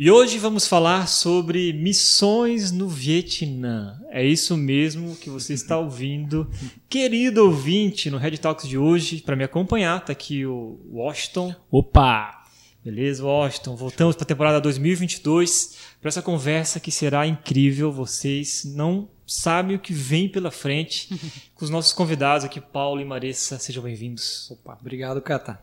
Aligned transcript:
E 0.00 0.12
hoje 0.12 0.38
vamos 0.38 0.64
falar 0.64 1.08
sobre 1.08 1.72
missões 1.72 2.70
no 2.70 2.88
Vietnã. 2.88 4.00
É 4.10 4.24
isso 4.24 4.56
mesmo 4.56 5.16
que 5.16 5.28
você 5.28 5.54
está 5.54 5.76
ouvindo. 5.76 6.48
Querido 6.88 7.44
ouvinte, 7.44 8.08
no 8.08 8.16
Red 8.16 8.38
Talks 8.38 8.68
de 8.68 8.78
hoje, 8.78 9.20
para 9.20 9.34
me 9.34 9.42
acompanhar, 9.42 10.04
tá 10.04 10.12
aqui 10.12 10.46
o 10.46 10.78
Washington. 10.88 11.52
Opa! 11.68 12.44
Beleza, 12.84 13.24
Washington? 13.24 13.74
Voltamos 13.74 14.14
para 14.14 14.22
a 14.22 14.28
temporada 14.28 14.60
2022 14.60 15.76
para 16.00 16.10
essa 16.10 16.22
conversa 16.22 16.78
que 16.78 16.92
será 16.92 17.26
incrível. 17.26 17.90
Vocês 17.90 18.62
não 18.64 19.08
sabem 19.28 19.76
o 19.76 19.78
que 19.78 19.92
vem 19.92 20.26
pela 20.26 20.50
frente 20.50 21.08
com 21.54 21.62
os 21.64 21.70
nossos 21.70 21.92
convidados 21.92 22.46
aqui, 22.46 22.60
Paulo 22.60 23.00
e 23.00 23.04
Marissa. 23.04 23.58
Sejam 23.58 23.82
bem-vindos. 23.82 24.50
Opa, 24.50 24.78
obrigado, 24.80 25.20
Cata. 25.20 25.60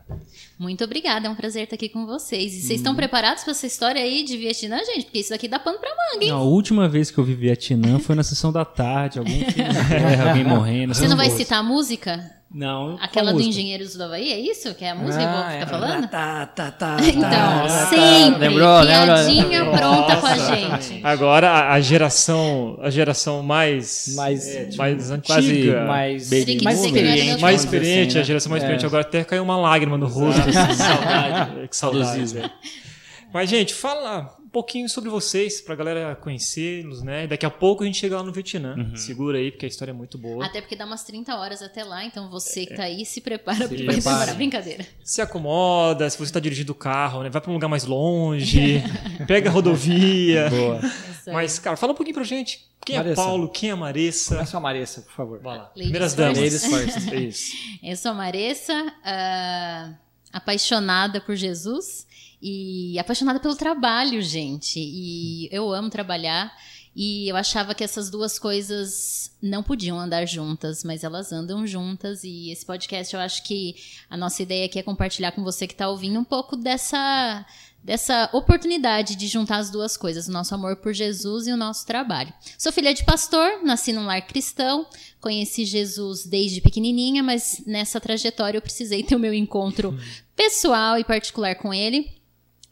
Muito 0.56 0.84
obrigada, 0.84 1.26
é 1.26 1.30
um 1.30 1.34
prazer 1.34 1.64
estar 1.64 1.74
aqui 1.74 1.88
com 1.88 2.06
vocês. 2.06 2.54
E 2.54 2.60
vocês 2.60 2.78
estão 2.78 2.94
preparados 2.94 3.42
para 3.42 3.50
essa 3.50 3.66
história 3.66 4.00
aí 4.00 4.22
de 4.22 4.36
Vietnã, 4.36 4.78
gente? 4.84 5.06
Porque 5.06 5.18
isso 5.18 5.30
daqui 5.30 5.48
dá 5.48 5.58
pano 5.58 5.80
pra 5.80 5.90
manga, 5.90 6.24
hein? 6.24 6.30
Não, 6.30 6.38
a 6.38 6.44
última 6.44 6.88
vez 6.88 7.10
que 7.10 7.18
eu 7.18 7.24
vi 7.24 7.34
Vietnã 7.34 7.98
foi 7.98 8.14
na 8.14 8.22
sessão 8.22 8.52
da 8.52 8.64
tarde, 8.64 9.18
algum 9.18 9.30
filme 9.50 9.64
alguém 10.28 10.44
morrendo. 10.44 10.94
Você 10.94 11.08
não 11.08 11.16
vai 11.16 11.26
essas 11.26 11.38
citar 11.38 11.58
a 11.58 11.62
música? 11.62 12.36
Não. 12.48 12.96
Aquela 13.02 13.32
do? 13.32 13.40
Engenheiros 13.40 13.94
do 13.96 14.04
Havaí, 14.04 14.32
é 14.32 14.38
isso? 14.38 14.72
Que 14.74 14.84
é 14.84 14.90
a 14.90 14.94
música 14.94 15.18
que 15.18 15.24
Ah, 15.28 15.50
vou 15.50 15.50
é. 15.62 15.66
falando? 15.66 16.08
Tá, 16.08 16.46
tá, 16.46 16.70
tá, 16.70 16.96
Então, 17.04 17.20
tá, 17.28 17.86
sempre, 17.90 18.38
Lembrou, 18.48 18.80
lembrou? 18.80 19.06
piadinha 19.16 19.64
pronta 19.64 20.16
com 20.16 20.26
a 20.26 20.36
Nossa. 20.36 20.54
gente. 20.56 21.00
Agora 21.04 21.50
a, 21.50 21.72
a 21.74 21.80
geração, 21.80 22.78
a 22.80 22.88
geração 22.88 23.42
mais 23.42 24.14
Mais- 24.14 24.46
é, 24.48 24.68
mais 24.76 25.10
quase 25.26 25.42
antiga, 25.52 25.84
mais, 25.86 26.30
Baby 26.30 26.62
mais 26.62 26.78
boomer. 26.78 27.04
experiente. 27.04 27.42
mais 27.42 27.56
dizer 27.56 27.66
experiente, 27.76 28.08
assim, 28.10 28.16
a 28.16 28.20
né? 28.20 28.24
geração 28.24 28.50
mais 28.50 28.62
É. 28.62 28.66
experiente. 28.66 28.86
Agora 28.86 29.02
até 29.02 29.24
caiu 29.24 29.42
uma 29.42 29.56
lágrima 29.56 29.98
no 29.98 30.06
rosto. 30.06 30.40
assim, 30.40 30.52
Saudade. 30.74 31.68
que 31.68 31.76
saudade. 31.76 32.04
Saudosismo. 32.06 32.40
velho. 32.40 32.52
Mas, 33.34 33.50
gente, 33.50 33.74
fala 33.74 34.35
pouquinho 34.56 34.88
sobre 34.88 35.10
vocês, 35.10 35.60
pra 35.60 35.74
galera 35.74 36.16
conhecê-los, 36.16 37.02
né? 37.02 37.26
Daqui 37.26 37.44
a 37.44 37.50
pouco 37.50 37.82
a 37.82 37.86
gente 37.86 37.98
chega 37.98 38.16
lá 38.16 38.22
no 38.22 38.32
Vietnã. 38.32 38.90
Segura 38.94 39.36
aí, 39.36 39.50
porque 39.50 39.66
a 39.66 39.68
história 39.68 39.92
é 39.92 39.94
muito 39.94 40.16
boa. 40.16 40.46
Até 40.46 40.62
porque 40.62 40.74
dá 40.74 40.86
umas 40.86 41.04
30 41.04 41.36
horas 41.36 41.60
até 41.60 41.84
lá, 41.84 42.02
então 42.06 42.30
você 42.30 42.64
que 42.64 42.74
tá 42.74 42.84
aí 42.84 43.04
se 43.04 43.20
prepara, 43.20 43.68
porque 43.68 43.84
vai 43.84 43.96
prepara. 43.96 44.16
demorar. 44.20 44.34
Brincadeira. 44.34 44.86
Se 45.04 45.20
acomoda, 45.20 46.08
se 46.08 46.18
você 46.18 46.32
tá 46.32 46.40
dirigindo 46.40 46.72
o 46.72 46.74
carro, 46.74 47.22
né? 47.22 47.28
Vai 47.28 47.42
pra 47.42 47.50
um 47.50 47.52
lugar 47.54 47.68
mais 47.68 47.84
longe, 47.84 48.82
pega 49.28 49.50
a 49.50 49.52
rodovia. 49.52 50.48
Boa. 50.48 50.80
Mas, 51.34 51.58
cara, 51.58 51.76
fala 51.76 51.92
um 51.92 51.96
pouquinho 51.96 52.14
pra 52.14 52.24
gente. 52.24 52.66
Quem 52.82 52.96
é 52.96 52.98
Marissa. 53.00 53.22
Paulo? 53.22 53.50
Quem 53.50 53.68
é 53.68 53.72
a 53.74 53.76
Marissa? 53.76 54.36
Começa 54.36 54.56
a 54.56 54.60
Marissa, 54.60 55.02
por 55.02 55.12
favor. 55.12 55.38
Vai 55.42 55.58
lá. 55.58 55.64
Ladies 55.64 55.82
Primeiras 55.82 56.14
first. 56.14 56.34
damas. 56.34 56.38
Ladies 56.38 56.64
first. 56.64 57.12
Isso. 57.12 57.52
Eu 57.82 57.96
sou 57.98 58.12
a 58.12 58.14
Marissa, 58.14 58.94
ah, 59.04 59.92
apaixonada 60.32 61.20
por 61.20 61.36
Jesus 61.36 62.05
e 62.40 62.98
apaixonada 62.98 63.40
pelo 63.40 63.56
trabalho, 63.56 64.20
gente. 64.22 64.78
E 64.78 65.48
eu 65.50 65.72
amo 65.72 65.90
trabalhar. 65.90 66.52
E 66.98 67.28
eu 67.28 67.36
achava 67.36 67.74
que 67.74 67.84
essas 67.84 68.08
duas 68.08 68.38
coisas 68.38 69.30
não 69.42 69.62
podiam 69.62 70.00
andar 70.00 70.24
juntas, 70.24 70.82
mas 70.82 71.04
elas 71.04 71.30
andam 71.30 71.66
juntas. 71.66 72.24
E 72.24 72.50
esse 72.50 72.64
podcast, 72.64 73.14
eu 73.14 73.20
acho 73.20 73.42
que 73.42 73.76
a 74.08 74.16
nossa 74.16 74.42
ideia 74.42 74.64
aqui 74.64 74.78
é 74.78 74.82
compartilhar 74.82 75.32
com 75.32 75.44
você 75.44 75.66
que 75.66 75.74
está 75.74 75.90
ouvindo 75.90 76.18
um 76.18 76.24
pouco 76.24 76.56
dessa, 76.56 77.44
dessa 77.84 78.30
oportunidade 78.32 79.14
de 79.14 79.26
juntar 79.26 79.58
as 79.58 79.68
duas 79.68 79.94
coisas, 79.94 80.26
o 80.26 80.32
nosso 80.32 80.54
amor 80.54 80.76
por 80.76 80.94
Jesus 80.94 81.46
e 81.46 81.52
o 81.52 81.56
nosso 81.56 81.84
trabalho. 81.86 82.32
Sou 82.56 82.72
filha 82.72 82.94
de 82.94 83.04
pastor, 83.04 83.62
nasci 83.62 83.92
num 83.92 84.06
lar 84.06 84.22
cristão, 84.22 84.86
conheci 85.20 85.66
Jesus 85.66 86.24
desde 86.24 86.62
pequenininha, 86.62 87.22
mas 87.22 87.62
nessa 87.66 88.00
trajetória 88.00 88.56
eu 88.56 88.62
precisei 88.62 89.02
ter 89.02 89.16
o 89.16 89.20
meu 89.20 89.34
encontro 89.34 89.94
pessoal 90.34 90.98
e 90.98 91.04
particular 91.04 91.56
com 91.56 91.74
ele. 91.74 92.15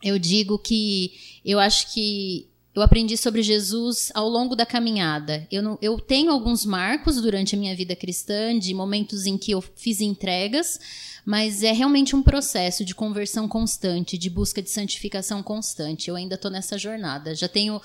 Eu 0.04 0.18
digo 0.18 0.58
que 0.58 1.40
eu 1.44 1.58
acho 1.58 1.92
que 1.92 2.48
eu 2.74 2.82
aprendi 2.82 3.16
sobre 3.16 3.42
Jesus 3.42 4.10
ao 4.14 4.28
longo 4.28 4.54
da 4.54 4.66
caminhada. 4.66 5.46
Eu, 5.50 5.62
não, 5.62 5.78
eu 5.80 5.98
tenho 5.98 6.30
alguns 6.30 6.66
marcos 6.66 7.20
durante 7.22 7.54
a 7.54 7.58
minha 7.58 7.74
vida 7.74 7.94
cristã, 7.96 8.58
de 8.58 8.74
momentos 8.74 9.26
em 9.26 9.38
que 9.38 9.52
eu 9.52 9.62
fiz 9.62 10.00
entregas, 10.00 10.80
mas 11.24 11.62
é 11.62 11.72
realmente 11.72 12.14
um 12.14 12.22
processo 12.22 12.84
de 12.84 12.94
conversão 12.94 13.48
constante, 13.48 14.18
de 14.18 14.28
busca 14.28 14.60
de 14.60 14.70
santificação 14.70 15.42
constante. 15.42 16.10
Eu 16.10 16.16
ainda 16.16 16.34
estou 16.34 16.50
nessa 16.50 16.76
jornada. 16.76 17.34
Já 17.34 17.48
tenho, 17.48 17.80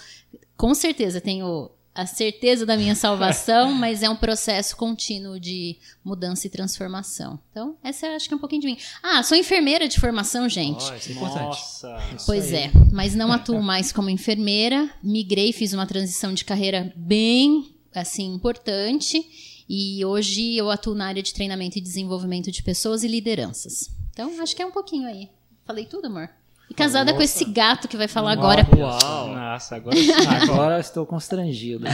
com 0.57 0.73
certeza, 0.73 1.21
tenho 1.21 1.69
a 1.99 2.05
certeza 2.05 2.65
da 2.65 2.77
minha 2.77 2.95
salvação, 2.95 3.71
mas 3.75 4.01
é 4.01 4.09
um 4.09 4.15
processo 4.15 4.75
contínuo 4.75 5.39
de 5.39 5.77
mudança 6.03 6.47
e 6.47 6.49
transformação. 6.49 7.39
Então, 7.51 7.77
essa 7.83 8.07
eu 8.07 8.15
acho 8.15 8.27
que 8.27 8.33
é 8.33 8.37
um 8.37 8.39
pouquinho 8.39 8.61
de 8.61 8.67
mim. 8.67 8.77
Ah, 9.03 9.21
sou 9.23 9.37
enfermeira 9.37 9.87
de 9.87 9.99
formação, 9.99 10.47
gente. 10.47 10.83
Ó, 10.83 10.95
isso 10.95 11.09
é 11.09 11.13
importante. 11.13 11.43
Nossa. 11.43 11.97
Pois 12.25 12.53
é, 12.53 12.71
mas 12.91 13.15
não 13.15 13.31
atuo 13.31 13.61
mais 13.61 13.91
como 13.91 14.09
enfermeira. 14.09 14.89
Migrei, 15.03 15.51
fiz 15.51 15.73
uma 15.73 15.85
transição 15.85 16.33
de 16.33 16.45
carreira 16.45 16.93
bem, 16.95 17.75
assim, 17.93 18.33
importante. 18.33 19.25
E 19.67 20.03
hoje 20.03 20.55
eu 20.55 20.71
atuo 20.71 20.95
na 20.95 21.07
área 21.07 21.21
de 21.21 21.33
treinamento 21.33 21.77
e 21.77 21.81
desenvolvimento 21.81 22.51
de 22.51 22.63
pessoas 22.63 23.03
e 23.03 23.07
lideranças. 23.07 23.91
Então, 24.11 24.41
acho 24.41 24.55
que 24.55 24.61
é 24.61 24.65
um 24.65 24.71
pouquinho 24.71 25.07
aí. 25.07 25.29
Falei 25.65 25.85
tudo, 25.85 26.07
amor? 26.07 26.29
E 26.69 26.73
casada 26.73 27.13
com 27.13 27.21
esse 27.21 27.43
gato 27.45 27.87
que 27.87 27.97
vai 27.97 28.07
falar 28.07 28.33
agora. 28.33 28.65
Uau. 28.77 29.27
Nossa, 29.33 29.75
agora 29.75 29.95
sim. 29.95 30.11
Agora 30.51 30.79
estou 30.79 31.05
constrangido. 31.05 31.85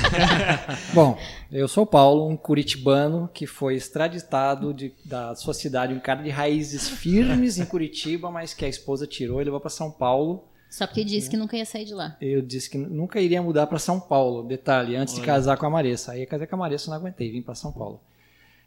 Bom, 0.94 1.18
eu 1.52 1.68
sou 1.68 1.84
o 1.84 1.88
Paulo, 1.88 2.28
um 2.28 2.36
curitibano 2.36 3.30
que 3.34 3.48
foi 3.48 3.76
extraditado 3.76 4.74
de- 4.74 4.94
da 5.06 5.34
sua 5.36 5.54
cidade, 5.54 5.94
um 5.94 6.00
cara 6.00 6.22
de 6.22 6.30
raízes 6.30 6.90
firmes 6.90 7.58
em 7.58 7.66
Curitiba, 7.66 8.30
mas 8.30 8.54
que 8.54 8.66
a 8.66 8.68
esposa 8.68 9.08
tirou 9.08 9.42
e 9.42 9.46
levou 9.46 9.60
para 9.62 9.70
São 9.70 9.90
Paulo. 9.90 10.44
Só 10.70 10.86
porque 10.86 11.06
disse 11.06 11.30
que 11.30 11.38
nunca 11.38 11.56
ia 11.56 11.66
sair 11.66 11.86
de 11.86 11.94
lá. 11.94 12.18
Eu 12.20 12.42
disse 12.42 12.70
que 12.70 12.78
nunca 12.78 13.22
iria 13.22 13.42
mudar 13.42 13.68
para 13.68 13.80
São 13.80 13.98
Paulo. 14.00 14.44
Detalhe, 14.44 14.96
antes 14.98 15.16
de 15.16 15.22
casar 15.22 15.56
com 15.58 15.66
a 15.66 15.70
Marissa. 15.70 16.12
Aí 16.12 16.26
casei 16.26 16.46
com 16.48 16.56
a 16.56 16.60
Marissa, 16.60 16.90
não 16.90 16.98
aguentei, 16.98 17.32
vim 17.32 17.42
para 17.42 17.56
São 17.56 17.72
Paulo. 17.72 18.02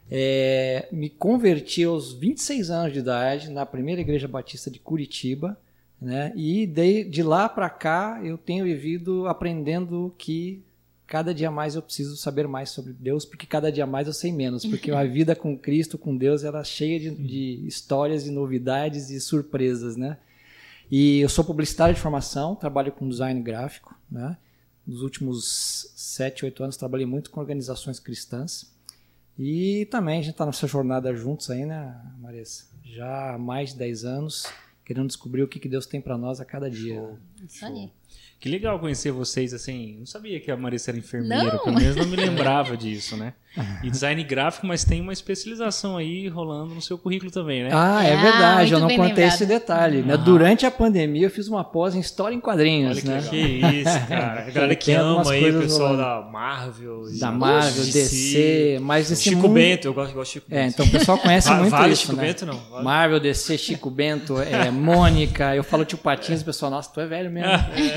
É, 0.09 0.87
me 0.91 1.07
converti 1.07 1.83
aos 1.83 2.13
26 2.13 2.71
anos 2.71 2.93
de 2.93 2.99
idade 2.99 3.51
na 3.51 3.63
primeira 3.63 4.01
igreja 4.01 4.27
batista 4.27 4.71
de 4.71 4.79
Curitiba, 4.79 5.55
né? 6.01 6.31
E 6.35 6.65
de, 6.65 7.03
de 7.03 7.23
lá 7.23 7.49
para 7.49 7.69
cá 7.69 8.21
eu 8.23 8.37
tenho 8.37 8.65
vivido 8.65 9.27
aprendendo 9.27 10.13
que 10.17 10.63
cada 11.05 11.33
dia 11.33 11.49
mais 11.49 11.75
eu 11.75 11.81
preciso 11.81 12.15
saber 12.15 12.47
mais 12.47 12.69
sobre 12.69 12.93
Deus, 12.93 13.25
porque 13.25 13.47
cada 13.47 13.71
dia 13.71 13.87
mais 13.87 14.07
eu 14.07 14.13
sei 14.13 14.31
menos, 14.31 14.63
porque 14.65 14.91
a 14.91 15.03
vida 15.03 15.35
com 15.35 15.57
Cristo, 15.57 15.97
com 15.97 16.15
Deus, 16.15 16.43
ela 16.43 16.61
é 16.61 16.63
cheia 16.63 16.99
de, 16.99 17.09
de 17.09 17.67
histórias 17.67 18.27
e 18.27 18.31
novidades 18.31 19.09
e 19.09 19.19
surpresas, 19.19 19.95
né? 19.95 20.17
E 20.91 21.19
eu 21.19 21.29
sou 21.29 21.43
publicitário 21.43 21.95
de 21.95 22.01
formação, 22.01 22.55
trabalho 22.55 22.91
com 22.91 23.09
design 23.09 23.41
gráfico, 23.41 23.95
né? 24.09 24.37
Nos 24.85 25.01
últimos 25.01 25.91
sete, 25.95 26.45
oito 26.45 26.63
anos 26.63 26.77
trabalhei 26.77 27.05
muito 27.05 27.29
com 27.31 27.39
organizações 27.39 27.99
cristãs. 27.99 28.71
E 29.37 29.87
também 29.89 30.19
a 30.19 30.21
gente 30.21 30.31
está 30.31 30.45
nessa 30.45 30.67
jornada 30.67 31.13
juntos 31.15 31.49
aí, 31.49 31.65
né, 31.65 31.95
Marissa? 32.19 32.65
Já 32.83 33.35
há 33.35 33.37
mais 33.37 33.71
de 33.71 33.77
10 33.77 34.03
anos, 34.03 34.45
querendo 34.89 35.05
descobrir 35.05 35.43
o 35.43 35.47
que, 35.47 35.59
que 35.59 35.69
Deus 35.69 35.85
tem 35.85 36.01
para 36.01 36.17
nós 36.17 36.41
a 36.41 36.45
cada 36.45 36.67
dia. 36.67 36.99
né? 36.99 37.15
Isso 37.47 37.63
aí. 37.63 37.91
Que 38.39 38.49
legal 38.49 38.79
conhecer 38.79 39.11
vocês, 39.11 39.53
assim. 39.53 39.97
Não 39.99 40.05
sabia 40.07 40.39
que 40.39 40.49
a 40.49 40.57
Marissa 40.57 40.89
era 40.89 40.97
enfermeira, 40.97 41.53
Não. 41.53 41.59
pelo 41.63 41.75
menos 41.75 41.95
não 41.95 42.07
me 42.07 42.15
lembrava 42.15 42.75
disso, 42.75 43.15
né? 43.15 43.35
E 43.83 43.89
design 43.89 44.23
gráfico, 44.23 44.65
mas 44.67 44.83
tem 44.85 45.01
uma 45.01 45.11
especialização 45.11 45.97
aí 45.97 46.27
rolando 46.27 46.75
no 46.75 46.81
seu 46.81 46.97
currículo 46.97 47.31
também, 47.31 47.63
né? 47.63 47.69
Ah, 47.73 48.05
é 48.05 48.13
Ah, 48.13 48.21
verdade, 48.21 48.73
eu 48.73 48.79
muito 48.79 48.91
não 48.91 48.97
contei 48.97 49.23
lembrado. 49.23 49.35
esse 49.35 49.45
detalhe. 49.45 50.01
Né? 50.01 50.15
Durante 50.17 50.65
a 50.65 50.71
pandemia 50.71 51.25
eu 51.25 51.29
fiz 51.31 51.47
uma 51.47 51.63
pós 51.63 51.95
em 51.95 51.99
História 51.99 52.35
em 52.35 52.39
Quadrinhos, 52.39 52.91
Olha 52.91 53.01
que, 53.01 53.07
né? 53.07 53.21
que 53.29 53.37
isso, 53.77 53.99
cara. 54.07 54.45
A 54.47 54.51
galera 54.51 54.75
que 54.75 54.91
ama 54.93 55.31
aí, 55.31 55.49
o 55.49 55.61
pessoal 55.61 55.89
rolando. 55.95 56.03
da 56.25 56.29
Marvel. 56.31 57.09
e 57.11 57.19
Da 57.19 57.31
Marvel, 57.31 57.83
DC, 57.85 58.77
mas 58.81 59.11
esse 59.11 59.23
Chico 59.23 59.41
mundo... 59.41 59.53
Bento, 59.53 59.85
eu 59.87 59.93
gosto, 59.93 60.11
eu 60.11 60.15
gosto 60.15 60.27
de 60.31 60.33
Chico 60.39 60.47
É, 60.51 60.61
Bento. 60.63 60.73
então 60.73 60.85
o 60.85 60.89
pessoal 60.91 61.17
conhece 61.17 61.51
muito 61.55 61.69
vale 61.71 61.93
isso, 61.93 62.01
Chico 62.03 62.15
né? 62.15 62.23
Bento, 62.27 62.45
não? 62.45 62.57
Vale. 62.69 62.83
Marvel, 62.83 63.19
DC, 63.19 63.57
Chico 63.57 63.89
Bento, 63.89 64.39
é, 64.41 64.69
Mônica, 64.71 65.55
eu 65.55 65.63
falo 65.63 65.83
tio 65.85 65.97
Patinhas, 65.97 66.41
o 66.41 66.45
pessoal, 66.45 66.71
nossa, 66.71 66.89
tu 66.93 66.99
é 67.01 67.07
velho 67.07 67.29
mesmo. 67.31 67.51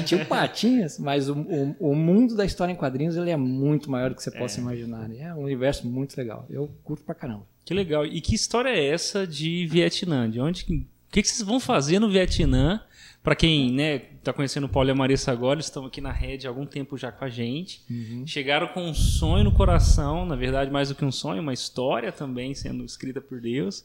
tio 0.07 0.25
Patinhas, 0.27 0.99
mas 0.99 1.29
o, 1.29 1.35
o, 1.35 1.77
o 1.79 1.95
mundo 1.95 2.35
da 2.35 2.45
história 2.45 2.73
em 2.73 2.77
quadrinhos 2.77 3.17
ele 3.17 3.31
é 3.31 3.37
muito 3.37 3.91
maior 3.91 4.11
do 4.11 4.17
que 4.17 4.23
você 4.23 4.31
possa 4.31 4.61
imaginar. 4.61 5.09
né? 5.09 5.17
É 5.21 5.35
um 5.35 5.42
universo 5.45 5.87
muito 5.87 6.17
legal. 6.17 6.47
Eu 6.51 6.71
curto 6.85 7.05
pra 7.05 7.15
caramba. 7.15 7.47
Que 7.65 7.73
legal. 7.75 8.05
E 8.07 8.21
que 8.21 8.35
história 8.35 8.69
é 8.71 8.87
essa 8.87 9.27
de 9.27 9.67
Vietnã? 9.67 10.29
De 10.29 10.41
onde. 10.41 10.65
que- 10.65 10.75
O 10.75 11.13
que, 11.13 11.23
que 11.23 11.29
vocês 11.29 11.43
vão 11.47 11.61
fazer 11.61 11.99
no 11.99 12.09
Vietnã 12.11 12.81
Para 13.23 13.37
quem 13.37 13.71
né, 13.73 13.99
tá 14.25 14.33
conhecendo 14.33 14.65
o 14.65 14.69
Paulo 14.69 14.89
e 14.89 14.91
a 14.91 14.95
Marissa 14.97 15.31
agora, 15.31 15.55
eles 15.57 15.67
estão 15.67 15.87
aqui 15.87 16.01
na 16.01 16.11
rede 16.11 16.45
há 16.47 16.51
algum 16.51 16.67
tempo 16.67 16.99
já 16.99 17.13
com 17.13 17.25
a 17.25 17.29
gente. 17.29 17.81
Uhum. 17.89 18.25
Chegaram 18.27 18.67
com 18.69 18.83
um 18.85 18.93
sonho 18.93 19.45
no 19.45 19.53
coração, 19.53 20.27
na 20.27 20.35
verdade, 20.35 20.73
mais 20.73 20.89
do 20.89 20.97
que 20.97 21.05
um 21.05 21.13
sonho, 21.13 21.41
uma 21.41 21.53
história 21.53 22.11
também 22.11 22.53
sendo 22.53 22.85
escrita 22.85 23.21
por 23.21 23.41
Deus. 23.41 23.85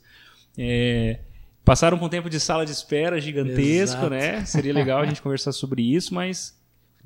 É, 0.58 1.20
passaram 1.64 2.00
por 2.00 2.06
um 2.06 2.10
tempo 2.10 2.32
de 2.32 2.40
sala 2.40 2.66
de 2.66 2.72
espera 2.72 3.22
gigantesco, 3.22 3.98
Exato. 3.98 4.10
né? 4.10 4.44
Seria 4.46 4.74
legal 4.74 5.02
a 5.02 5.06
gente 5.06 5.22
conversar 5.22 5.52
sobre 5.52 5.84
isso, 5.84 6.16
mas 6.16 6.57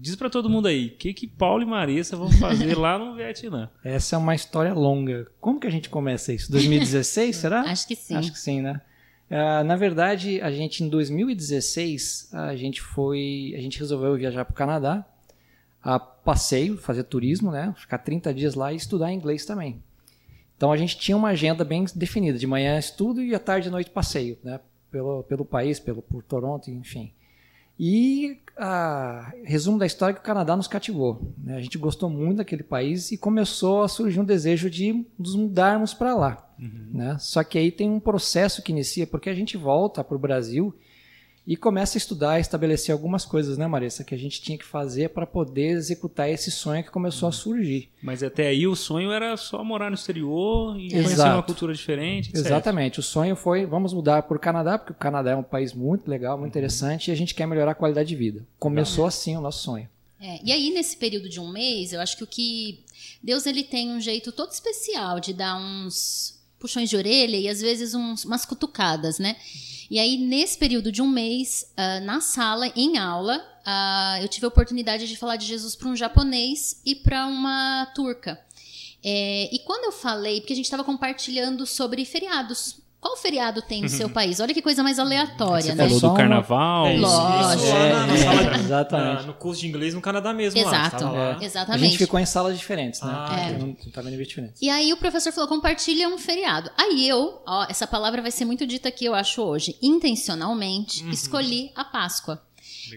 diz 0.01 0.15
para 0.15 0.31
todo 0.31 0.49
mundo 0.49 0.67
aí, 0.67 0.87
o 0.87 0.97
que, 0.97 1.13
que 1.13 1.27
Paulo 1.27 1.61
e 1.61 1.65
Marissa 1.65 2.17
vão 2.17 2.31
fazer 2.31 2.75
lá 2.75 2.97
no 2.97 3.13
Vietnã? 3.13 3.69
Essa 3.85 4.15
é 4.15 4.19
uma 4.19 4.33
história 4.33 4.73
longa. 4.73 5.27
Como 5.39 5.59
que 5.59 5.67
a 5.67 5.69
gente 5.69 5.89
começa 5.89 6.33
isso? 6.33 6.51
2016, 6.51 7.35
será? 7.35 7.61
Acho 7.69 7.87
que 7.87 7.95
sim. 7.95 8.15
Acho 8.15 8.31
que 8.31 8.39
sim, 8.39 8.61
né? 8.61 8.81
Ah, 9.29 9.63
na 9.63 9.75
verdade, 9.75 10.41
a 10.41 10.51
gente 10.51 10.83
em 10.83 10.89
2016 10.89 12.31
a 12.33 12.55
gente 12.55 12.81
foi, 12.81 13.53
a 13.55 13.61
gente 13.61 13.79
resolveu 13.79 14.15
viajar 14.17 14.43
para 14.43 14.51
o 14.51 14.55
Canadá, 14.55 15.05
a 15.83 15.99
passeio, 15.99 16.77
fazer 16.77 17.03
turismo, 17.03 17.51
né? 17.51 17.73
Ficar 17.77 17.99
30 17.99 18.33
dias 18.33 18.55
lá 18.55 18.73
e 18.73 18.77
estudar 18.77 19.13
inglês 19.13 19.45
também. 19.45 19.81
Então 20.57 20.71
a 20.71 20.77
gente 20.77 20.97
tinha 20.97 21.15
uma 21.15 21.29
agenda 21.29 21.63
bem 21.63 21.85
definida, 21.95 22.37
de 22.37 22.47
manhã 22.47 22.77
estudo 22.77 23.21
e 23.21 23.33
à 23.35 23.39
tarde 23.39 23.67
e 23.67 23.71
noite 23.71 23.91
passeio, 23.91 24.37
né? 24.43 24.59
Pelo, 24.91 25.23
pelo 25.23 25.45
país, 25.45 25.79
pelo 25.79 26.01
por 26.01 26.23
Toronto, 26.23 26.69
enfim. 26.69 27.13
E 27.79 28.39
a 28.57 29.33
resumo 29.43 29.79
da 29.79 29.85
história 29.85 30.13
é 30.13 30.15
que 30.15 30.21
o 30.21 30.23
Canadá 30.23 30.55
nos 30.55 30.67
cativou. 30.67 31.33
né? 31.37 31.55
A 31.55 31.61
gente 31.61 31.77
gostou 31.77 32.09
muito 32.09 32.37
daquele 32.37 32.63
país 32.63 33.11
e 33.11 33.17
começou 33.17 33.83
a 33.83 33.87
surgir 33.87 34.19
um 34.19 34.25
desejo 34.25 34.69
de 34.69 35.05
nos 35.17 35.35
mudarmos 35.35 35.93
para 35.93 36.15
lá. 36.15 36.47
Né? 36.93 37.17
Só 37.19 37.43
que 37.43 37.57
aí 37.57 37.71
tem 37.71 37.89
um 37.89 37.99
processo 37.99 38.61
que 38.61 38.71
inicia, 38.71 39.07
porque 39.07 39.29
a 39.29 39.33
gente 39.33 39.57
volta 39.57 40.03
para 40.03 40.15
o 40.15 40.19
Brasil 40.19 40.75
e 41.45 41.57
começa 41.57 41.97
a 41.97 41.99
estudar, 41.99 42.39
estabelecer 42.39 42.93
algumas 42.93 43.25
coisas, 43.25 43.57
né, 43.57 43.65
Marissa, 43.67 44.03
que 44.03 44.13
a 44.13 44.17
gente 44.17 44.41
tinha 44.41 44.57
que 44.57 44.65
fazer 44.65 45.09
para 45.09 45.25
poder 45.25 45.71
executar 45.71 46.29
esse 46.29 46.51
sonho 46.51 46.83
que 46.83 46.91
começou 46.91 47.27
a 47.27 47.31
surgir. 47.31 47.89
Mas 48.01 48.21
até 48.21 48.47
aí 48.47 48.67
o 48.67 48.75
sonho 48.75 49.11
era 49.11 49.35
só 49.37 49.63
morar 49.63 49.89
no 49.89 49.95
exterior 49.95 50.79
e 50.79 50.87
Exato. 50.87 51.03
conhecer 51.03 51.23
uma 51.23 51.43
cultura 51.43 51.73
diferente, 51.73 52.29
etc. 52.29 52.45
Exatamente. 52.45 52.99
O 52.99 53.03
sonho 53.03 53.35
foi, 53.35 53.65
vamos 53.65 53.93
mudar 53.93 54.23
para 54.23 54.37
o 54.37 54.39
Canadá, 54.39 54.77
porque 54.77 54.93
o 54.93 54.95
Canadá 54.95 55.31
é 55.31 55.35
um 55.35 55.43
país 55.43 55.73
muito 55.73 56.09
legal, 56.09 56.37
muito 56.37 56.51
interessante, 56.51 57.09
e 57.09 57.11
a 57.11 57.15
gente 57.15 57.33
quer 57.33 57.47
melhorar 57.47 57.71
a 57.71 57.75
qualidade 57.75 58.09
de 58.09 58.15
vida. 58.15 58.45
Começou 58.59 59.05
assim 59.05 59.35
o 59.35 59.41
nosso 59.41 59.63
sonho. 59.63 59.89
É, 60.19 60.39
e 60.43 60.51
aí, 60.51 60.69
nesse 60.69 60.95
período 60.95 61.27
de 61.27 61.39
um 61.39 61.51
mês, 61.51 61.93
eu 61.93 61.99
acho 61.99 62.15
que 62.15 62.23
o 62.23 62.27
que. 62.27 62.83
Deus 63.23 63.47
ele 63.47 63.63
tem 63.63 63.89
um 63.89 63.99
jeito 63.99 64.31
todo 64.31 64.51
especial 64.51 65.19
de 65.19 65.33
dar 65.33 65.57
uns 65.57 66.39
puxões 66.61 66.89
de 66.89 66.95
orelha 66.95 67.35
e 67.35 67.49
às 67.49 67.59
vezes 67.59 67.93
uns, 67.93 68.23
umas 68.23 68.45
cutucadas, 68.45 69.19
né? 69.19 69.35
E 69.89 69.99
aí, 69.99 70.17
nesse 70.17 70.57
período 70.57 70.89
de 70.89 71.01
um 71.01 71.07
mês, 71.07 71.65
ah, 71.75 71.99
na 71.99 72.21
sala, 72.21 72.71
em 72.77 72.97
aula, 72.97 73.45
ah, 73.65 74.19
eu 74.21 74.27
tive 74.29 74.45
a 74.45 74.47
oportunidade 74.47 75.05
de 75.05 75.17
falar 75.17 75.35
de 75.35 75.45
Jesus 75.45 75.75
para 75.75 75.89
um 75.89 75.95
japonês 75.95 76.81
e 76.85 76.95
para 76.95 77.25
uma 77.25 77.91
turca. 77.93 78.39
É, 79.03 79.49
e 79.51 79.59
quando 79.59 79.85
eu 79.85 79.91
falei, 79.91 80.39
porque 80.39 80.53
a 80.53 80.55
gente 80.55 80.65
estava 80.65 80.83
compartilhando 80.83 81.65
sobre 81.65 82.05
feriados. 82.05 82.80
Qual 83.01 83.17
feriado 83.17 83.63
tem 83.63 83.81
no 83.81 83.89
seu 83.89 84.07
país? 84.09 84.39
Olha 84.39 84.53
que 84.53 84.61
coisa 84.61 84.83
mais 84.83 84.99
aleatória, 84.99 85.63
Você 85.63 85.73
né? 85.75 85.85
falou 85.89 85.99
do 85.99 86.13
carnaval. 86.13 86.85
É 86.85 86.93
isso, 86.95 87.01
Lógico. 87.01 87.63
isso 87.65 87.73
lá 87.73 87.89
na, 87.89 88.05
na 88.07 88.13
É, 88.13 88.17
sala, 88.17 88.41
é, 88.41 88.59
exatamente. 88.59 89.15
na- 89.15 89.23
no 89.23 89.33
curso 89.33 89.61
de 89.61 89.67
inglês 89.67 89.93
no 89.95 90.01
Canadá 90.01 90.31
mesmo. 90.31 90.61
Lá, 90.61 90.67
Exato, 90.67 90.97
tava 90.99 91.11
lá. 91.17 91.37
A 91.39 91.43
exatamente. 91.43 91.83
gente 91.85 91.97
ficou 91.97 92.19
em 92.19 92.25
salas 92.27 92.55
diferentes, 92.59 93.01
né? 93.01 93.11
Ah, 93.11 93.25
Porque 93.49 93.65
Não 93.65 93.75
estava 93.87 94.07
em 94.07 94.11
níveis 94.11 94.27
diferentes. 94.29 94.61
E 94.61 94.69
aí 94.69 94.93
o 94.93 94.97
professor 94.97 95.33
falou, 95.33 95.49
compartilha 95.49 96.07
um 96.09 96.17
feriado. 96.19 96.69
Aí 96.77 97.09
eu, 97.09 97.41
ó, 97.47 97.65
essa 97.67 97.87
palavra 97.87 98.21
vai 98.21 98.29
ser 98.29 98.45
muito 98.45 98.67
dita 98.67 98.89
aqui, 98.89 99.03
eu 99.05 99.15
acho, 99.15 99.41
hoje, 99.41 99.75
intencionalmente, 99.81 101.03
escolhi 101.09 101.71
a 101.75 101.83
Páscoa. 101.83 102.39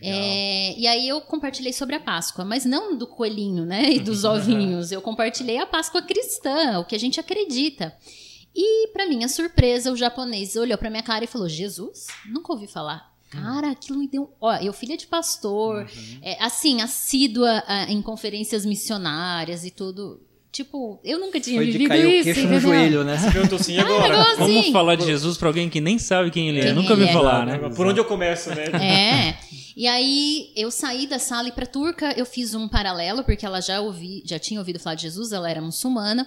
É, 0.03 0.79
e 0.79 0.87
aí 0.87 1.09
eu 1.09 1.21
compartilhei 1.21 1.73
sobre 1.73 1.95
a 1.97 2.01
Páscoa, 2.01 2.45
mas 2.45 2.65
não 2.65 2.97
do 2.97 3.07
coelhinho, 3.07 3.65
né, 3.65 3.91
e 3.93 4.01
dos 4.01 4.25
ovinhos. 4.25 4.93
Eu 4.93 5.01
compartilhei 5.01 5.59
a 5.59 5.67
Páscoa 5.67 6.03
cristã, 6.03 6.79
o 6.81 6.85
que 6.85 6.95
a 6.95 6.99
gente 6.99 7.19
acredita. 7.21 7.95
E 8.55 8.89
para 8.89 9.07
minha 9.09 9.29
surpresa, 9.29 9.91
o 9.91 9.97
japonês 9.97 10.55
olhou 10.57 10.79
para 10.79 10.91
minha 10.91 11.03
cara 11.03 11.25
e 11.25 11.29
falou: 11.29 11.49
"Jesus, 11.49 12.07
nunca 12.27 12.53
ouvi 12.53 12.67
falar". 12.67 13.13
Cara, 13.31 13.73
aquilo 13.73 13.99
me 13.99 14.07
deu. 14.07 14.33
Ó, 14.41 14.55
eu 14.57 14.73
filha 14.73 14.97
de 14.97 15.09
pastor, 15.09 15.91
é, 16.23 16.37
assim, 16.43 16.81
assídua 16.81 17.65
ah, 17.67 17.87
em 17.91 18.01
conferências 18.01 18.65
missionárias 18.65 19.65
e 19.65 19.71
tudo. 19.71 20.21
Tipo, 20.53 21.01
eu 21.03 21.19
nunca 21.19 21.41
tinha 21.41 21.57
Foi 21.57 21.67
de 21.67 21.73
vivido 21.73 21.89
cair 21.89 22.07
o 22.07 22.11
isso. 22.11 22.25
queixo 22.33 22.47
no 22.47 22.61
joelho, 22.61 23.03
né? 23.03 23.19
Você 23.19 23.29
perguntou 23.33 23.59
assim, 23.59 23.75
e 23.75 23.81
agora? 23.81 24.17
Negócio 24.17 24.37
Vamos 24.37 24.57
assim. 24.59 24.73
falar 24.73 24.95
de 24.95 25.05
Jesus 25.05 25.37
para 25.37 25.49
alguém 25.49 25.69
que 25.69 25.81
nem 25.81 25.99
sabe 25.99 26.31
quem 26.31 26.49
ele 26.49 26.61
é. 26.61 26.67
Quem 26.67 26.75
Nunca 26.75 26.93
ouviu 26.93 27.09
é. 27.09 27.13
falar, 27.13 27.45
né? 27.45 27.59
Por 27.75 27.85
onde 27.89 27.99
eu 27.99 28.05
começo, 28.05 28.51
né? 28.51 28.67
É. 28.81 29.37
E 29.77 29.89
aí 29.89 30.53
eu 30.55 30.71
saí 30.71 31.09
da 31.09 31.19
sala 31.19 31.49
e 31.49 31.53
para 31.53 31.67
turca 31.67 32.15
eu 32.17 32.25
fiz 32.25 32.55
um 32.55 32.69
paralelo 32.69 33.25
porque 33.25 33.45
ela 33.45 33.61
já 33.61 33.81
ouvi, 33.81 34.23
já 34.25 34.39
tinha 34.39 34.61
ouvido 34.61 34.79
falar 34.79 34.95
de 34.95 35.03
Jesus, 35.03 35.33
ela 35.33 35.51
era 35.51 35.61
muçulmana. 35.61 36.25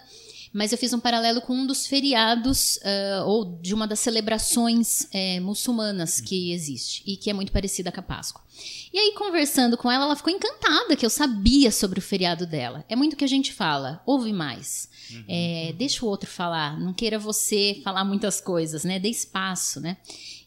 Mas 0.53 0.71
eu 0.71 0.77
fiz 0.77 0.93
um 0.93 0.99
paralelo 0.99 1.41
com 1.41 1.53
um 1.53 1.65
dos 1.65 1.85
feriados 1.85 2.79
ah, 2.83 3.23
ou 3.25 3.45
de 3.61 3.73
uma 3.73 3.87
das 3.87 3.99
celebrações 3.99 5.07
eh, 5.13 5.39
muçulmanas 5.39 6.21
que 6.21 6.51
existe 6.51 7.03
e 7.05 7.17
que 7.17 7.29
é 7.29 7.33
muito 7.33 7.51
parecida 7.51 7.91
com 7.91 7.99
a 7.99 8.03
Páscoa. 8.03 8.41
E 8.91 8.97
aí, 8.97 9.13
conversando 9.13 9.77
com 9.77 9.91
ela, 9.91 10.05
ela 10.05 10.15
ficou 10.15 10.33
encantada 10.33 10.95
que 10.95 11.05
eu 11.05 11.09
sabia 11.09 11.71
sobre 11.71 11.99
o 11.99 12.01
feriado 12.01 12.45
dela. 12.45 12.83
É 12.89 12.95
muito 12.95 13.13
o 13.13 13.15
que 13.15 13.25
a 13.25 13.27
gente 13.27 13.53
fala, 13.53 14.01
ouve 14.05 14.33
mais. 14.33 14.89
É, 15.27 15.73
deixa 15.77 16.05
o 16.05 16.09
outro 16.09 16.29
falar, 16.29 16.79
não 16.79 16.93
queira 16.93 17.17
você 17.17 17.79
falar 17.83 18.03
muitas 18.03 18.41
coisas, 18.41 18.83
né? 18.83 18.99
Dê 18.99 19.09
espaço, 19.09 19.79
né? 19.79 19.97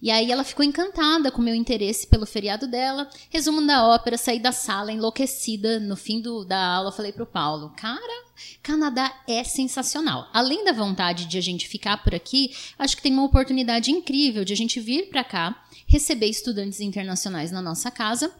E 0.02 0.10
aí 0.10 0.32
ela 0.32 0.44
ficou 0.44 0.64
encantada 0.64 1.30
com 1.30 1.42
o 1.42 1.44
meu 1.44 1.54
interesse 1.54 2.06
pelo 2.06 2.24
feriado 2.24 2.66
dela. 2.66 3.08
Resumo 3.28 3.64
da 3.66 3.86
ópera, 3.86 4.16
saí 4.16 4.38
da 4.38 4.50
sala 4.50 4.90
enlouquecida. 4.90 5.78
No 5.78 5.94
fim 5.94 6.20
do, 6.20 6.44
da 6.44 6.58
aula, 6.76 6.90
falei 6.90 7.12
pro 7.12 7.26
Paulo, 7.26 7.72
cara, 7.76 8.24
Canadá 8.62 9.12
é 9.28 9.44
sensacional. 9.44 10.28
Além 10.32 10.64
da 10.64 10.72
vontade 10.72 11.26
de 11.26 11.36
a 11.36 11.40
gente 11.40 11.68
ficar 11.68 12.02
por 12.02 12.14
aqui, 12.14 12.54
acho 12.78 12.96
que 12.96 13.02
tem 13.02 13.12
uma 13.12 13.24
oportunidade 13.24 13.90
incrível 13.90 14.44
de 14.44 14.52
a 14.52 14.56
gente 14.56 14.80
vir 14.80 15.10
para 15.10 15.22
cá, 15.22 15.64
receber 15.86 16.26
estudantes 16.26 16.80
internacionais 16.80 17.50
na 17.50 17.60
nossa 17.60 17.90
casa 17.90 18.32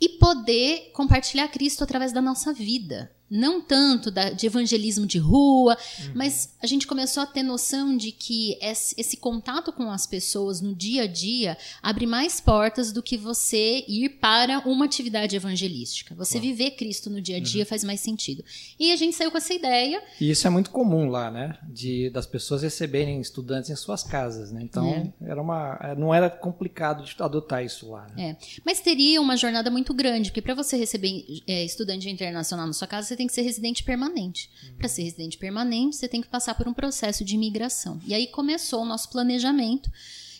e 0.00 0.08
poder 0.10 0.90
compartilhar 0.92 1.48
Cristo 1.48 1.82
através 1.82 2.12
da 2.12 2.20
nossa 2.22 2.52
vida. 2.52 3.10
Não 3.30 3.60
tanto 3.60 4.10
da- 4.10 4.30
de 4.30 4.46
evangelismo 4.46 5.06
de 5.06 5.18
rua, 5.18 5.76
mas 6.14 6.54
a 6.62 6.66
gente 6.66 6.86
começou 6.86 7.22
a 7.22 7.26
ter 7.26 7.42
noção 7.42 7.96
de 7.96 8.12
que 8.12 8.56
esse, 8.60 8.94
esse 8.98 9.16
contato 9.16 9.72
com 9.72 9.90
as 9.90 10.06
pessoas 10.06 10.60
no 10.60 10.74
dia 10.74 11.02
a 11.02 11.06
dia 11.06 11.56
abre 11.82 12.06
mais 12.06 12.40
portas 12.40 12.92
do 12.92 13.02
que 13.02 13.16
você 13.16 13.84
ir 13.88 14.10
para 14.20 14.60
uma 14.68 14.84
atividade 14.84 15.34
evangelística. 15.34 16.14
Você 16.14 16.38
viver 16.38 16.72
Cristo 16.72 17.08
no 17.10 17.20
dia 17.20 17.38
a 17.38 17.40
dia 17.40 17.64
faz 17.66 17.82
mais 17.82 18.00
sentido. 18.00 18.44
E 18.78 18.92
a 18.92 18.96
gente 18.96 19.16
saiu 19.16 19.30
com 19.30 19.38
essa 19.38 19.54
ideia. 19.54 20.02
E 20.20 20.30
isso 20.30 20.46
é 20.46 20.50
muito 20.50 20.70
comum 20.70 21.08
lá, 21.08 21.30
né? 21.30 21.56
De 21.68 22.10
das 22.10 22.26
pessoas 22.26 22.62
receberem 22.62 23.20
estudantes 23.20 23.70
em 23.70 23.76
suas 23.76 24.02
casas, 24.02 24.52
né? 24.52 24.60
Então 24.62 24.86
É. 24.86 25.30
era 25.30 25.40
uma, 25.40 25.94
não 25.96 26.14
era 26.14 26.28
complicado 26.28 27.04
de 27.04 27.14
adotar 27.18 27.64
isso 27.64 27.90
lá. 27.90 28.06
Né? 28.14 28.30
É, 28.30 28.36
mas 28.64 28.80
teria 28.80 29.20
uma 29.20 29.36
jornada 29.36 29.70
muito 29.70 29.92
grande, 29.94 30.30
porque 30.30 30.42
para 30.42 30.54
você 30.54 30.76
receber 30.76 31.24
é, 31.46 31.64
estudante 31.64 32.08
internacional 32.08 32.66
na 32.66 32.72
sua 32.72 32.86
casa, 32.86 33.13
você 33.14 33.16
tem 33.16 33.26
que 33.26 33.32
ser 33.32 33.42
residente 33.42 33.84
permanente. 33.84 34.50
Para 34.76 34.88
ser 34.88 35.04
residente 35.04 35.38
permanente, 35.38 35.96
você 35.96 36.08
tem 36.08 36.20
que 36.20 36.28
passar 36.28 36.54
por 36.54 36.66
um 36.66 36.74
processo 36.74 37.24
de 37.24 37.34
imigração. 37.34 38.00
E 38.06 38.12
aí 38.12 38.26
começou 38.26 38.82
o 38.82 38.84
nosso 38.84 39.08
planejamento. 39.08 39.90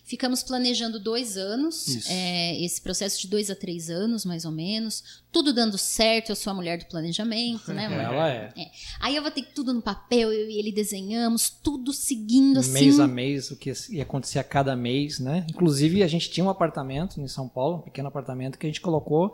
Ficamos 0.07 0.43
planejando 0.43 1.01
dois 1.01 1.39
anos, 1.39 2.07
é, 2.11 2.63
esse 2.63 2.79
processo 2.79 3.19
de 3.23 3.27
dois 3.27 3.51
a 3.51 3.57
três 3.57 3.89
anos, 3.89 4.27
mais 4.27 4.45
ou 4.45 4.53
menos. 4.53 5.23
Tudo 5.33 5.51
dando 5.51 5.79
certo, 5.79 6.29
eu 6.29 6.37
sou 6.37 6.51
a 6.51 6.55
mulher 6.55 6.79
do 6.79 6.85
planejamento, 6.85 7.73
né, 7.73 7.87
amor? 7.87 8.01
Ela 8.01 8.29
é. 8.29 8.53
Aí 9.01 9.17
eu 9.17 9.23
vou 9.23 9.31
ter 9.31 9.45
tudo 9.55 9.73
no 9.73 9.81
papel, 9.81 10.31
eu 10.31 10.51
e 10.51 10.59
ele 10.59 10.71
desenhamos, 10.71 11.49
tudo 11.49 11.91
seguindo 11.91 12.59
assim. 12.59 12.73
Mês 12.73 13.01
a 13.01 13.07
mês, 13.07 13.51
o 13.51 13.57
que 13.57 13.73
ia 13.89 14.03
acontecer 14.03 14.39
a 14.39 14.45
cada 14.45 14.77
mês, 14.77 15.21
né? 15.21 15.47
Inclusive, 15.49 16.03
a 16.03 16.07
gente 16.07 16.31
tinha 16.31 16.45
um 16.45 16.51
apartamento 16.51 17.19
em 17.19 17.27
São 17.27 17.49
Paulo, 17.49 17.79
um 17.79 17.83
pequeno 17.83 18.09
apartamento, 18.09 18.59
que 18.59 18.67
a 18.67 18.69
gente 18.69 18.83
colocou 18.83 19.33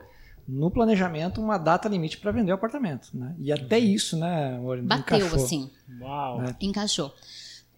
no 0.53 0.71
planejamento 0.71 1.41
uma 1.41 1.59
data 1.59 1.89
limite 1.89 2.19
para 2.19 2.33
vender 2.33 2.53
o 2.53 2.55
apartamento, 2.55 3.09
né? 3.15 3.35
E 3.39 3.53
até 3.53 3.79
isso, 3.79 4.17
né, 4.17 4.57
amor, 4.57 4.81
Bateu, 4.83 5.19
encaixou. 5.19 5.45
assim. 5.45 5.71
Uau. 6.01 6.43
É. 6.45 6.57
Encaixou. 6.61 7.15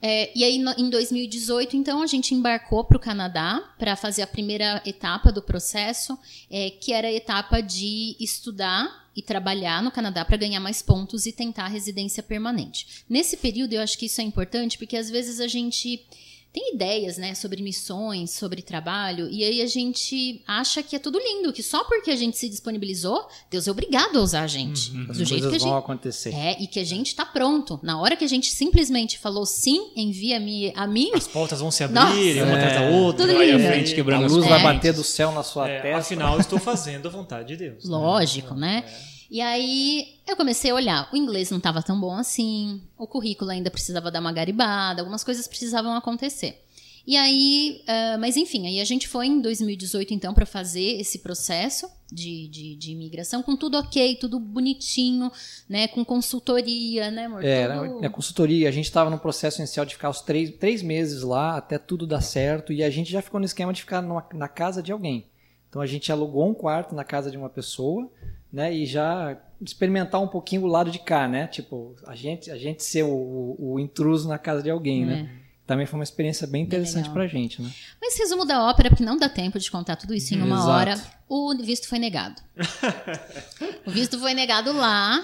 É, 0.04 0.36
e 0.36 0.42
aí, 0.42 0.58
no- 0.58 0.74
em 0.76 0.90
2018, 0.90 1.76
então, 1.76 2.02
a 2.02 2.06
gente 2.08 2.34
embarcou 2.34 2.82
para 2.84 2.96
o 2.96 3.00
Canadá 3.00 3.62
para 3.78 3.94
fazer 3.94 4.22
a 4.22 4.26
primeira 4.26 4.82
etapa 4.84 5.30
do 5.30 5.40
processo, 5.40 6.18
é, 6.50 6.70
que 6.70 6.92
era 6.92 7.06
a 7.06 7.12
etapa 7.12 7.60
de 7.60 8.16
estudar 8.18 8.88
e 9.14 9.22
trabalhar 9.22 9.80
no 9.80 9.92
Canadá 9.92 10.24
para 10.24 10.36
ganhar 10.36 10.58
mais 10.58 10.82
pontos 10.82 11.24
e 11.26 11.30
tentar 11.32 11.66
a 11.66 11.68
residência 11.68 12.20
permanente. 12.22 13.04
Nesse 13.08 13.36
período, 13.36 13.74
eu 13.74 13.80
acho 13.82 13.96
que 13.96 14.06
isso 14.06 14.20
é 14.20 14.24
importante, 14.24 14.76
porque 14.76 14.96
às 14.96 15.08
vezes 15.08 15.38
a 15.38 15.46
gente 15.46 16.04
tem 16.52 16.74
ideias, 16.74 17.16
né, 17.16 17.34
sobre 17.34 17.62
missões, 17.62 18.30
sobre 18.32 18.60
trabalho, 18.60 19.26
e 19.30 19.42
aí 19.42 19.62
a 19.62 19.66
gente 19.66 20.42
acha 20.46 20.82
que 20.82 20.94
é 20.94 20.98
tudo 20.98 21.18
lindo, 21.18 21.50
que 21.52 21.62
só 21.62 21.82
porque 21.84 22.10
a 22.10 22.16
gente 22.16 22.36
se 22.36 22.46
disponibilizou, 22.48 23.26
Deus 23.50 23.66
é 23.66 23.70
obrigado 23.70 24.18
a 24.18 24.20
usar 24.22 24.42
a 24.42 24.46
gente. 24.46 24.92
As 25.08 25.16
Do 25.16 25.24
jeito 25.24 25.40
que 25.42 25.46
a 25.46 25.50
coisas 25.50 25.62
vão 25.62 25.72
gente. 25.72 25.78
acontecer. 25.84 26.34
É, 26.34 26.62
e 26.62 26.66
que 26.66 26.78
a 26.78 26.84
gente 26.84 27.14
tá 27.16 27.24
pronto. 27.24 27.80
Na 27.82 27.98
hora 28.00 28.14
que 28.16 28.24
a 28.24 28.28
gente 28.28 28.48
simplesmente 28.50 29.18
falou 29.18 29.46
sim, 29.46 29.92
envia-me 29.96 30.72
a 30.76 30.86
mim, 30.86 31.10
As 31.14 31.26
portas 31.26 31.60
vão 31.60 31.70
se 31.70 31.86
Nossa. 31.86 32.08
abrir, 32.08 32.42
uma 32.42 32.52
É. 32.52 32.54
atrás 32.56 32.74
da 32.74 32.96
outra. 32.96 33.26
Tudo 33.26 33.36
vai 33.38 33.50
lindo. 33.50 33.64
à 33.66 33.70
frente 33.70 33.92
A 33.92 33.94
quebrando 33.94 34.26
as 34.26 34.32
luz 34.32 34.44
É. 34.44 34.48
vai 34.50 34.62
bater 34.62 34.92
do 34.92 35.02
céu 35.04 35.32
na 35.32 35.42
sua 35.42 35.68
É, 35.68 35.80
testa. 35.80 35.98
afinal, 36.00 36.38
estou 36.38 36.58
fazendo 36.58 37.08
a 37.08 37.10
vontade 37.10 37.48
de 37.48 37.56
Deus. 37.56 37.84
né? 37.84 37.90
Lógico, 37.96 38.54
né? 38.54 38.84
E 39.30 39.40
aí 39.40 40.11
eu 40.26 40.36
comecei 40.36 40.70
a 40.70 40.74
olhar. 40.74 41.08
O 41.12 41.16
inglês 41.16 41.50
não 41.50 41.58
estava 41.58 41.82
tão 41.82 41.98
bom 42.00 42.14
assim, 42.14 42.82
o 42.96 43.06
currículo 43.06 43.50
ainda 43.50 43.70
precisava 43.70 44.10
dar 44.10 44.20
uma 44.20 44.32
garibada, 44.32 45.02
algumas 45.02 45.22
coisas 45.24 45.46
precisavam 45.48 45.94
acontecer. 45.94 46.62
E 47.04 47.16
aí, 47.16 47.82
ah, 47.88 48.16
mas 48.20 48.36
enfim, 48.36 48.64
aí 48.66 48.80
a 48.80 48.84
gente 48.84 49.08
foi 49.08 49.26
em 49.26 49.40
2018 49.40 50.14
então 50.14 50.32
para 50.32 50.46
fazer 50.46 51.00
esse 51.00 51.18
processo 51.18 51.88
de, 52.12 52.46
de, 52.46 52.76
de 52.76 52.92
imigração 52.92 53.42
com 53.42 53.56
tudo 53.56 53.76
ok, 53.76 54.14
tudo 54.20 54.38
bonitinho, 54.38 55.32
né? 55.68 55.88
Com 55.88 56.04
consultoria, 56.04 57.10
né, 57.10 57.24
amor? 57.24 57.44
É, 57.44 57.66
Tudo- 57.66 58.00
na 58.00 58.08
consultoria, 58.08 58.68
a 58.68 58.72
gente 58.72 58.84
estava 58.84 59.10
no 59.10 59.18
processo 59.18 59.58
inicial 59.60 59.84
de 59.84 59.94
ficar 59.94 60.10
os 60.10 60.20
três, 60.20 60.50
três 60.58 60.80
meses 60.80 61.22
lá, 61.22 61.56
até 61.56 61.76
tudo 61.76 62.06
dar 62.06 62.20
certo, 62.20 62.72
e 62.72 62.84
a 62.84 62.90
gente 62.90 63.10
já 63.10 63.20
ficou 63.20 63.40
no 63.40 63.46
esquema 63.46 63.72
de 63.72 63.80
ficar 63.80 64.00
numa- 64.00 64.26
na 64.32 64.46
casa 64.46 64.80
de 64.80 64.92
alguém. 64.92 65.26
Então 65.68 65.82
a 65.82 65.86
gente 65.86 66.12
alugou 66.12 66.48
um 66.48 66.54
quarto 66.54 66.94
na 66.94 67.02
casa 67.02 67.30
de 67.32 67.36
uma 67.36 67.48
pessoa, 67.48 68.08
né, 68.52 68.72
e 68.74 68.84
já 68.86 69.36
experimentar 69.60 70.20
um 70.20 70.28
pouquinho 70.28 70.62
o 70.62 70.66
lado 70.66 70.90
de 70.90 70.98
cá, 70.98 71.26
né, 71.28 71.46
tipo, 71.46 71.94
a 72.06 72.14
gente, 72.14 72.50
a 72.50 72.58
gente 72.58 72.82
ser 72.84 73.04
o, 73.04 73.08
o- 73.08 73.72
o 73.74 73.80
intruso 73.80 74.28
na 74.28 74.38
casa 74.38 74.62
de 74.62 74.70
alguém, 74.70 75.06
né. 75.06 75.30
Também 75.64 75.86
foi 75.86 75.96
uma 76.00 76.02
experiência 76.04 76.44
bem 76.46 76.64
interessante 76.64 77.02
legal. 77.04 77.14
pra 77.14 77.26
gente, 77.28 77.62
né. 77.62 77.70
Mas 78.00 78.18
resumo 78.18 78.44
da 78.44 78.68
ópera, 78.68 78.90
porque 78.90 79.04
não 79.04 79.16
dá 79.16 79.28
tempo 79.28 79.58
de 79.60 79.70
contar 79.70 79.94
tudo 79.94 80.12
isso 80.12 80.34
em 80.34 80.42
uma 80.42 80.56
Exato. 80.56 80.68
hora. 80.70 81.00
O 81.28 81.54
visto 81.56 81.88
foi 81.88 82.00
negado. 82.00 82.42
o 83.86 83.90
visto 83.90 84.18
foi 84.18 84.34
negado 84.34 84.72
lá. 84.72 85.22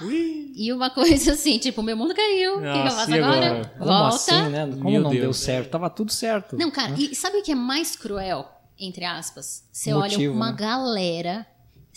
E 0.55 0.73
uma 0.73 0.91
coisa 0.91 1.33
assim, 1.33 1.59
tipo, 1.59 1.83
meu 1.83 1.97
mundo 1.97 2.15
caiu. 2.15 2.59
O 2.59 2.63
que, 2.63 2.73
que 2.73 2.79
eu 2.79 2.91
faço 2.93 3.15
agora? 3.15 3.47
agora? 3.47 3.65
Como 3.79 3.85
Volta. 3.91 4.15
assim, 4.15 4.49
né? 4.49 4.67
Como 4.71 4.91
Meu 4.91 5.03
não 5.03 5.11
deu 5.11 5.21
Deus. 5.23 5.37
certo? 5.39 5.71
Tava 5.71 5.91
tudo 5.91 6.13
certo. 6.13 6.57
Não, 6.57 6.71
cara, 6.71 6.95
e 6.97 7.15
sabe 7.15 7.39
o 7.39 7.43
que 7.43 7.53
é 7.53 7.57
mais 7.57 7.97
cruel, 7.97 8.49
entre 8.79 9.05
aspas? 9.05 9.65
Você 9.73 9.93
olha 9.93 10.31
uma 10.31 10.53
né? 10.53 10.57
galera 10.57 11.47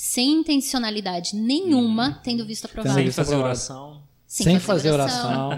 sem 0.04 0.32
intencionalidade 0.32 1.36
nenhuma 1.36 2.20
tendo 2.24 2.44
visto 2.44 2.66
aprovado. 2.66 2.96
Sem 2.96 3.04
Sem 3.06 3.12
fazer 3.12 3.36
oração. 3.36 4.04
Sem 4.26 4.60
fazer 4.60 4.90
oração. 4.92 5.52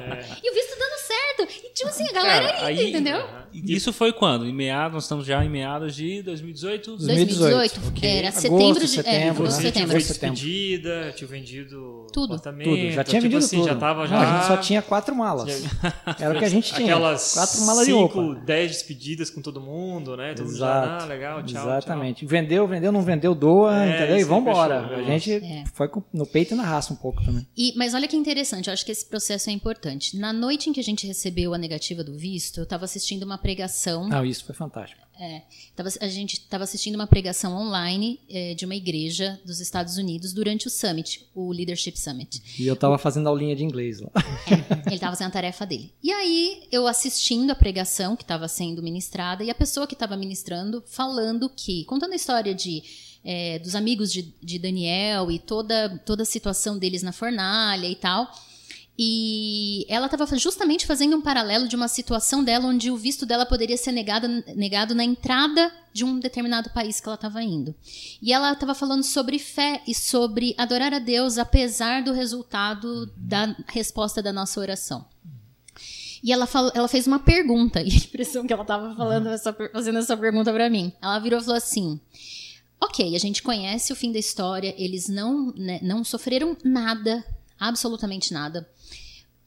E 0.44 0.52
o 0.52 0.54
visto 0.54 0.78
dando 0.78 1.00
certo. 1.00 1.66
E 1.66 1.70
tipo 1.74 1.90
assim, 1.90 2.06
a 2.10 2.12
galera 2.12 2.48
Cara, 2.54 2.66
ainda, 2.66 2.82
aí- 2.82 2.90
entendeu? 2.90 3.26
Isso 3.54 3.94
foi 3.94 4.12
quando? 4.14 4.46
Em 4.46 4.54
meados, 4.54 4.94
nós 4.94 5.04
estamos 5.04 5.26
já 5.26 5.44
em 5.44 5.50
meados 5.50 5.96
de 5.96 6.22
2018? 6.24 6.98
2018, 6.98 7.80
era 8.02 8.30
ok. 8.30 8.32
setembro 8.32 8.66
Agosto, 8.66 8.82
de 8.82 8.88
setembro, 8.88 9.10
é, 9.14 9.20
né? 9.20 9.22
Setembro. 9.22 9.36
foi 9.36 9.46
Agosto, 9.46 9.62
setembro. 9.62 9.98
despedida, 9.98 11.14
tinha 11.16 11.28
vendido 11.28 12.08
Tudo. 12.12 12.40
Tudo, 12.40 12.92
já 12.92 13.04
tinha 13.04 13.04
tipo 13.04 13.22
vendido 13.22 13.38
assim, 13.38 13.58
tudo. 13.58 13.68
já 13.68 13.76
tava 13.76 14.02
Não, 14.02 14.08
já... 14.08 14.22
a 14.22 14.38
gente 14.38 14.48
só 14.48 14.58
tinha 14.58 14.82
quatro 14.82 15.16
malas. 15.16 15.64
Era 16.20 16.36
o 16.36 16.40
que 16.40 16.46
a 16.46 16.50
gente 16.50 16.74
tinha. 16.74 16.94
Aquelas 16.96 17.34
quatro 17.34 17.62
malas 17.62 17.86
de 17.86 17.92
cinco, 17.94 18.22
roupa. 18.22 18.42
dez 18.46 18.72
despedidas 18.72 19.30
com 19.30 19.42
todo 19.42 19.60
mundo, 19.62 20.16
né? 20.18 20.34
Todo 20.34 20.46
mundo 20.48 20.58
já, 20.58 20.84
Exato. 20.84 21.04
ah, 21.04 21.06
legal, 21.08 21.44
tchau, 21.44 21.62
Exatamente. 21.64 22.26
Vendeu, 22.26 22.68
vendeu, 22.68 22.92
não 22.92 23.02
vendeu, 23.02 23.34
doa, 23.36 23.84
É, 23.86 23.96
entendeu? 23.98 24.18
E 24.20 24.24
vambora. 24.24 24.82
fechou, 24.84 24.96
A 24.96 25.02
né? 25.08 25.20
gente 25.20 25.46
É. 25.46 25.64
foi 25.74 25.90
no 26.14 26.26
peito 26.26 26.54
e 26.54 26.58
na 26.58 26.64
raça 26.64 26.94
um 26.94 26.96
pouco 26.96 27.24
também. 27.24 27.46
E, 27.58 27.74
mas 27.76 27.94
olha 27.94 28.08
que 28.08 28.16
interessante, 28.16 28.68
eu 28.68 28.74
acho 28.74 28.86
que 28.86 28.92
esse 28.92 29.06
processo 29.06 29.50
é 29.50 29.54
importante. 29.54 30.18
Na 30.18 30.32
noite 30.34 30.70
em 30.70 30.74
que 30.74 30.80
a 30.80 30.84
gente 30.84 31.06
recebeu 31.08 31.54
a 31.54 31.58
negativa 31.58 32.04
do 32.04 32.14
visto, 32.18 32.60
eu 32.60 32.64
estava 32.64 32.86
assistindo 32.86 33.24
uma 33.24 33.38
pregação. 33.44 34.10
Ah, 34.12 34.26
isso 34.26 34.44
foi 34.46 34.56
fantástico. 34.56 35.02
Tava- 35.76 35.90
a 36.02 36.08
gente 36.08 36.34
estava 36.34 36.64
assistindo 36.64 36.96
uma 36.96 37.06
pregação 37.08 37.56
online 37.56 38.20
eh, 38.30 38.56
de 38.56 38.66
uma 38.66 38.76
igreja 38.76 39.40
dos 39.46 39.60
Estados 39.60 39.96
Unidos 39.96 40.34
durante 40.34 40.68
o 40.68 40.70
Summit, 40.72 41.26
o 41.36 41.52
Leadership 41.54 41.96
Summit. 41.98 42.42
E 42.60 42.66
eu 42.68 42.76
tava 42.76 42.98
fazendo 42.98 43.30
aulinha 43.30 43.56
de 43.56 43.64
inglês 43.64 44.00
lá. 44.02 44.10
Ele 44.88 44.96
estava 44.96 45.16
fazendo 45.16 45.28
a 45.28 45.32
tarefa 45.32 45.66
dele. 45.66 45.94
E 46.04 46.12
aí, 46.12 46.68
eu 46.72 46.88
assistindo 46.88 47.52
a 47.52 47.56
pregação 47.56 48.16
que 48.16 48.24
estava 48.24 48.48
sendo 48.48 48.82
ministrada, 48.82 49.44
e 49.44 49.50
a 49.52 49.56
pessoa 49.56 49.86
que 49.88 49.94
estava 49.94 50.18
ministrando 50.18 50.84
falando 50.88 51.48
que, 51.50 51.86
contando 51.86 52.14
a 52.14 52.16
história 52.16 52.54
de. 52.54 52.82
eh, 53.24 53.60
dos 53.60 53.76
amigos 53.76 54.12
de, 54.12 54.34
de 54.42 54.58
Daniel 54.60 55.32
e 55.32 55.38
toda, 55.40 55.90
toda 56.06 56.24
a 56.24 56.26
situação 56.26 56.78
deles 56.78 57.04
na 57.04 57.12
fornalha 57.12 57.88
e 57.88 57.96
tal. 57.96 58.30
E 58.98 59.86
ela 59.90 60.06
estava 60.06 60.26
justamente 60.38 60.86
fazendo 60.86 61.16
um 61.16 61.22
paralelo 61.22 61.68
de 61.68 61.76
uma 61.76 61.88
situação 61.88 62.44
dela 62.44 62.68
onde 62.68 62.92
o 62.92 62.98
visto 62.98 63.26
dela 63.26 63.46
poderia 63.46 63.76
ser 63.76 63.92
negado, 63.92 64.28
negado 64.56 64.94
na 64.94 65.04
entrada 65.04 65.72
de 65.92 66.06
um 66.06 66.20
determinado 66.20 66.70
país 66.70 67.00
que 67.00 67.08
ela 67.08 67.16
estava 67.16 67.42
indo. 67.42 67.74
E 68.22 68.32
ela 68.32 68.54
estava 68.54 68.76
falando 68.76 69.04
sobre 69.04 69.40
fé 69.40 69.82
e 69.88 69.96
sobre 69.96 70.54
adorar 70.58 70.94
a 70.94 71.00
Deus 71.00 71.40
apesar 71.40 72.04
do 72.04 72.14
resultado 72.14 73.12
da 73.18 73.56
resposta 73.68 74.22
da 74.22 74.32
nossa 74.32 74.60
oração. 74.60 75.06
E 76.24 76.32
ela, 76.32 76.46
falou, 76.46 76.72
ela 76.74 76.88
fez 76.88 77.06
uma 77.06 77.20
pergunta, 77.20 77.82
e 77.84 77.92
a 77.92 77.96
impressão 77.96 78.48
que 78.48 78.54
ela 78.54 78.62
estava 78.62 78.96
falando 78.96 79.28
essa, 79.28 79.52
fazendo 79.74 80.00
essa 80.00 80.16
pergunta 80.16 80.54
para 80.54 80.70
mim. 80.70 80.94
Ela 81.02 81.20
virou 81.20 81.40
e 81.40 81.44
falou 81.44 81.58
assim: 81.58 82.00
Ok, 82.80 83.16
a 83.16 83.20
gente 83.20 83.44
conhece 83.44 83.92
o 83.92 83.96
fim 83.96 84.12
da 84.12 84.20
história, 84.20 84.74
eles 84.78 85.10
não, 85.10 85.54
né, 85.54 85.80
não 85.82 86.04
sofreram 86.04 86.56
nada, 86.64 87.26
absolutamente 87.68 88.34
nada, 88.34 88.70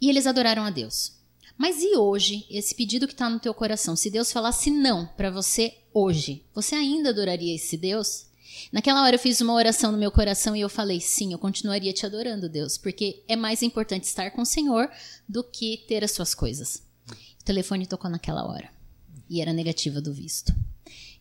e 0.01 0.09
eles 0.09 0.27
adoraram 0.27 0.63
a 0.65 0.71
Deus. 0.71 1.13
Mas 1.57 1.83
e 1.83 1.97
hoje, 1.97 2.47
esse 2.51 2.75
pedido 2.75 3.07
que 3.07 3.15
está 3.15 3.31
no 3.31 3.41
teu 3.41 3.55
coração, 3.55 3.97
se 3.97 4.11
Deus 4.11 4.31
falasse 4.31 4.71
não 4.71 5.07
para 5.07 5.31
você 5.31 5.75
hoje, 5.93 6.45
você 6.55 6.75
ainda 6.75 7.11
adoraria 7.11 7.55
esse 7.55 7.77
Deus? 7.77 8.27
Naquela 8.71 9.03
hora 9.03 9.17
eu 9.17 9.21
fiz 9.21 9.41
uma 9.41 9.55
oração 9.55 9.91
no 9.91 9.99
meu 9.99 10.11
coração 10.11 10.55
e 10.55 10.61
eu 10.61 10.69
falei, 10.69 11.01
sim, 11.01 11.33
eu 11.33 11.39
continuaria 11.39 11.93
te 11.93 12.05
adorando, 12.05 12.49
Deus, 12.49 12.77
porque 12.77 13.23
é 13.27 13.37
mais 13.37 13.63
importante 13.63 14.05
estar 14.05 14.31
com 14.33 14.43
o 14.43 14.47
Senhor 14.47 14.91
do 15.29 15.43
que 15.43 15.85
ter 15.89 16.05
as 16.05 16.13
suas 16.13 16.35
coisas. 16.35 16.83
O 17.41 17.45
telefone 17.45 17.87
tocou 17.87 18.11
naquela 18.11 18.47
hora 18.47 18.71
e 19.29 19.41
era 19.41 19.53
negativa 19.53 20.01
do 20.01 20.13
visto. 20.13 20.55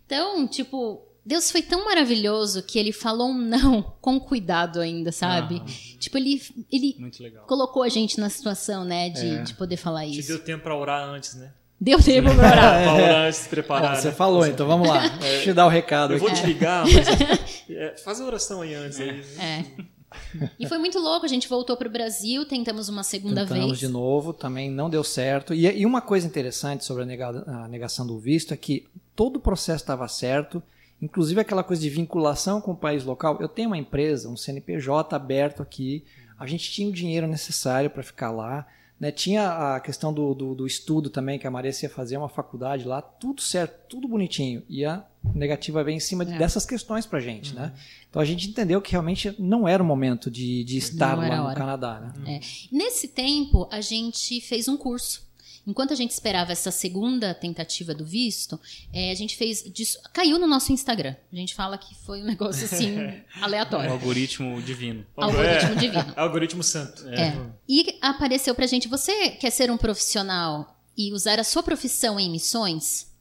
Então, 0.06 0.48
tipo, 0.48 1.02
Deus 1.26 1.50
foi 1.50 1.62
tão 1.64 1.86
maravilhoso 1.86 2.62
que 2.62 2.78
ele 2.78 2.92
falou 2.92 3.30
um 3.30 3.34
não 3.38 3.82
com 4.00 4.20
cuidado 4.20 4.80
ainda, 4.80 5.12
sabe? 5.12 5.60
Tipo, 5.98 6.18
ele, 6.18 6.42
ele 6.72 6.96
Muito 7.00 7.22
legal. 7.24 7.46
colocou 7.48 7.82
a 7.82 7.90
gente 7.90 8.20
na 8.20 8.30
situação, 8.30 8.86
né, 8.86 9.10
de, 9.10 9.44
de 9.44 9.54
poder 9.56 9.78
falar 9.78 10.06
Te 10.06 10.20
isso. 10.20 10.28
deu 10.28 10.40
tempo 10.40 10.64
pra 10.64 10.78
orar 10.78 11.08
antes, 11.10 11.34
né? 11.36 11.52
Deu 11.82 12.02
tempo 12.02 12.30
pra 12.36 12.48
orar. 12.52 12.84
pra 12.84 12.94
orar 12.94 13.26
antes 13.26 13.40
de 13.40 13.44
se 13.46 13.50
preparar. 13.50 13.94
Ó, 13.94 13.96
você 14.00 14.08
né? 14.10 14.14
falou, 14.14 14.46
então 14.46 14.68
vamos 14.68 14.88
lá. 14.88 15.08
Deixa 15.08 15.36
eu 15.38 15.42
te 15.44 15.54
dar 15.54 15.66
o 15.66 15.70
recado 15.70 16.14
Eu 16.14 16.20
vou 16.20 16.30
aqui. 16.30 16.42
te 16.42 16.46
ligar, 16.48 16.86
mas 16.86 17.08
é, 17.70 17.96
faz 18.04 18.22
a 18.22 18.26
oração 18.26 18.62
aí 18.62 18.74
antes. 18.76 19.00
Aí, 19.00 19.12
né? 19.12 19.66
É. 19.80 19.86
E 20.60 20.68
foi 20.68 20.78
muito 20.78 20.98
louco, 21.00 21.26
a 21.26 21.30
gente 21.30 21.48
voltou 21.50 21.76
pro 21.76 21.90
Brasil, 21.90 22.46
tentamos 22.46 22.88
uma 22.88 23.04
segunda 23.04 23.42
Tentamos 23.42 23.66
vez. 23.66 23.80
de 23.80 23.88
novo, 23.90 24.32
também 24.32 24.70
não 24.72 24.90
deu 24.90 25.04
certo. 25.04 25.54
E, 25.54 25.66
e 25.66 25.86
uma 25.86 26.02
coisa 26.02 26.26
interessante 26.26 26.86
sobre 26.86 27.04
a, 27.04 27.06
nega- 27.06 27.44
a 27.46 27.68
negação 27.68 28.08
do 28.08 28.18
visto 28.18 28.54
é 28.54 28.58
que 28.58 28.88
todo 29.16 29.38
o 29.38 29.40
processo 29.42 29.84
estava 29.84 30.08
certo, 30.08 30.64
inclusive 31.02 31.40
aquela 31.42 31.64
coisa 31.64 31.82
de 31.82 31.90
vinculação 31.90 32.60
com 32.62 32.72
o 32.72 32.76
país 32.76 33.04
local. 33.04 33.38
Eu 33.40 33.48
tenho 33.50 33.70
uma 33.70 33.78
empresa, 33.78 34.30
um 34.30 34.38
CNPJ 34.38 35.16
aberto 35.16 35.62
aqui, 35.62 36.04
a 36.38 36.46
gente 36.48 36.72
tinha 36.72 36.90
o 36.90 36.94
dinheiro 36.94 37.28
necessário 37.28 37.90
para 37.90 38.04
ficar 38.04 38.32
lá. 38.32 38.66
né? 39.00 39.12
Tinha 39.12 39.76
a 39.76 39.80
questão 39.82 40.14
do, 40.14 40.34
do, 40.34 40.56
do 40.56 40.66
estudo 40.68 41.10
também, 41.10 41.38
que 41.38 41.46
a 41.46 41.52
Maria 41.52 41.72
ia 41.84 41.90
fazer 41.90 42.16
uma 42.18 42.30
faculdade 42.30 42.86
lá, 42.86 43.02
tudo 43.02 43.42
certo, 43.42 43.88
tudo 43.90 44.08
bonitinho. 44.08 44.64
E 44.70 44.86
a 44.86 45.06
negativa 45.34 45.84
veio 45.84 45.98
em 45.98 46.00
cima 46.00 46.24
É. 46.24 46.38
dessas 46.38 46.66
questões 46.66 47.06
pra 47.06 47.20
gente, 47.20 47.54
né? 47.54 47.74
Então 48.10 48.22
a 48.22 48.26
gente 48.26 48.48
entendeu 48.50 48.82
que 48.82 48.92
realmente 48.94 49.36
não 49.38 49.68
era 49.68 49.84
o 49.84 49.86
momento 49.86 50.32
de, 50.32 50.64
de 50.64 50.78
estar 50.78 51.16
lá 51.16 51.50
no. 51.50 51.56
Canadá, 51.56 52.00
né? 52.00 52.36
É. 52.36 52.40
Nesse 52.72 53.10
tempo, 53.10 53.68
a 53.72 53.82
gente 53.82 54.40
fez 54.42 54.68
um 54.70 54.78
curso. 54.78 55.26
Enquanto 55.68 55.92
a 55.94 55.96
gente 55.96 56.12
esperava 56.12 56.52
essa 56.52 56.70
segunda 56.70 57.34
tentativa 57.34 57.94
do 57.94 58.06
visto, 58.06 58.60
é, 58.94 59.12
a 59.12 59.16
gente 59.16 59.36
fez. 59.36 59.64
disso- 59.64 59.98
caiu 60.14 60.38
no 60.38 60.46
nosso 60.46 60.72
Instagram. 60.72 61.16
A 61.32 61.36
gente 61.36 61.56
fala 61.56 61.78
que 61.78 61.96
foi 62.06 62.22
um 62.22 62.26
negócio 62.26 62.66
assim, 62.66 62.98
O 63.00 63.24
aleatório. 63.44 63.92
algoritmo 63.92 64.62
divino. 64.62 65.06
Algoritmo 65.18 65.72
É, 65.72 65.76
divino. 65.76 66.14
Algoritmo 66.16 66.64
santo. 66.64 67.08
É. 67.10 67.36
E 67.68 67.98
apareceu 68.02 68.54
pra 68.54 68.68
gente: 68.68 68.88
você 68.88 69.32
quer 69.32 69.50
ser 69.50 69.72
um 69.72 69.78
profissional 69.78 70.78
e 70.98 71.12
usar 71.12 71.40
a 71.40 71.44
sua 71.44 71.64
profissão 71.64 72.20
em 72.20 72.30
missões? 72.30 73.14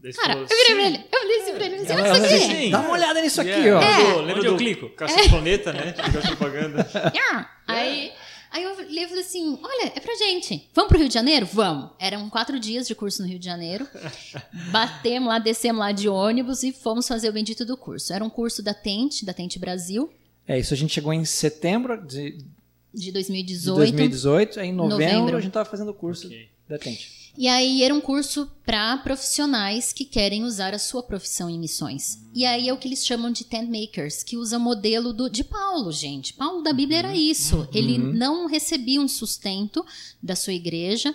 Você 0.00 0.12
Cara, 0.12 0.34
falou, 0.34 0.46
eu 0.48 0.56
virei 0.56 0.64
"Sim." 0.66 0.74
pra 0.74 0.86
ele. 0.86 0.96
Eu 1.12 1.18
falei 1.18 1.40
assim 1.42 1.52
pra 1.54 1.66
ele: 1.66 2.38
Sim. 2.64 2.70
Dá 2.70 2.80
uma 2.80 2.90
olhada 2.92 3.20
nisso 3.20 3.40
aqui, 3.40 3.50
Yeah. 3.50 3.78
ó. 3.78 3.82
É. 3.82 3.96
Lembra, 3.98 4.16
lembra 4.22 4.36
Onde 4.38 4.46
eu 4.46 4.52
do 4.52 4.58
clico? 4.58 4.88
Caixa 4.90 5.28
Planeta, 5.28 5.72
né? 5.72 5.92
Que 5.96 6.10
propaganda. 6.36 6.88
Ah, 7.32 7.50
Aí, 7.66 8.12
aí 8.56 8.62
eu 8.64 8.74
falei 8.74 9.04
eu 9.04 9.08
falei 9.08 9.22
assim: 9.24 9.58
olha, 9.62 9.92
é 9.94 10.00
pra 10.00 10.14
gente. 10.16 10.68
Vamos 10.74 10.88
pro 10.88 10.98
Rio 10.98 11.08
de 11.08 11.14
Janeiro? 11.14 11.46
Vamos. 11.52 11.90
Eram 11.98 12.28
quatro 12.30 12.58
dias 12.58 12.86
de 12.86 12.94
curso 12.94 13.22
no 13.22 13.28
Rio 13.28 13.38
de 13.38 13.44
Janeiro. 13.44 13.86
Batemos 14.70 15.28
lá, 15.28 15.38
descemos 15.38 15.80
lá 15.80 15.92
de 15.92 16.08
ônibus 16.08 16.62
e 16.62 16.72
fomos 16.72 17.06
fazer 17.06 17.28
o 17.28 17.32
bendito 17.32 17.64
do 17.64 17.76
curso. 17.76 18.12
Era 18.12 18.24
um 18.24 18.30
curso 18.30 18.62
da 18.62 18.74
Tente, 18.74 19.24
da 19.24 19.32
Tente 19.32 19.58
Brasil, 19.58 20.10
É, 20.48 20.58
isso 20.58 20.72
a 20.72 20.76
gente 20.76 20.92
chegou 20.94 21.12
em 21.12 21.24
setembro 21.24 22.04
de, 22.06 22.32
de 22.38 22.44
de 22.94 23.12
2018. 23.12 23.76
2018, 23.76 24.60
aí 24.60 24.68
em 24.68 24.72
novembro, 24.72 25.04
Novembro. 25.06 25.36
a 25.36 25.40
gente 25.40 25.48
estava 25.50 25.68
fazendo 25.68 25.90
o 25.90 25.94
curso 25.94 26.26
Ok. 26.28 26.48
da 26.68 26.78
Tente. 26.78 27.25
E 27.36 27.48
aí 27.48 27.82
era 27.82 27.94
um 27.94 28.00
curso 28.00 28.50
para 28.66 28.96
profissionais 28.98 29.92
que 29.92 30.04
querem 30.04 30.42
usar 30.42 30.74
a 30.74 30.78
sua 30.78 31.02
profissão 31.02 31.48
em 31.48 31.58
missões. 31.58 32.18
E 32.34 32.44
aí 32.44 32.68
é 32.68 32.72
o 32.72 32.76
que 32.76 32.86
eles 32.86 33.06
chamam 33.06 33.30
de 33.30 33.44
tent 33.44 33.66
makers, 33.66 34.22
que 34.22 34.36
usa 34.36 34.58
o 34.58 34.60
modelo 34.60 35.12
do, 35.12 35.30
de 35.30 35.42
Paulo, 35.42 35.90
gente. 35.90 36.34
Paulo 36.34 36.62
da 36.62 36.72
Bíblia 36.72 36.98
era 36.98 37.14
isso. 37.14 37.56
Uhum. 37.56 37.68
Ele 37.72 37.96
não 37.96 38.46
recebia 38.46 39.00
um 39.00 39.08
sustento 39.08 39.86
da 40.22 40.36
sua 40.36 40.52
igreja, 40.52 41.12
uh, 41.12 41.14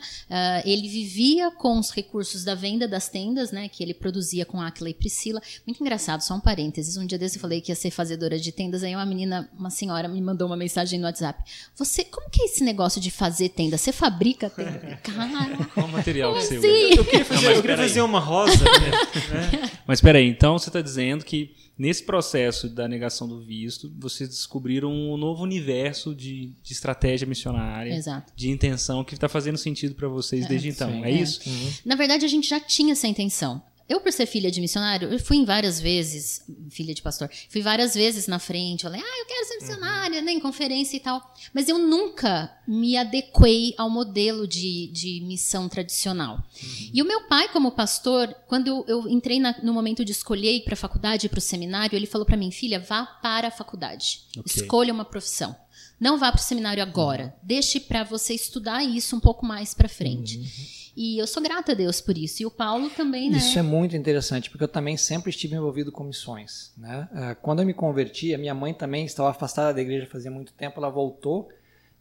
ele 0.65 0.87
vivia 0.87 1.51
com 1.51 1.77
os 1.77 1.91
recursos 1.91 2.43
da 2.43 2.55
venda 2.55 2.87
das 2.87 3.09
tendas, 3.09 3.51
né, 3.51 3.67
que 3.67 3.83
ele 3.83 3.93
produzia 3.93 4.45
com 4.45 4.59
Aquila 4.61 4.89
e 4.89 4.93
Priscila. 4.95 5.41
Muito 5.67 5.81
engraçado, 5.81 6.21
só 6.21 6.33
um 6.33 6.39
parênteses. 6.39 6.97
Um 6.97 7.05
dia 7.05 7.19
desse 7.19 7.35
eu 7.35 7.41
falei 7.41 7.61
que 7.61 7.71
ia 7.71 7.75
ser 7.75 7.91
fazedora 7.91 8.39
de 8.39 8.51
tendas, 8.51 8.81
aí 8.81 8.95
uma 8.95 9.05
menina, 9.05 9.47
uma 9.59 9.69
senhora, 9.69 10.07
me 10.07 10.21
mandou 10.21 10.47
uma 10.47 10.57
mensagem 10.57 10.97
no 10.97 11.05
WhatsApp. 11.05 11.43
Você, 11.75 12.05
como 12.05 12.31
que 12.31 12.41
é 12.41 12.45
esse 12.45 12.63
negócio 12.63 13.01
de 13.01 13.11
fazer 13.11 13.49
tenda? 13.49 13.77
Você 13.77 13.91
fabrica 13.91 14.49
tenda? 14.49 14.99
Cara, 15.03 15.65
qual 15.73 15.87
material 16.11 16.33
que 16.33 16.41
você 16.41 16.57
usa? 16.57 16.67
Eu 16.67 17.05
queria 17.05 17.25
fazer, 17.25 17.45
não, 17.45 17.51
eu 17.53 17.61
queria 17.61 17.77
fazer 17.77 18.01
uma 18.01 18.19
rosa. 18.19 18.63
Né? 18.63 19.71
Mas 19.87 19.99
espera 19.99 20.17
aí, 20.17 20.27
então 20.27 20.57
você 20.57 20.69
está 20.69 20.81
dizendo 20.81 21.23
que 21.23 21.55
nesse 21.77 22.03
processo 22.03 22.69
da 22.69 22.87
negação 22.87 23.27
do 23.27 23.41
visto, 23.41 23.91
vocês 23.97 24.29
descobriram 24.29 24.91
um 24.91 25.17
novo 25.17 25.43
universo 25.43 26.13
de, 26.13 26.53
de 26.61 26.73
estratégia 26.73 27.27
missionária, 27.27 27.93
Exato. 27.93 28.31
de 28.35 28.49
intenção 28.49 29.03
que 29.03 29.15
está 29.15 29.27
fazendo 29.27 29.57
sentido 29.57 29.95
para 29.95 30.07
vocês 30.07 30.47
desde 30.47 30.69
é, 30.69 30.71
então. 30.71 30.91
Sim, 30.91 31.03
é, 31.03 31.11
é, 31.11 31.11
isso? 31.11 31.49
Uhum. 31.49 31.71
Na 31.85 31.95
verdade, 31.95 32.25
a 32.25 32.27
gente 32.27 32.47
já 32.47 32.59
tinha 32.59 32.91
essa 32.91 33.07
intenção. 33.07 33.61
Eu, 33.91 33.99
por 33.99 34.13
ser 34.13 34.25
filha 34.25 34.49
de 34.49 34.61
missionário, 34.61 35.11
eu 35.11 35.19
fui 35.19 35.43
várias 35.43 35.77
vezes, 35.77 36.45
filha 36.69 36.93
de 36.93 37.01
pastor, 37.01 37.29
fui 37.49 37.61
várias 37.61 37.93
vezes 37.93 38.25
na 38.25 38.39
frente, 38.39 38.83
falei, 38.83 39.01
ah, 39.01 39.19
eu 39.19 39.25
quero 39.25 39.45
ser 39.45 39.55
missionária, 39.55 40.19
uhum. 40.19 40.25
né, 40.25 40.31
em 40.31 40.39
conferência 40.39 40.95
e 40.95 41.01
tal. 41.01 41.21
Mas 41.53 41.67
eu 41.67 41.77
nunca 41.77 42.49
me 42.65 42.95
adequei 42.95 43.73
ao 43.77 43.89
modelo 43.89 44.47
de, 44.47 44.87
de 44.93 45.19
missão 45.25 45.67
tradicional. 45.67 46.37
Uhum. 46.37 46.91
E 46.93 47.01
o 47.01 47.05
meu 47.05 47.27
pai, 47.27 47.49
como 47.49 47.69
pastor, 47.73 48.33
quando 48.47 48.67
eu, 48.67 48.85
eu 48.87 49.09
entrei 49.09 49.41
na, 49.41 49.59
no 49.61 49.73
momento 49.73 50.05
de 50.05 50.13
escolher 50.13 50.53
ir 50.53 50.63
para 50.63 50.75
a 50.75 50.77
faculdade, 50.77 51.27
para 51.27 51.39
o 51.39 51.41
seminário, 51.41 51.97
ele 51.97 52.07
falou 52.07 52.25
para 52.25 52.37
mim, 52.37 52.49
filha, 52.49 52.79
vá 52.79 53.05
para 53.05 53.49
a 53.49 53.51
faculdade, 53.51 54.21
okay. 54.37 54.61
escolha 54.63 54.93
uma 54.93 55.03
profissão. 55.03 55.53
Não 55.99 56.17
vá 56.17 56.31
para 56.31 56.39
o 56.39 56.43
seminário 56.43 56.81
agora, 56.81 57.25
uhum. 57.25 57.31
deixe 57.43 57.77
para 57.77 58.05
você 58.05 58.33
estudar 58.33 58.85
isso 58.85 59.17
um 59.17 59.19
pouco 59.19 59.45
mais 59.45 59.73
para 59.73 59.89
frente. 59.89 60.37
Uhum. 60.37 60.80
E 60.95 61.17
eu 61.17 61.25
sou 61.25 61.41
grata 61.41 61.71
a 61.71 61.75
Deus 61.75 62.01
por 62.01 62.17
isso. 62.17 62.43
E 62.43 62.45
o 62.45 62.51
Paulo 62.51 62.89
também, 62.89 63.29
né? 63.29 63.37
Isso 63.37 63.57
é 63.57 63.61
muito 63.61 63.95
interessante, 63.95 64.49
porque 64.49 64.63
eu 64.63 64.67
também 64.67 64.97
sempre 64.97 65.29
estive 65.29 65.55
envolvido 65.55 65.91
com 65.91 66.03
missões. 66.03 66.73
Né? 66.77 67.07
Ah, 67.13 67.35
quando 67.35 67.59
eu 67.59 67.65
me 67.65 67.73
converti, 67.73 68.33
a 68.33 68.37
minha 68.37 68.53
mãe 68.53 68.73
também 68.73 69.05
estava 69.05 69.29
afastada 69.29 69.73
da 69.73 69.81
igreja 69.81 70.05
fazia 70.05 70.31
muito 70.31 70.53
tempo, 70.53 70.79
ela 70.79 70.89
voltou 70.89 71.49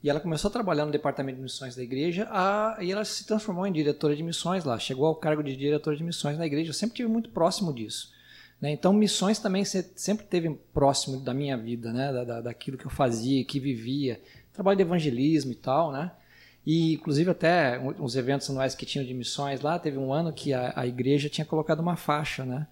e 0.03 0.09
ela 0.09 0.19
começou 0.19 0.49
a 0.49 0.53
trabalhar 0.53 0.87
no 0.87 0.93
departamento 0.93 1.37
de 1.37 1.43
missões 1.43 1.77
da 1.77 1.83
igreja 1.83 2.27
a, 2.31 2.79
e 2.81 2.91
ela 2.91 3.05
se 3.05 3.27
transformou 3.27 3.67
em 3.67 3.73
diretora 3.73 4.17
de 4.17 4.23
missões 4.23 4.65
lá. 4.65 4.79
Chegou 4.79 5.07
ao 5.07 5.15
cargo 5.15 5.43
de 5.43 5.55
diretora 5.55 5.97
de 5.97 6.03
missões 6.03 6.39
na 6.39 6.47
igreja. 6.47 6.71
Eu 6.71 6.75
sempre 6.75 6.97
tive 6.97 7.09
muito 7.09 7.31
próximo 7.31 7.73
disso. 7.73 8.11
Né? 8.61 8.71
Então, 8.73 8.93
missões 8.93 9.39
também 9.39 9.65
sempre 9.65 10.27
teve 10.27 10.51
próximo 10.73 11.21
da 11.21 11.33
minha 11.33 11.57
vida, 11.57 11.93
né? 11.93 12.13
Da, 12.13 12.25
da, 12.25 12.41
daquilo 12.43 12.77
que 12.77 12.87
eu 12.87 12.91
fazia, 12.91 13.45
que 13.45 13.61
vivia. 13.61 14.21
Trabalho 14.53 14.77
de 14.77 14.83
evangelismo 14.83 15.53
e 15.53 15.55
tal, 15.55 15.93
né? 15.93 16.11
E, 16.67 16.95
inclusive, 16.95 17.31
até 17.31 17.79
uns 17.79 18.17
eventos 18.17 18.49
anuais 18.51 18.75
que 18.75 18.85
tinham 18.85 19.05
de 19.05 19.15
missões 19.15 19.61
lá, 19.61 19.79
teve 19.79 19.99
um 19.99 20.13
ano 20.13 20.33
que 20.33 20.53
a, 20.53 20.73
a 20.77 20.87
igreja 20.87 21.29
tinha 21.29 21.45
colocado 21.45 21.81
uma 21.81 21.97
faixa, 21.97 22.45
né? 22.45 22.67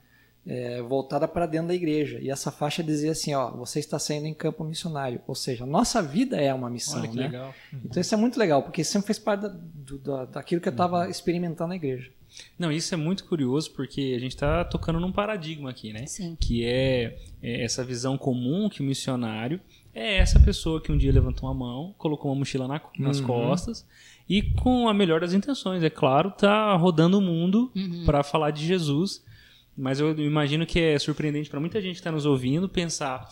É, 0.47 0.81
voltada 0.81 1.29
para 1.29 1.45
dentro 1.47 1.69
da 1.69 1.75
igreja. 1.75 2.19
E 2.21 2.31
essa 2.31 2.51
faixa 2.51 2.83
dizia 2.83 3.13
assim: 3.13 3.35
ó, 3.35 3.51
você 3.51 3.81
está 3.81 3.99
saindo 3.99 4.27
em 4.27 4.33
campo 4.33 4.65
missionário. 4.65 5.21
Ou 5.27 5.35
seja, 5.35 5.65
a 5.65 5.67
nossa 5.67 6.03
vida 6.03 6.37
é 6.37 6.53
uma 6.55 6.71
missão. 6.71 7.01
Olha 7.01 7.09
que 7.09 7.17
né? 7.17 7.23
legal. 7.25 7.55
Uhum. 7.73 7.81
Então 7.85 8.01
isso 8.01 8.15
é 8.15 8.17
muito 8.17 8.39
legal, 8.39 8.63
porque 8.63 8.83
sempre 8.83 9.09
fez 9.09 9.19
parte 9.19 9.43
da, 9.43 9.49
do, 9.49 9.99
da, 9.99 10.25
daquilo 10.27 10.61
que 10.61 10.69
eu 10.69 10.73
estava 10.73 11.05
uhum. 11.05 11.11
experimentando 11.11 11.69
na 11.69 11.77
igreja. 11.77 12.11
Não, 12.59 12.71
isso 12.71 12.95
é 12.95 12.97
muito 12.97 13.25
curioso 13.25 13.73
porque 13.73 14.15
a 14.17 14.21
gente 14.21 14.35
está 14.35 14.65
tocando 14.65 15.01
num 15.01 15.13
paradigma 15.13 15.71
aqui, 15.71 15.93
né? 15.93 16.07
Sim. 16.07 16.37
Que 16.39 16.65
é, 16.65 17.19
é 17.43 17.65
essa 17.65 17.85
visão 17.85 18.17
comum 18.17 18.69
que 18.69 18.81
o 18.81 18.85
missionário 18.85 19.61
é 19.99 20.19
essa 20.19 20.39
pessoa 20.39 20.81
que 20.81 20.93
um 20.93 20.97
dia 20.97 21.13
levantou 21.13 21.49
a 21.49 21.55
mão, 21.55 21.95
colocou 21.99 22.31
uma 22.31 22.39
mochila 22.39 22.69
na, 22.69 22.81
nas 22.99 23.19
uhum. 23.19 23.27
costas 23.27 23.87
e 24.29 24.43
com 24.43 24.89
a 24.89 24.95
melhor 24.95 25.21
das 25.21 25.33
intenções, 25.33 25.83
é 25.83 25.91
claro, 25.91 26.31
tá 26.31 26.75
rodando 26.77 27.19
o 27.19 27.21
mundo 27.21 27.71
uhum. 27.75 28.05
para 28.07 28.23
falar 28.23 28.51
de 28.51 28.65
Jesus. 28.65 29.25
Mas 29.77 30.01
eu 30.01 30.17
imagino 30.19 30.67
que 30.67 30.81
é 30.81 30.99
surpreendente 30.99 31.49
para 31.49 31.61
muita 31.61 31.81
gente 31.81 31.95
que 31.95 32.01
está 32.01 32.11
nos 32.11 32.27
ouvindo 32.27 32.69
pensar 32.69 33.29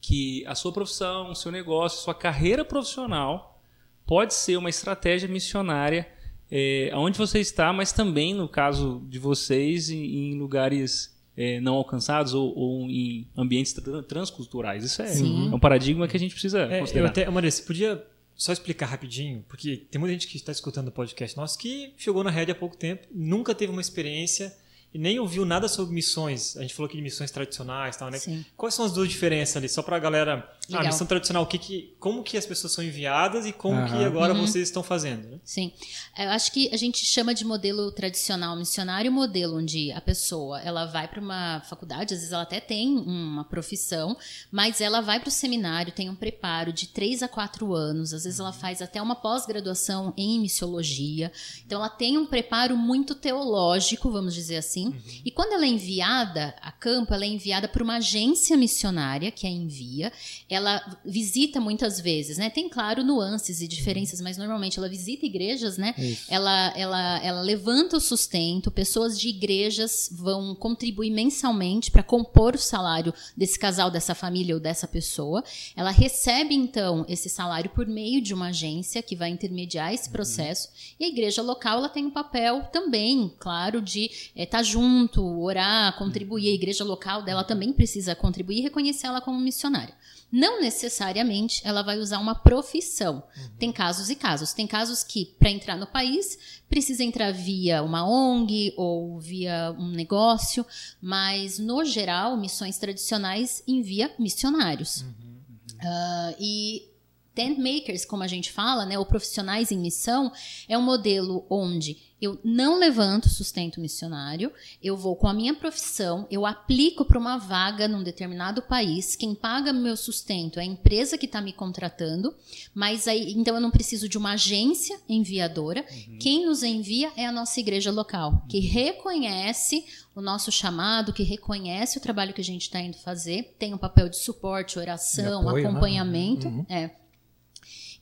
que 0.00 0.44
a 0.46 0.54
sua 0.54 0.72
profissão, 0.72 1.30
o 1.30 1.34
seu 1.34 1.50
negócio, 1.50 2.02
sua 2.02 2.14
carreira 2.14 2.64
profissional 2.64 3.58
pode 4.06 4.34
ser 4.34 4.56
uma 4.56 4.68
estratégia 4.68 5.28
missionária 5.28 6.06
é, 6.50 6.90
onde 6.94 7.18
você 7.18 7.40
está, 7.40 7.72
mas 7.72 7.92
também, 7.92 8.34
no 8.34 8.48
caso 8.48 9.02
de 9.08 9.18
vocês, 9.18 9.88
em, 9.88 10.04
em 10.04 10.38
lugares 10.38 11.13
é, 11.36 11.60
não 11.60 11.74
alcançados 11.74 12.34
ou, 12.34 12.56
ou, 12.56 12.90
em 12.90 13.26
ambientes 13.36 13.74
transculturais. 14.08 14.84
Isso 14.84 15.02
é, 15.02 15.12
é, 15.12 15.22
um 15.22 15.58
paradigma 15.58 16.06
que 16.06 16.16
a 16.16 16.20
gente 16.20 16.32
precisa 16.32 16.60
é, 16.60 16.80
considerar. 16.80 17.06
Eu 17.06 17.10
até, 17.10 17.30
Maria, 17.30 17.50
você 17.50 17.62
podia 17.62 18.04
só 18.36 18.52
explicar 18.52 18.86
rapidinho, 18.86 19.44
porque 19.48 19.76
tem 19.90 19.98
muita 19.98 20.12
gente 20.12 20.26
que 20.26 20.36
está 20.36 20.52
escutando 20.52 20.88
o 20.88 20.92
podcast 20.92 21.36
nosso 21.36 21.58
que 21.58 21.92
chegou 21.96 22.24
na 22.24 22.30
rede 22.30 22.50
há 22.50 22.54
pouco 22.54 22.76
tempo, 22.76 23.06
nunca 23.12 23.54
teve 23.54 23.72
uma 23.72 23.80
experiência 23.80 24.54
e 24.92 24.98
nem 24.98 25.18
ouviu 25.18 25.44
nada 25.44 25.66
sobre 25.66 25.92
missões. 25.92 26.56
A 26.56 26.62
gente 26.62 26.72
falou 26.72 26.86
aqui 26.86 26.96
de 26.96 27.02
missões 27.02 27.30
tradicionais, 27.32 27.96
tal, 27.96 28.10
né? 28.10 28.18
Sim. 28.18 28.44
Quais 28.56 28.74
são 28.74 28.84
as 28.84 28.92
duas 28.92 29.08
diferenças 29.08 29.56
ali? 29.56 29.68
Só 29.68 29.82
para 29.82 29.96
a 29.96 29.98
galera. 29.98 30.48
Ah, 30.64 30.72
Legal. 30.72 30.84
Ah, 30.84 30.86
missão 30.86 31.06
tradicional, 31.06 31.42
o 31.42 31.46
que, 31.46 31.58
que 31.58 31.94
como 31.98 32.22
que 32.22 32.36
as 32.36 32.46
pessoas 32.46 32.72
são 32.72 32.84
enviadas 32.84 33.44
e 33.46 33.52
como 33.52 33.80
uhum. 33.80 33.86
que 33.86 34.04
agora 34.04 34.32
uhum. 34.32 34.40
vocês 34.46 34.68
estão 34.68 34.82
fazendo? 34.82 35.28
Né? 35.28 35.40
Sim, 35.44 35.72
eu 36.16 36.30
acho 36.30 36.52
que 36.52 36.72
a 36.72 36.76
gente 36.76 37.04
chama 37.04 37.34
de 37.34 37.44
modelo 37.44 37.90
tradicional 37.90 38.56
missionário, 38.56 39.10
modelo 39.10 39.58
onde 39.58 39.92
a 39.92 40.00
pessoa 40.00 40.60
ela 40.60 40.86
vai 40.86 41.08
para 41.08 41.20
uma 41.20 41.60
faculdade, 41.68 42.14
às 42.14 42.20
vezes 42.20 42.32
ela 42.32 42.42
até 42.42 42.60
tem 42.60 42.96
uma 42.96 43.44
profissão, 43.44 44.16
mas 44.50 44.80
ela 44.80 45.00
vai 45.00 45.20
para 45.20 45.28
o 45.28 45.32
seminário, 45.32 45.92
tem 45.92 46.08
um 46.08 46.14
preparo 46.14 46.72
de 46.72 46.86
três 46.88 47.22
a 47.22 47.28
quatro 47.28 47.74
anos, 47.74 48.14
às 48.14 48.24
vezes 48.24 48.40
ela 48.40 48.52
faz 48.52 48.80
até 48.80 49.02
uma 49.02 49.16
pós-graduação 49.16 50.14
em 50.16 50.40
missiologia, 50.40 51.32
então 51.66 51.80
ela 51.80 51.90
tem 51.90 52.16
um 52.16 52.26
preparo 52.26 52.76
muito 52.76 53.14
teológico, 53.14 54.10
vamos 54.10 54.34
dizer 54.34 54.56
assim 54.56 54.84
Uhum. 54.94 55.00
E 55.24 55.30
quando 55.30 55.52
ela 55.52 55.64
é 55.64 55.68
enviada 55.68 56.54
a 56.60 56.70
campo, 56.70 57.14
ela 57.14 57.24
é 57.24 57.28
enviada 57.28 57.68
por 57.68 57.82
uma 57.82 57.96
agência 57.96 58.56
missionária 58.56 59.30
que 59.30 59.46
a 59.46 59.50
envia. 59.50 60.12
Ela 60.54 60.98
visita 61.04 61.60
muitas 61.60 62.00
vezes, 62.00 62.38
né? 62.38 62.50
Tem, 62.50 62.68
claro, 62.68 63.02
nuances 63.02 63.60
e 63.60 63.68
diferenças, 63.68 64.20
mas 64.20 64.36
normalmente 64.36 64.78
ela 64.78 64.88
visita 64.88 65.26
igrejas, 65.26 65.76
né? 65.76 65.94
Ela, 66.28 66.72
ela, 66.76 67.18
ela 67.22 67.40
levanta 67.40 67.96
o 67.96 68.00
sustento, 68.00 68.70
pessoas 68.70 69.18
de 69.18 69.28
igrejas 69.28 70.08
vão 70.12 70.54
contribuir 70.54 71.10
mensalmente 71.10 71.90
para 71.90 72.02
compor 72.02 72.54
o 72.54 72.58
salário 72.58 73.12
desse 73.36 73.58
casal, 73.58 73.90
dessa 73.90 74.14
família 74.14 74.54
ou 74.54 74.60
dessa 74.60 74.86
pessoa. 74.86 75.42
Ela 75.76 75.90
recebe, 75.90 76.54
então, 76.54 77.04
esse 77.08 77.28
salário 77.28 77.70
por 77.70 77.86
meio 77.86 78.20
de 78.20 78.32
uma 78.32 78.48
agência 78.48 79.02
que 79.02 79.16
vai 79.16 79.30
intermediar 79.30 79.92
esse 79.92 80.06
uhum. 80.06 80.12
processo. 80.12 80.68
Uhum. 80.68 80.74
E 81.00 81.04
a 81.04 81.08
igreja 81.08 81.42
local 81.42 81.78
ela 81.78 81.88
tem 81.88 82.06
um 82.06 82.10
papel 82.10 82.62
também, 82.72 83.32
claro, 83.38 83.80
de 83.80 84.04
estar 84.04 84.32
é, 84.36 84.46
tá 84.46 84.62
junto, 84.62 85.22
orar, 85.40 85.96
contribuir. 85.98 86.48
A 86.48 86.54
igreja 86.54 86.84
local 86.84 87.22
dela 87.22 87.44
também 87.44 87.72
precisa 87.72 88.14
contribuir 88.14 88.58
e 88.58 88.62
reconhecer 88.62 89.06
ela 89.06 89.20
como 89.20 89.38
missionária. 89.38 89.94
Não 90.30 90.60
necessariamente 90.60 91.60
ela 91.64 91.82
vai 91.82 91.98
usar 91.98 92.18
uma 92.18 92.34
profissão. 92.34 93.22
Uhum. 93.36 93.50
Tem 93.58 93.72
casos 93.72 94.10
e 94.10 94.16
casos. 94.16 94.52
Tem 94.52 94.66
casos 94.66 95.02
que, 95.04 95.34
para 95.38 95.50
entrar 95.50 95.76
no 95.76 95.86
país, 95.86 96.60
precisa 96.68 97.04
entrar 97.04 97.32
via 97.32 97.82
uma 97.82 98.08
ONG 98.08 98.74
ou 98.76 99.18
via 99.20 99.74
um 99.78 99.90
negócio, 99.90 100.66
mas, 101.00 101.58
no 101.58 101.84
geral, 101.84 102.36
missões 102.36 102.78
tradicionais 102.78 103.62
envia 103.66 104.12
missionários. 104.18 105.02
Uhum, 105.02 105.08
uhum. 105.08 105.78
Uh, 105.80 106.36
e 106.40 106.94
tent 107.34 107.58
makers, 107.58 108.04
como 108.04 108.22
a 108.22 108.28
gente 108.28 108.52
fala, 108.52 108.86
né, 108.86 108.98
ou 108.98 109.04
profissionais 109.04 109.72
em 109.72 109.78
missão, 109.78 110.32
é 110.68 110.78
um 110.78 110.82
modelo 110.82 111.44
onde 111.50 112.13
eu 112.24 112.38
não 112.42 112.78
levanto 112.78 113.28
sustento 113.28 113.80
missionário, 113.80 114.52
eu 114.82 114.96
vou 114.96 115.14
com 115.14 115.28
a 115.28 115.34
minha 115.34 115.54
profissão, 115.54 116.26
eu 116.30 116.44
aplico 116.46 117.04
para 117.04 117.18
uma 117.18 117.36
vaga 117.36 117.86
num 117.86 118.02
determinado 118.02 118.62
país, 118.62 119.14
quem 119.14 119.34
paga 119.34 119.72
meu 119.72 119.96
sustento 119.96 120.58
é 120.58 120.62
a 120.62 120.66
empresa 120.66 121.18
que 121.18 121.26
está 121.26 121.40
me 121.40 121.52
contratando, 121.52 122.34
mas 122.74 123.06
aí 123.06 123.32
então 123.32 123.54
eu 123.54 123.60
não 123.60 123.70
preciso 123.70 124.08
de 124.08 124.18
uma 124.18 124.32
agência 124.32 124.98
enviadora, 125.08 125.84
uhum. 125.90 126.18
quem 126.18 126.46
nos 126.46 126.62
envia 126.62 127.12
é 127.16 127.26
a 127.26 127.32
nossa 127.32 127.60
igreja 127.60 127.90
local, 127.90 128.44
que 128.48 128.60
reconhece 128.60 129.84
o 130.14 130.20
nosso 130.20 130.50
chamado, 130.52 131.12
que 131.12 131.22
reconhece 131.22 131.98
o 131.98 132.00
trabalho 132.00 132.32
que 132.32 132.40
a 132.40 132.44
gente 132.44 132.62
está 132.62 132.80
indo 132.80 132.96
fazer, 132.96 133.54
tem 133.58 133.74
um 133.74 133.78
papel 133.78 134.08
de 134.08 134.16
suporte, 134.16 134.78
oração, 134.78 135.48
apoio, 135.48 135.64
né? 135.64 135.70
acompanhamento, 135.70 136.50
né? 136.50 136.66
é. 136.68 136.90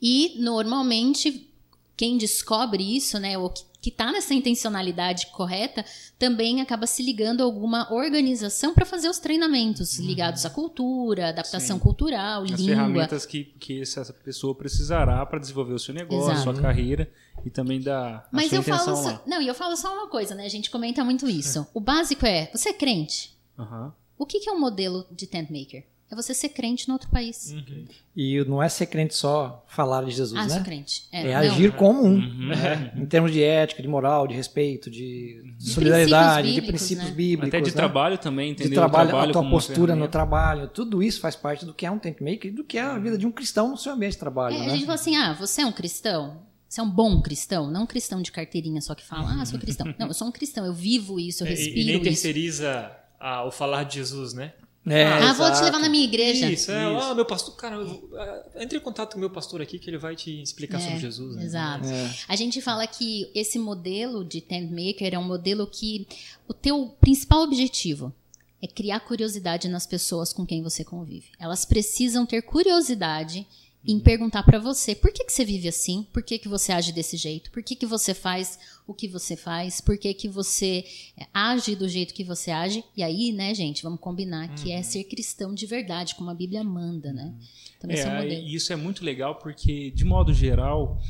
E 0.01 0.37
normalmente 0.39 1.49
quem 1.97 2.19
descobre 2.19 2.97
isso, 2.97 3.19
né, 3.21 3.39
ou 3.39 3.49
que 3.49 3.63
que 3.83 3.90
está 3.90 4.12
nessa 4.12 4.33
intencionalidade 4.33 5.27
correta 5.27 5.85
também 6.16 6.61
acaba 6.61 6.87
se 6.87 7.03
ligando 7.03 7.40
a 7.40 7.45
alguma 7.45 7.92
organização 7.92 8.73
para 8.73 8.87
fazer 8.87 9.09
os 9.09 9.18
treinamentos 9.18 9.99
uhum. 9.99 10.07
ligados 10.07 10.47
à 10.47 10.51
cultura, 10.51 11.31
adaptação 11.31 11.77
Sim. 11.77 11.83
cultural, 11.83 12.45
As 12.45 12.51
língua. 12.53 12.66
ferramentas 12.66 13.27
que, 13.27 13.42
que 13.59 13.83
essa 13.83 14.12
pessoa 14.12 14.55
precisará 14.55 15.27
para 15.27 15.40
desenvolver 15.40 15.75
o 15.75 15.81
seu 15.81 15.92
negócio, 15.92 16.31
a 16.31 16.37
sua 16.37 16.55
carreira 16.55 17.11
e 17.45 17.51
também 17.51 17.81
da 17.81 18.25
Mas 18.31 18.51
sua 18.51 18.59
eu 18.59 18.62
falo, 18.62 19.03
lá. 19.03 19.23
não, 19.27 19.42
e 19.42 19.49
eu 19.49 19.55
falo 19.55 19.77
só 19.77 19.92
uma 19.92 20.09
coisa, 20.09 20.33
né? 20.33 20.45
A 20.45 20.49
gente 20.49 20.71
comenta 20.71 21.05
muito 21.05 21.29
isso. 21.29 21.66
O 21.75 21.81
básico 21.81 22.25
é, 22.25 22.49
você 22.55 22.68
é 22.68 22.73
crente? 22.73 23.37
Uhum. 23.59 23.90
O 24.16 24.25
que, 24.25 24.38
que 24.38 24.49
é 24.49 24.53
um 24.53 24.61
modelo 24.61 25.05
de 25.11 25.27
tent 25.27 25.51
maker? 25.51 25.85
É 26.12 26.14
você 26.14 26.35
ser 26.35 26.51
crente 26.51 26.87
no 26.88 26.92
outro 26.94 27.09
país. 27.09 27.53
Uhum. 27.53 27.87
E 28.14 28.44
não 28.44 28.62
é 28.62 28.68
ser 28.68 28.85
crente 28.85 29.14
só 29.14 29.64
falar 29.66 30.05
de 30.05 30.11
Jesus, 30.11 30.38
ah, 30.38 30.44
né? 30.44 30.55
sou 30.57 30.62
crente. 30.62 31.05
É, 31.11 31.29
é 31.29 31.35
agir 31.35 31.72
como 31.72 32.05
um, 32.05 32.16
Uhum. 32.16 32.48
né? 32.48 32.92
em 32.94 33.07
termos 33.07 33.33
de 33.33 33.42
ética, 33.42 33.81
de 33.81 33.88
moral, 33.88 34.27
de 34.27 34.35
respeito, 34.35 34.90
de 34.90 35.42
solidariedade, 35.59 36.42
princípios 36.48 36.55
de 36.55 36.68
princípios 36.68 37.09
né? 37.09 37.14
bíblicos. 37.14 37.48
Até 37.48 37.61
de 37.62 37.70
né? 37.70 37.77
trabalho 37.77 38.18
também, 38.18 38.51
entender 38.51 38.68
de 38.68 38.75
trabalho, 38.75 39.09
trabalho 39.09 39.31
a 39.31 39.33
tua 39.33 39.48
postura 39.51 39.96
no 39.96 40.07
trabalho, 40.07 40.68
tudo 40.68 41.03
isso 41.03 41.18
faz 41.18 41.35
parte 41.35 41.64
do 41.64 41.72
que 41.72 41.87
é 41.87 41.90
um 41.90 41.98
tent 41.98 42.20
maker 42.20 42.46
e 42.46 42.51
do 42.51 42.62
que 42.62 42.77
é 42.77 42.83
a 42.83 42.98
vida 42.98 43.16
de 43.16 43.27
um 43.27 43.33
cristão 43.33 43.70
no 43.70 43.79
seu 43.79 43.92
ambiente 43.94 44.12
de 44.12 44.18
trabalho. 44.18 44.55
É, 44.55 44.59
né? 44.59 44.66
A 44.66 44.68
gente 44.70 44.83
fala 44.85 44.94
assim, 44.94 45.16
ah, 45.16 45.33
você 45.33 45.62
é 45.62 45.66
um 45.66 45.72
cristão? 45.72 46.42
Você 46.68 46.81
é 46.81 46.85
um 46.85 46.90
bom 46.90 47.22
cristão? 47.22 47.70
Não 47.70 47.85
um 47.85 47.87
cristão 47.87 48.20
de 48.20 48.31
carteirinha 48.31 48.83
só 48.83 48.94
que 48.94 49.05
fala, 49.05 49.40
ah, 49.40 49.46
sou 49.46 49.59
cristão. 49.59 49.94
Não, 49.98 50.09
eu 50.09 50.14
sou 50.14 50.29
um 50.29 50.33
cristão, 50.33 50.64
eu 50.66 50.75
vivo 50.75 51.18
isso, 51.18 51.42
eu 51.42 51.46
É, 51.46 51.51
e- 51.53 51.55
respiro 51.55 51.79
e 51.81 51.85
nem 51.85 51.94
isso. 51.96 52.05
terceiriza 52.05 52.92
ah, 53.18 53.44
o 53.46 53.51
falar 53.51 53.85
de 53.85 53.94
Jesus, 53.96 54.35
né? 54.35 54.53
É, 54.85 55.05
Ah, 55.05 55.33
vou 55.33 55.47
te 55.47 55.53
exato. 55.53 55.64
levar 55.66 55.79
na 55.79 55.88
minha 55.88 56.03
igreja. 56.03 56.51
Isso, 56.51 56.73
é, 56.73 56.92
Isso. 56.92 57.03
ah, 57.05 57.14
meu 57.14 57.25
pastor, 57.25 57.55
cara, 57.55 57.77
eu- 57.77 58.11
ah, 58.16 58.42
entre 58.57 58.79
em 58.79 58.81
contato 58.81 59.12
com 59.12 59.16
o 59.18 59.21
meu 59.21 59.31
pastor 59.31 59.62
aqui 59.62 59.79
que 59.79 59.88
ele 59.88 59.97
vai 59.99 60.16
te 60.16 60.42
explicar 60.42 60.79
É, 60.79 60.81
sobre 60.81 60.99
Jesus. 60.99 61.37
Né? 61.37 61.45
Exato. 61.45 61.87
É. 61.87 62.11
A 62.27 62.35
gente 62.35 62.61
fala 62.61 62.85
que 62.87 63.31
esse 63.33 63.59
modelo 63.61 64.25
de 64.25 64.40
tent 64.40 64.71
maker 64.71 65.14
é 65.14 65.18
um 65.18 65.23
modelo 65.25 65.68
que 65.68 66.07
o 66.49 66.53
teu 66.53 66.97
principal 67.01 67.42
objetivo 67.42 68.12
é 68.61 68.66
criar 68.66 68.99
curiosidade 69.01 69.68
nas 69.68 69.87
pessoas 69.87 70.33
com 70.33 70.45
quem 70.45 70.62
você 70.62 70.85
convive. 70.85 71.27
Elas 71.38 71.64
precisam 71.64 72.27
ter 72.27 72.42
curiosidade 72.42 73.47
em 73.87 73.99
perguntar 73.99 74.42
pra 74.45 74.59
você 74.59 74.95
por 74.95 75.12
que, 75.12 75.25
que 75.25 75.33
você 75.33 75.45
vive 75.45 75.66
assim, 75.68 76.07
por 76.12 76.23
que, 76.23 76.38
que 76.38 76.49
você 76.49 76.73
age 76.73 76.92
desse 76.92 77.16
jeito, 77.16 77.51
por 77.51 77.62
que, 77.62 77.75
que 77.75 77.87
você 77.87 78.14
faz 78.14 78.59
o 78.87 78.95
que 78.95 79.09
você 79.09 79.37
faz, 79.37 79.81
por 79.81 79.97
que, 79.99 80.12
que 80.14 80.29
você 80.29 80.85
é, 81.16 81.27
age 81.33 81.75
do 81.75 81.88
jeito 81.88 82.14
que 82.14 82.25
você 82.25 82.51
age. 82.51 82.85
E 82.97 83.03
aí, 83.03 83.33
né, 83.33 83.55
gente, 83.55 83.83
vamos 83.83 84.01
combinar 84.01 84.55
que 84.55 84.71
é 84.73 84.83
ser 84.83 85.05
cristão 85.05 85.55
de 85.55 85.66
verdade, 85.66 86.14
como 86.14 86.31
a 86.31 86.35
Bíblia 86.35 86.62
manda, 86.64 87.12
né? 87.12 87.33
Então, 87.79 87.90
esse 87.90 88.03
é 88.03 88.11
É, 88.35 88.40
isso 88.40 88.73
é 88.73 88.77
muito 88.77 89.05
legal 89.05 89.37
porque, 89.37 89.90
de 89.90 90.05
modo 90.05 90.33
geral, 90.33 91.01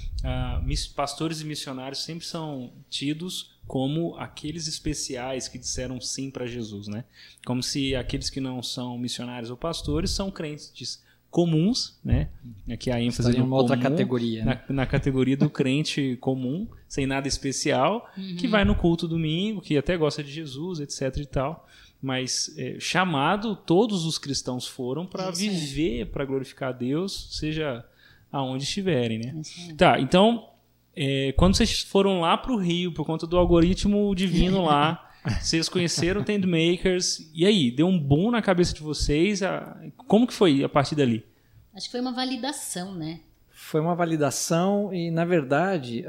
mis- 0.65 0.87
pastores 0.87 1.41
e 1.41 1.45
missionários 1.45 2.03
sempre 2.03 2.27
são 2.27 2.73
tidos 2.89 3.53
como 3.67 4.15
aqueles 4.17 4.67
especiais 4.67 5.49
que 5.49 5.59
disseram 5.59 6.01
sim 6.01 6.31
para 6.31 6.47
Jesus, 6.47 6.89
né? 6.89 7.05
Como 7.47 7.63
se 7.63 7.95
aqueles 7.95 8.29
que 8.29 8.41
não 8.41 8.63
são 8.63 8.99
missionários 8.99 9.51
ou 9.51 9.57
pastores 9.57 10.11
são 10.11 10.31
crentes 10.31 11.03
comuns, 11.33 11.99
né? 12.05 12.29
Aqui 12.71 12.91
a 12.91 13.01
ênfase 13.01 13.31
Estaria 13.31 13.45
no 13.45 13.57
outra 13.57 13.77
categoria. 13.77 14.45
né? 14.45 14.61
na, 14.69 14.75
na 14.75 14.87
categoria 14.87 15.35
do 15.35 15.49
crente 15.49 16.19
comum, 16.21 16.69
sem 16.87 17.07
nada 17.07 17.27
especial, 17.27 18.07
que 18.39 18.47
vai 18.47 18.67
no 18.67 18.75
culto 18.75 19.09
domingo, 19.09 19.63
que 19.63 19.77
até 19.79 19.97
gosta 19.97 20.23
de 20.23 20.31
Jesus, 20.31 20.79
etc 20.79 21.17
e 21.17 21.27
tal. 21.27 21.67
Mas 22.03 22.55
é, 22.59 22.77
chamado, 22.79 23.57
todos 23.57 24.05
os 24.05 24.19
cristãos 24.19 24.69
foram 24.69 25.07
para 25.07 25.31
viver, 25.31 26.07
para 26.07 26.25
glorificar 26.27 26.69
a 26.69 26.73
Deus, 26.73 27.29
seja 27.39 27.83
aonde 28.31 28.65
estiverem, 28.65 29.19
né? 29.19 29.35
Isso. 29.41 29.75
Tá, 29.75 29.99
então, 29.99 30.51
é, 30.95 31.33
quando 31.33 31.57
vocês 31.57 31.81
foram 31.83 32.21
lá 32.21 32.37
pro 32.37 32.57
Rio, 32.57 32.93
por 32.93 33.07
conta 33.07 33.27
do 33.27 33.39
algoritmo 33.39 34.15
divino 34.15 34.65
lá, 34.65 35.09
vocês 35.41 35.69
conheceram 35.69 36.23
Tend 36.25 36.45
Makers, 36.47 37.31
e 37.35 37.47
aí, 37.47 37.71
deu 37.71 37.87
um 37.87 37.99
boom 37.99 38.31
na 38.31 38.43
cabeça 38.43 38.75
de 38.75 38.81
vocês? 38.83 39.43
a- 39.43 39.77
como 40.09 40.27
que 40.27 40.33
foi 40.35 40.65
a 40.65 40.69
partir 40.69 40.95
dali? 40.95 41.25
Acho 41.75 41.87
que 41.87 41.93
foi 41.93 42.01
uma 42.01 42.13
validação, 42.13 42.95
né? 42.95 43.21
Foi 43.51 43.81
uma 43.81 43.95
validação 43.95 44.93
e, 44.93 45.11
na 45.11 45.25
verdade, 45.25 46.05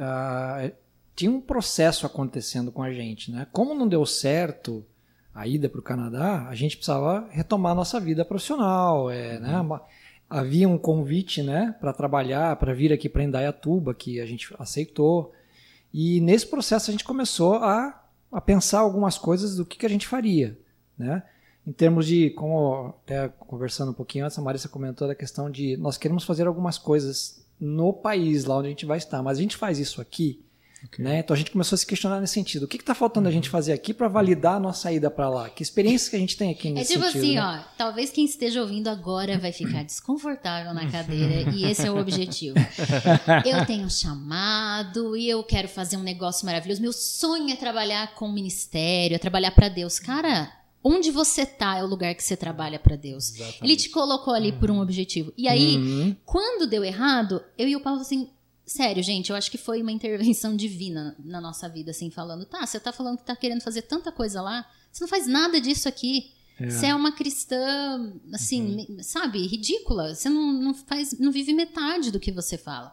tinha 1.16 1.32
um 1.32 1.40
processo 1.40 2.06
acontecendo 2.06 2.72
com 2.72 2.82
a 2.82 2.92
gente. 2.92 3.32
Né? 3.32 3.46
Como 3.52 3.74
não 3.76 3.88
deu 3.88 4.06
certo 4.06 4.84
a 5.34 5.48
ida 5.48 5.70
para 5.70 5.80
o 5.80 5.84
Canadá, 5.84 6.48
a 6.50 6.56
gente 6.56 6.76
precisava 6.76 7.28
retomar 7.32 7.72
a 7.72 7.76
nossa 7.76 8.00
vida 8.00 8.26
profissional. 8.26 9.10
É, 9.12 9.40
né? 9.40 9.60
Uma- 9.60 9.82
Havia 10.30 10.68
um 10.68 10.80
convite 10.80 11.44
né, 11.44 11.76
para 11.80 11.94
trabalhar, 11.94 12.56
para 12.56 12.74
vir 12.74 12.92
aqui 12.92 13.08
para 13.08 13.24
Indaiatuba, 13.24 13.94
que 13.94 14.20
a 14.20 14.26
gente 14.26 14.52
aceitou. 14.58 15.32
E 15.94 16.20
nesse 16.22 16.48
processo 16.48 16.90
a 16.90 16.92
gente 16.92 17.04
começou 17.04 17.56
a, 17.58 18.03
a 18.34 18.42
pensar 18.42 18.80
algumas 18.80 19.18
coisas 19.18 19.56
do 19.56 19.66
que, 19.66 19.78
que 19.78 19.86
a 19.86 19.90
gente 19.90 20.08
faria. 20.08 20.58
Né? 20.98 21.24
Em 21.66 21.72
termos 21.72 22.06
de, 22.06 22.32
como 22.32 22.94
até 23.04 23.30
conversando 23.30 23.92
um 23.92 23.96
pouquinho 23.96 24.26
antes, 24.26 24.38
a 24.38 24.42
Marissa 24.42 24.68
comentou 24.68 25.08
da 25.08 25.16
questão 25.16 25.50
de 25.50 25.78
nós 25.78 25.98
queremos 25.98 26.26
fazer 26.26 26.48
algumas 26.48 26.78
coisas 26.78 27.46
no 27.60 27.94
país, 27.94 28.44
lá 28.46 28.58
onde 28.58 28.68
a 28.68 28.72
gente 28.72 28.86
vai 28.86 28.98
estar, 28.98 29.22
mas 29.24 29.38
a 29.38 29.42
gente 29.42 29.56
faz 29.56 29.80
isso 29.80 30.02
aqui. 30.02 30.44
Né? 31.00 31.20
Então 31.20 31.34
a 31.34 31.38
gente 31.38 31.50
começou 31.52 31.76
a 31.76 31.80
se 31.80 31.86
questionar 31.86 32.20
nesse 32.20 32.34
sentido. 32.34 32.64
O 32.64 32.68
que 32.68 32.78
está 32.78 32.94
faltando 32.94 33.28
a 33.28 33.32
gente 33.32 33.50
fazer 33.50 33.74
aqui 33.74 33.94
para 33.94 34.08
validar 34.08 34.56
a 34.56 34.60
nossa 34.60 34.92
ida 34.92 35.10
para 35.10 35.30
lá? 35.30 35.50
Que 35.50 35.64
experiência 35.64 36.10
que 36.10 36.16
a 36.16 36.20
gente 36.20 36.36
tem 36.38 36.52
aqui 36.52 36.68
É 36.68 36.72
nesse 36.72 36.94
tipo 36.94 37.06
sentido? 37.06 37.20
assim, 37.22 37.36
né? 37.36 37.42
ó, 37.42 37.74
talvez 37.78 38.10
quem 38.12 38.26
esteja 38.26 38.62
ouvindo 38.62 38.88
agora 38.90 39.38
vai 39.40 39.52
ficar 39.52 39.84
desconfortável 39.86 40.74
na 40.74 40.90
cadeira 40.92 41.50
e 41.52 41.64
esse 41.66 41.88
é 41.88 41.92
o 41.92 41.98
objetivo. 41.98 42.56
Eu 43.46 43.66
tenho 43.66 43.86
um 43.86 43.90
chamado 43.90 45.16
e 45.18 45.30
eu 45.30 45.44
quero 45.44 45.68
fazer 45.68 45.98
um 45.98 46.04
negócio 46.04 46.46
maravilhoso. 46.46 46.82
Meu 46.82 46.94
sonho 46.94 47.52
é 47.52 47.56
trabalhar 47.56 48.14
com 48.16 48.28
o 48.28 48.34
ministério, 48.34 49.16
é 49.16 49.20
trabalhar 49.20 49.52
para 49.52 49.70
Deus. 49.70 50.00
Cara, 50.00 50.52
onde 50.84 51.12
você 51.12 51.46
tá 51.46 51.78
é 51.78 51.84
o 51.84 51.88
lugar 51.88 52.14
que 52.16 52.24
você 52.24 52.36
trabalha 52.36 52.78
para 52.80 52.96
Deus. 52.96 53.34
Ele 53.62 53.76
te 53.76 53.90
colocou 53.90 54.34
ali 54.34 54.52
por 54.52 54.70
um 54.70 54.80
objetivo. 54.82 55.32
E 55.38 55.48
aí, 55.48 55.78
Uhum. 55.78 56.16
quando 56.26 56.68
deu 56.68 56.84
errado, 56.84 57.42
eu 57.58 57.68
e 57.68 57.76
o 57.76 57.80
Paulo 57.82 58.02
assim, 58.02 58.30
sério, 58.66 59.02
gente, 59.04 59.30
eu 59.30 59.36
acho 59.36 59.50
que 59.52 59.58
foi 59.58 59.82
uma 59.82 59.92
intervenção 59.92 60.56
divina 60.58 61.16
na 61.24 61.40
nossa 61.42 61.68
vida, 61.70 61.92
assim, 61.92 62.10
falando, 62.10 62.46
tá, 62.46 62.66
você 62.66 62.80
tá 62.80 62.92
falando 62.92 63.18
que 63.18 63.26
tá 63.26 63.36
querendo 63.36 63.62
fazer 63.62 63.84
tanta 63.84 64.12
coisa 64.12 64.42
lá, 64.42 64.66
você 64.92 65.04
não 65.04 65.08
faz 65.10 65.28
nada 65.28 65.60
disso 65.60 65.88
aqui. 65.90 66.32
Você 66.60 66.86
é 66.86 66.96
uma 66.96 67.12
cristã, 67.12 68.14
assim, 68.32 68.62
me- 68.62 69.04
sabe, 69.04 69.46
ridícula. 69.48 70.14
Você 70.14 70.30
não, 70.30 70.54
não 70.54 70.74
faz, 70.74 71.18
não 71.20 71.32
vive 71.32 71.52
metade 71.52 72.12
do 72.12 72.20
que 72.20 72.32
você 72.32 72.58
fala. 72.60 72.92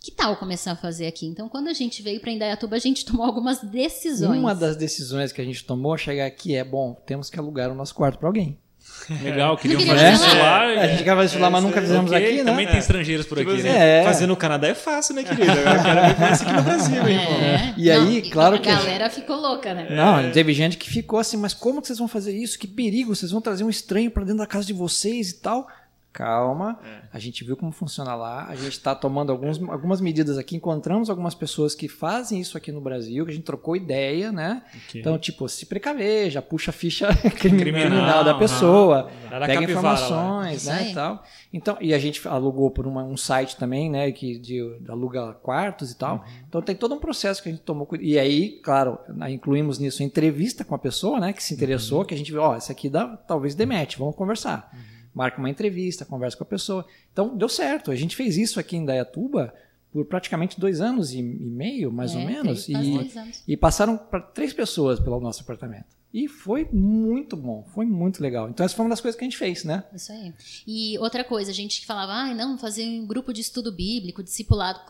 Que 0.00 0.10
tal 0.10 0.36
começar 0.36 0.72
a 0.72 0.76
fazer 0.76 1.06
aqui? 1.06 1.24
Então, 1.24 1.48
quando 1.48 1.68
a 1.68 1.72
gente 1.72 2.02
veio 2.02 2.20
para 2.20 2.32
Indaiatuba, 2.32 2.74
a 2.76 2.80
gente 2.80 3.04
tomou 3.06 3.24
algumas 3.24 3.60
decisões. 3.62 4.38
Uma 4.40 4.54
das 4.54 4.76
decisões 4.76 5.32
que 5.32 5.40
a 5.40 5.44
gente 5.44 5.64
tomou 5.64 5.92
ao 5.92 5.98
chegar 5.98 6.26
aqui 6.26 6.56
é, 6.56 6.64
bom, 6.64 6.94
temos 7.06 7.30
que 7.30 7.38
alugar 7.38 7.70
o 7.70 7.74
nosso 7.76 7.94
quarto 7.94 8.18
para 8.18 8.28
alguém. 8.28 8.58
Legal, 9.22 9.56
queriam 9.56 9.78
queria 9.78 9.94
fazer 9.94 10.12
isso 10.12 10.36
lá. 10.36 10.64
É, 10.64 10.80
a 10.80 10.86
gente 10.88 11.04
quer 11.04 11.14
fazer 11.14 11.26
isso 11.26 11.38
lá, 11.38 11.50
mas 11.50 11.62
nunca 11.62 11.80
fizemos 11.80 12.10
Ok, 12.10 12.24
aqui, 12.24 12.36
né? 12.38 12.44
Também 12.44 12.66
tem 12.66 12.78
estrangeiros 12.78 13.26
por 13.26 13.38
Tipo 13.38 13.50
aqui, 13.50 13.60
assim, 13.60 13.68
né? 13.68 14.00
É. 14.00 14.04
Fazer 14.04 14.26
no 14.26 14.36
Canadá 14.36 14.68
é 14.68 14.74
fácil, 14.74 15.14
né, 15.14 15.22
querido? 15.22 15.50
Agora 15.50 15.76
eu 15.76 15.82
quero 15.82 16.00
ver 16.06 16.14
como 16.14 16.26
é 16.26 16.32
isso 16.32 16.42
aqui 16.42 16.52
no 16.52 16.62
Brasil, 16.62 17.08
irmão. 17.08 17.40
É. 17.40 17.74
E 17.76 17.90
aí, 17.90 18.22
claro 18.30 18.56
a 18.56 18.58
que 18.58 18.68
a 18.68 18.74
galera 18.74 19.10
ficou 19.10 19.36
louca, 19.36 19.72
né? 19.74 19.86
Não, 19.90 20.30
teve 20.32 20.52
gente 20.52 20.76
que 20.76 20.90
ficou 20.90 21.18
assim, 21.18 21.36
mas 21.36 21.54
como 21.54 21.80
que 21.80 21.86
vocês 21.86 21.98
vão 21.98 22.08
fazer 22.08 22.36
isso? 22.36 22.58
Que 22.58 22.66
perigo, 22.66 23.14
vocês 23.14 23.30
vão 23.30 23.40
trazer 23.40 23.64
um 23.64 23.70
estranho 23.70 24.10
para 24.10 24.24
dentro 24.24 24.38
da 24.38 24.46
casa 24.46 24.66
de 24.66 24.72
vocês 24.72 25.30
e 25.30 25.40
tal. 25.40 25.68
Calma, 26.16 26.78
a 27.12 27.18
gente 27.18 27.44
viu 27.44 27.56
como 27.56 27.70
funciona 27.72 28.14
lá, 28.14 28.46
a 28.48 28.54
gente 28.54 28.72
está 28.72 28.94
tomando 28.94 29.30
alguns, 29.30 29.60
algumas 29.68 30.00
medidas 30.00 30.38
aqui, 30.38 30.56
encontramos 30.56 31.10
algumas 31.10 31.34
pessoas 31.34 31.74
que 31.74 31.88
fazem 31.88 32.40
isso 32.40 32.56
aqui 32.56 32.72
no 32.72 32.80
Brasil, 32.80 33.24
que 33.24 33.30
a 33.30 33.34
gente 33.34 33.44
trocou 33.44 33.76
ideia, 33.76 34.32
né? 34.32 34.62
Ok. 34.86 35.00
Então, 35.00 35.18
tipo, 35.18 35.48
se 35.48 35.66
precaver, 35.66 36.30
já 36.30 36.40
puxa 36.40 36.70
a 36.70 36.74
ficha 36.74 37.08
crimi- 37.38 37.58
Criminal, 37.58 37.86
criminal 37.90 38.24
da 38.24 38.34
pessoa, 38.34 39.10
pega 39.46 39.60
lá. 39.60 39.64
informações, 39.72 40.66
né, 40.66 40.90
e 40.90 40.94
tal. 40.94 41.24
Então, 41.52 41.76
e 41.80 41.92
a 41.94 41.98
gente 41.98 42.26
alugou 42.26 42.70
por 42.70 42.86
uma- 42.86 43.04
um 43.04 43.16
site 43.16 43.56
também, 43.56 43.90
né, 43.90 44.10
que 44.12 44.38
de, 44.38 44.60
aluga 44.88 45.34
quartos 45.42 45.90
e 45.90 45.96
tal. 45.96 46.24
Então 46.48 46.62
tem 46.62 46.74
todo 46.74 46.94
um 46.94 46.98
processo 46.98 47.42
que 47.42 47.48
a 47.48 47.52
gente 47.52 47.62
tomou. 47.62 47.86
E 48.00 48.18
aí, 48.18 48.60
claro, 48.62 48.98
incluímos 49.28 49.78
nisso 49.78 50.02
a 50.02 50.06
entrevista 50.06 50.64
com 50.64 50.74
a 50.74 50.78
pessoa, 50.78 51.20
né, 51.20 51.32
que 51.32 51.42
se 51.42 51.52
interessou, 51.54 52.04
que 52.04 52.14
a 52.14 52.16
gente 52.16 52.32
viu, 52.32 52.40
ó, 52.42 52.54
essa 52.56 52.72
aqui 52.72 52.88
dá, 52.88 53.06
talvez 53.06 53.54
demete, 53.54 53.98
vamos 53.98 54.14
conversar. 54.16 54.70
Marca 55.16 55.38
uma 55.38 55.48
entrevista, 55.48 56.04
conversa 56.04 56.36
com 56.36 56.44
a 56.44 56.46
pessoa. 56.46 56.86
Então 57.10 57.34
deu 57.34 57.48
certo. 57.48 57.90
A 57.90 57.96
gente 57.96 58.14
fez 58.14 58.36
isso 58.36 58.60
aqui 58.60 58.76
em 58.76 58.84
Dayatuba 58.84 59.54
por 59.90 60.04
praticamente 60.04 60.60
dois 60.60 60.82
anos 60.82 61.10
e, 61.12 61.18
e 61.20 61.22
meio, 61.22 61.90
mais 61.90 62.14
É, 62.14 62.18
ou 62.18 62.26
menos. 62.26 62.66
três, 62.66 63.14
E, 63.46 63.52
e 63.54 63.56
passaram 63.56 63.96
para 63.96 64.20
três 64.20 64.52
pessoas 64.52 65.00
pelo 65.00 65.18
nosso 65.18 65.40
apartamento. 65.40 65.86
E 66.12 66.28
foi 66.28 66.68
muito 66.70 67.34
bom, 67.34 67.64
foi 67.74 67.86
muito 67.86 68.22
legal. 68.22 68.50
Então 68.50 68.64
essa 68.66 68.76
foi 68.76 68.84
uma 68.84 68.90
das 68.90 69.00
coisas 69.00 69.18
que 69.18 69.24
a 69.24 69.28
gente 69.28 69.38
fez, 69.38 69.64
né? 69.64 69.84
Isso 69.94 70.12
aí. 70.12 70.34
E 70.66 70.98
outra 70.98 71.24
coisa, 71.24 71.50
a 71.50 71.54
gente 71.54 71.80
que 71.80 71.86
falava, 71.86 72.12
ah, 72.12 72.34
não, 72.34 72.58
fazer 72.58 72.84
um 72.84 73.06
grupo 73.06 73.32
de 73.32 73.40
estudo 73.40 73.72
bíblico, 73.72 74.22
discipulado. 74.22 74.80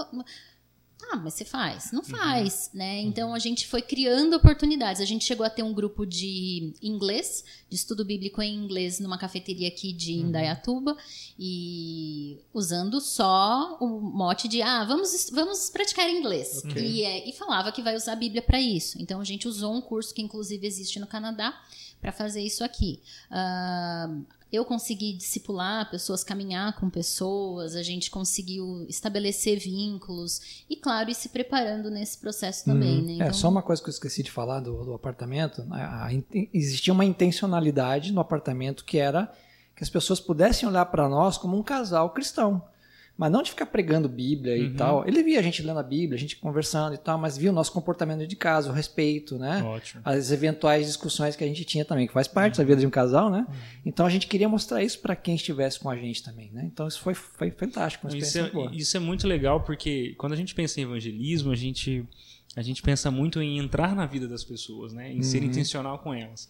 Ah, 1.02 1.16
mas 1.16 1.34
você 1.34 1.44
faz? 1.44 1.92
Não 1.92 2.02
faz, 2.02 2.70
uhum. 2.72 2.78
né? 2.78 3.00
Então 3.00 3.34
a 3.34 3.38
gente 3.38 3.66
foi 3.66 3.82
criando 3.82 4.34
oportunidades. 4.34 5.00
A 5.00 5.04
gente 5.04 5.24
chegou 5.24 5.44
a 5.44 5.50
ter 5.50 5.62
um 5.62 5.72
grupo 5.72 6.06
de 6.06 6.72
inglês, 6.82 7.44
de 7.68 7.76
estudo 7.76 8.04
bíblico 8.04 8.42
em 8.42 8.54
inglês, 8.54 8.98
numa 8.98 9.18
cafeteria 9.18 9.68
aqui 9.68 9.92
de 9.92 10.14
uhum. 10.14 10.28
Indaiatuba, 10.28 10.96
e 11.38 12.38
usando 12.52 13.00
só 13.00 13.76
o 13.80 14.00
mote 14.00 14.48
de 14.48 14.62
ah, 14.62 14.84
vamos, 14.84 15.30
vamos 15.32 15.70
praticar 15.70 16.08
inglês. 16.10 16.62
Okay. 16.64 16.82
E, 16.82 17.02
é, 17.02 17.28
e 17.28 17.32
falava 17.32 17.70
que 17.70 17.82
vai 17.82 17.94
usar 17.94 18.12
a 18.12 18.16
Bíblia 18.16 18.42
para 18.42 18.60
isso. 18.60 19.00
Então 19.00 19.20
a 19.20 19.24
gente 19.24 19.46
usou 19.46 19.74
um 19.74 19.80
curso 19.80 20.14
que 20.14 20.22
inclusive 20.22 20.66
existe 20.66 20.98
no 20.98 21.06
Canadá 21.06 21.54
para 22.00 22.12
fazer 22.12 22.42
isso 22.42 22.64
aqui. 22.64 23.00
Uh, 23.30 24.24
eu 24.52 24.64
consegui 24.64 25.12
discipular 25.12 25.90
pessoas, 25.90 26.22
caminhar 26.22 26.76
com 26.76 26.88
pessoas, 26.88 27.74
a 27.74 27.82
gente 27.82 28.10
conseguiu 28.10 28.86
estabelecer 28.88 29.58
vínculos 29.58 30.64
e, 30.70 30.76
claro, 30.76 31.10
ir 31.10 31.14
se 31.14 31.28
preparando 31.28 31.90
nesse 31.90 32.18
processo 32.18 32.64
também. 32.64 33.00
Hum, 33.00 33.06
né? 33.06 33.12
É, 33.12 33.14
então... 33.16 33.26
É, 33.28 33.32
só 33.32 33.48
uma 33.48 33.62
coisa 33.62 33.82
que 33.82 33.88
eu 33.88 33.92
esqueci 33.92 34.22
de 34.22 34.30
falar 34.30 34.60
do, 34.60 34.84
do 34.84 34.94
apartamento: 34.94 35.64
né? 35.64 35.82
a, 35.82 36.06
a, 36.06 36.10
existia 36.54 36.92
uma 36.92 37.04
intencionalidade 37.04 38.12
no 38.12 38.20
apartamento 38.20 38.84
que 38.84 38.98
era 38.98 39.32
que 39.74 39.84
as 39.84 39.90
pessoas 39.90 40.20
pudessem 40.20 40.66
olhar 40.66 40.86
para 40.86 41.06
nós 41.08 41.36
como 41.36 41.56
um 41.56 41.62
casal 41.62 42.10
cristão 42.10 42.62
mas 43.16 43.32
não 43.32 43.42
de 43.42 43.50
ficar 43.50 43.66
pregando 43.66 44.08
Bíblia 44.08 44.54
uhum. 44.54 44.64
e 44.64 44.74
tal. 44.74 45.08
Ele 45.08 45.22
via 45.22 45.38
a 45.38 45.42
gente 45.42 45.62
lendo 45.62 45.78
a 45.78 45.82
Bíblia, 45.82 46.16
a 46.16 46.18
gente 46.18 46.36
conversando 46.36 46.94
e 46.94 46.98
tal, 46.98 47.16
mas 47.16 47.36
via 47.36 47.50
o 47.50 47.54
nosso 47.54 47.72
comportamento 47.72 48.26
de 48.26 48.36
casa, 48.36 48.68
o 48.68 48.72
respeito, 48.72 49.38
né? 49.38 49.62
Ótimo. 49.62 50.02
As 50.04 50.30
eventuais 50.30 50.86
discussões 50.86 51.34
que 51.34 51.42
a 51.42 51.46
gente 51.46 51.64
tinha 51.64 51.84
também, 51.84 52.06
que 52.06 52.12
faz 52.12 52.28
parte 52.28 52.58
uhum. 52.58 52.64
da 52.64 52.68
vida 52.68 52.80
de 52.80 52.86
um 52.86 52.90
casal, 52.90 53.30
né? 53.30 53.46
Uhum. 53.48 53.54
Então 53.86 54.04
a 54.04 54.10
gente 54.10 54.26
queria 54.26 54.48
mostrar 54.48 54.82
isso 54.82 54.98
para 55.00 55.16
quem 55.16 55.34
estivesse 55.34 55.80
com 55.80 55.88
a 55.88 55.96
gente 55.96 56.22
também, 56.22 56.50
né? 56.52 56.64
Então 56.66 56.86
isso 56.86 57.00
foi, 57.00 57.14
foi 57.14 57.50
fantástico, 57.50 58.06
isso 58.14 58.38
é. 58.38 58.50
Isso 58.72 58.96
é 58.96 59.00
muito 59.00 59.26
legal 59.26 59.62
porque 59.62 60.14
quando 60.18 60.34
a 60.34 60.36
gente 60.36 60.54
pensa 60.54 60.80
em 60.80 60.82
evangelismo, 60.84 61.50
a 61.52 61.56
gente 61.56 62.06
a 62.54 62.62
gente 62.62 62.82
pensa 62.82 63.10
muito 63.10 63.40
em 63.40 63.58
entrar 63.58 63.94
na 63.94 64.06
vida 64.06 64.26
das 64.26 64.42
pessoas, 64.42 64.92
né? 64.92 65.12
Em 65.12 65.22
ser 65.22 65.42
uhum. 65.42 65.48
intencional 65.48 65.98
com 65.98 66.12
elas. 66.12 66.48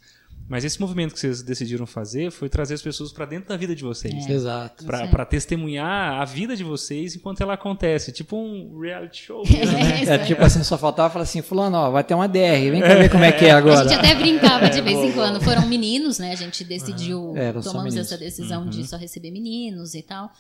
Mas 0.49 0.65
esse 0.65 0.81
movimento 0.81 1.13
que 1.13 1.19
vocês 1.19 1.43
decidiram 1.43 1.87
fazer 1.87 2.31
foi 2.31 2.49
trazer 2.49 2.75
as 2.75 2.83
pessoas 2.83 3.13
para 3.13 3.27
dentro 3.27 3.49
da 3.49 3.57
vida 3.57 3.75
de 3.75 3.83
vocês. 3.83 4.29
É. 4.29 4.33
Exato. 4.33 4.85
Para 4.85 5.25
testemunhar 5.25 6.21
a 6.21 6.25
vida 6.25 6.55
de 6.55 6.63
vocês 6.63 7.17
enquanto 7.17 7.41
ela 7.41 7.55
acontece. 7.55 8.13
Tipo 8.13 8.37
um 8.37 8.79
reality 8.79 9.25
show. 9.25 9.43
Né? 9.67 10.05
É, 10.05 10.19
tipo 10.19 10.43
assim, 10.45 10.63
só 10.63 10.79
faltava 10.79 11.13
falar 11.13 11.25
assim, 11.25 11.43
fulano, 11.43 11.77
ó, 11.77 11.91
vai 11.91 12.05
ter 12.05 12.15
uma 12.15 12.29
DR, 12.29 12.71
vem 12.71 12.81
cá 12.81 12.95
ver 12.95 13.11
como 13.11 13.25
é 13.25 13.33
que 13.33 13.45
é 13.47 13.51
agora. 13.51 13.81
A 13.81 13.83
gente 13.83 13.95
até 13.95 14.15
brincava 14.15 14.71
de 14.71 14.81
vez 14.81 14.97
em 14.97 15.11
quando. 15.13 15.43
Foram 15.43 15.67
meninos, 15.67 16.19
né? 16.19 16.33
A 16.33 16.37
gente 16.37 16.63
decidiu, 16.63 17.35
é, 17.37 17.53
tomamos 17.53 17.97
essa 17.97 18.17
decisão 18.17 18.63
uhum. 18.63 18.71
de 18.71 18.87
só 18.87 18.97
receber 18.97 19.31
meninos 19.31 19.95
e 19.95 20.03
tal. 20.03 20.31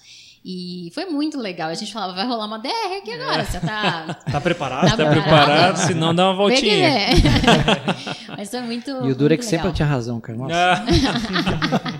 E 0.48 0.92
foi 0.94 1.06
muito 1.06 1.36
legal. 1.36 1.70
A 1.70 1.74
gente 1.74 1.92
falava, 1.92 2.12
vai 2.12 2.24
rolar 2.24 2.46
uma 2.46 2.60
DR 2.60 2.98
aqui 2.98 3.10
agora. 3.10 3.44
Você 3.44 3.58
tá. 3.58 4.22
Tá 4.30 4.40
preparado? 4.40 4.90
Tá, 4.90 4.96
tá 4.96 5.10
preparado, 5.10 5.76
se 5.78 5.94
não 5.94 6.14
dá 6.14 6.28
uma 6.28 6.36
voltinha. 6.36 6.86
É. 6.86 7.10
Mas 8.36 8.50
foi 8.50 8.60
muito. 8.60 8.90
E 8.90 9.10
o 9.10 9.14
duro 9.14 9.34
é 9.34 9.36
que 9.36 9.44
sempre 9.44 9.72
tinha 9.72 9.86
razão, 9.86 10.20
cara. 10.20 10.38
Nossa. 10.38 10.52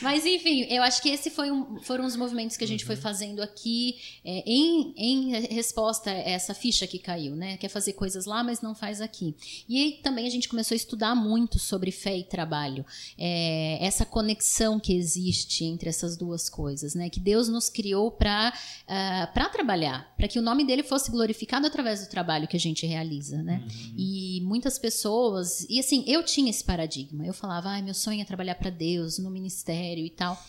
Mas 0.00 0.24
enfim, 0.24 0.66
eu 0.70 0.82
acho 0.82 1.02
que 1.02 1.08
esse 1.08 1.30
foi 1.30 1.50
um, 1.50 1.80
foram 1.80 2.04
os 2.04 2.16
movimentos 2.16 2.56
que 2.56 2.64
a 2.64 2.66
gente 2.66 2.82
uhum. 2.82 2.88
foi 2.88 2.96
fazendo 2.96 3.42
aqui 3.42 3.96
é, 4.24 4.42
em, 4.46 4.94
em 4.96 5.30
resposta 5.54 6.10
a 6.10 6.14
essa 6.14 6.54
ficha 6.54 6.86
que 6.86 6.98
caiu, 6.98 7.34
né? 7.34 7.56
Quer 7.56 7.68
fazer 7.68 7.94
coisas 7.94 8.24
lá, 8.24 8.42
mas 8.42 8.60
não 8.60 8.74
faz 8.74 9.00
aqui. 9.00 9.34
E 9.68 9.82
aí 9.82 9.92
também 10.02 10.26
a 10.26 10.30
gente 10.30 10.48
começou 10.48 10.74
a 10.74 10.76
estudar 10.76 11.14
muito 11.14 11.58
sobre 11.58 11.90
fé 11.90 12.16
e 12.16 12.24
trabalho. 12.24 12.84
É, 13.18 13.78
essa 13.80 14.04
conexão 14.04 14.80
que 14.80 14.94
existe 14.94 15.64
entre 15.64 15.88
essas 15.88 16.16
duas 16.16 16.48
coisas, 16.48 16.94
né? 16.94 17.08
Que 17.08 17.20
Deus 17.20 17.48
nos 17.48 17.68
criou 17.68 17.83
criou 17.84 18.10
para 18.10 18.48
uh, 18.48 18.82
ah, 18.88 19.48
trabalhar, 19.52 20.14
para 20.16 20.26
que 20.26 20.38
o 20.38 20.42
nome 20.42 20.64
dele 20.64 20.82
fosse 20.82 21.10
glorificado 21.10 21.66
através 21.66 22.00
do 22.00 22.08
trabalho 22.08 22.48
que 22.48 22.56
a 22.56 22.60
gente 22.60 22.86
realiza, 22.86 23.42
né? 23.42 23.62
Uhum. 23.62 23.94
E 23.98 24.40
muitas 24.42 24.78
pessoas, 24.78 25.66
e 25.68 25.78
assim, 25.78 26.02
eu 26.06 26.22
tinha 26.24 26.48
esse 26.48 26.64
paradigma. 26.64 27.26
Eu 27.26 27.34
falava, 27.34 27.68
ai, 27.68 27.82
meu 27.82 27.92
sonho 27.92 28.22
é 28.22 28.24
trabalhar 28.24 28.54
para 28.54 28.70
Deus 28.70 29.18
no 29.18 29.30
ministério 29.30 30.04
e 30.04 30.10
tal. 30.10 30.42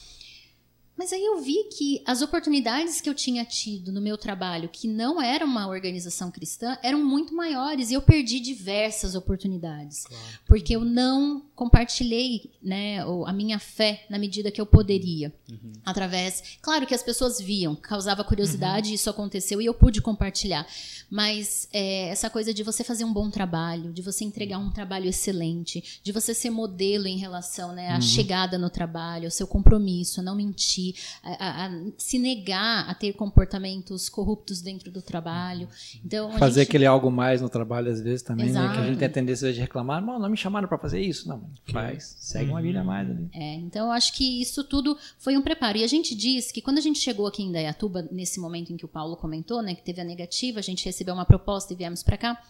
Mas 0.98 1.12
aí 1.12 1.24
eu 1.24 1.42
vi 1.42 1.66
que 1.78 2.02
as 2.06 2.22
oportunidades 2.22 3.02
que 3.02 3.10
eu 3.10 3.14
tinha 3.14 3.44
tido 3.44 3.92
no 3.92 4.00
meu 4.00 4.18
trabalho, 4.18 4.70
que 4.70 4.88
não 4.88 5.22
era 5.22 5.44
uma 5.44 5.68
organização 5.68 6.32
cristã, 6.32 6.78
eram 6.82 7.04
muito 7.04 7.36
maiores 7.36 7.92
e 7.92 7.96
eu 7.96 8.02
perdi 8.02 8.40
diversas 8.40 9.14
oportunidades. 9.14 10.06
Claro. 10.06 10.24
Porque 10.46 10.74
eu 10.74 10.86
não 10.86 11.42
compartilhei 11.56 12.52
né, 12.62 13.00
a 13.26 13.32
minha 13.32 13.58
fé 13.58 14.06
na 14.10 14.20
medida 14.20 14.52
que 14.52 14.60
eu 14.60 14.66
poderia. 14.66 15.34
Uhum. 15.50 15.72
Através. 15.86 16.58
Claro 16.62 16.86
que 16.86 16.94
as 16.94 17.02
pessoas 17.02 17.40
viam, 17.40 17.76
causava 17.76 18.24
curiosidade, 18.24 18.90
uhum. 18.90 18.96
isso 18.96 19.10
aconteceu 19.10 19.62
e 19.62 19.66
eu 19.66 19.74
pude 19.74 20.02
compartilhar. 20.02 20.68
Mas 21.10 21.68
é, 21.72 22.10
essa 22.10 22.30
coisa 22.30 22.54
de 22.54 22.62
você 22.62 22.84
fazer 22.84 23.06
um 23.06 23.14
bom 23.14 23.30
trabalho, 23.30 23.94
de 23.94 24.02
você 24.02 24.26
entregar 24.26 24.58
um 24.58 24.70
trabalho 24.70 25.08
excelente, 25.08 26.02
de 26.04 26.12
você 26.12 26.34
ser 26.34 26.50
modelo 26.50 27.08
em 27.08 27.18
relação 27.18 27.74
né, 27.74 27.92
à 27.92 27.96
uhum. 27.96 28.02
chegada 28.02 28.58
no 28.58 28.70
trabalho, 28.70 29.26
ao 29.26 29.32
seu 29.32 29.48
compromisso, 29.48 30.20
a 30.20 30.24
não 30.24 30.36
mentir 30.36 30.96
a, 31.24 31.68
a, 31.68 31.72
se 31.98 32.20
negar 32.20 32.90
a 32.90 32.94
ter 32.94 33.14
comportamentos 33.14 34.10
corruptos 34.10 34.62
dentro 34.62 34.92
do 34.92 35.02
trabalho. 35.02 35.70
Então, 36.04 36.32
fazer 36.38 36.62
gente... 36.62 36.70
aquele 36.70 36.86
algo 36.86 37.10
mais 37.10 37.42
no 37.42 37.50
trabalho 37.50 37.90
às 37.90 38.02
vezes 38.02 38.22
também, 38.22 38.52
né? 38.52 38.74
Que 38.74 38.80
a 38.80 38.86
gente 38.86 38.98
tem 38.98 39.08
a 39.08 39.12
tendência 39.12 39.54
de 39.54 39.60
reclamar, 39.60 40.04
não, 40.04 40.20
não 40.20 40.30
me 40.30 40.36
chamaram 40.36 40.68
para 40.68 40.78
fazer 40.78 41.00
isso, 41.00 41.30
não, 41.30 41.45
faz, 41.72 42.16
segue 42.20 42.50
uma 42.50 42.62
vida 42.62 42.82
a 42.82 42.84
mais 42.84 43.10
ali. 43.10 43.30
É, 43.34 43.56
então 43.56 43.88
eu 43.88 43.92
acho 43.92 44.14
que 44.14 44.42
isso 44.42 44.64
tudo 44.64 44.98
foi 45.18 45.38
um 45.38 45.42
preparo. 45.42 45.78
E 45.78 45.84
a 45.84 45.88
gente 45.88 46.16
diz 46.16 46.52
que 46.52 46.62
quando 46.62 46.78
a 46.78 46.82
gente 46.82 47.00
chegou 47.00 47.28
aqui 47.28 47.44
em 47.44 47.52
Dayatuba, 47.52 48.08
nesse 48.12 48.40
momento 48.40 48.72
em 48.72 48.78
que 48.78 48.86
o 48.86 48.90
Paulo 48.90 49.16
comentou, 49.18 49.62
né, 49.62 49.76
que 49.76 49.84
teve 49.84 50.02
a 50.02 50.04
negativa, 50.04 50.60
a 50.60 50.64
gente 50.64 50.86
recebeu 50.86 51.14
uma 51.14 51.26
proposta 51.26 51.74
e 51.74 51.76
viemos 51.76 52.04
para 52.04 52.18
cá. 52.18 52.42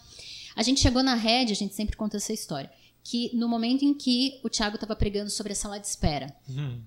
A 0.54 0.62
gente 0.62 0.80
chegou 0.80 1.02
na 1.02 1.14
rede, 1.14 1.52
a 1.52 1.56
gente 1.56 1.74
sempre 1.74 1.96
conta 1.96 2.16
essa 2.16 2.32
história, 2.32 2.70
que 3.04 3.30
no 3.34 3.48
momento 3.48 3.84
em 3.84 3.92
que 3.92 4.40
o 4.42 4.48
Tiago 4.48 4.76
estava 4.76 4.96
pregando 4.96 5.30
sobre 5.30 5.52
a 5.52 5.56
sala 5.56 5.78
de 5.78 5.86
espera, 5.86 6.34
uhum. 6.48 6.80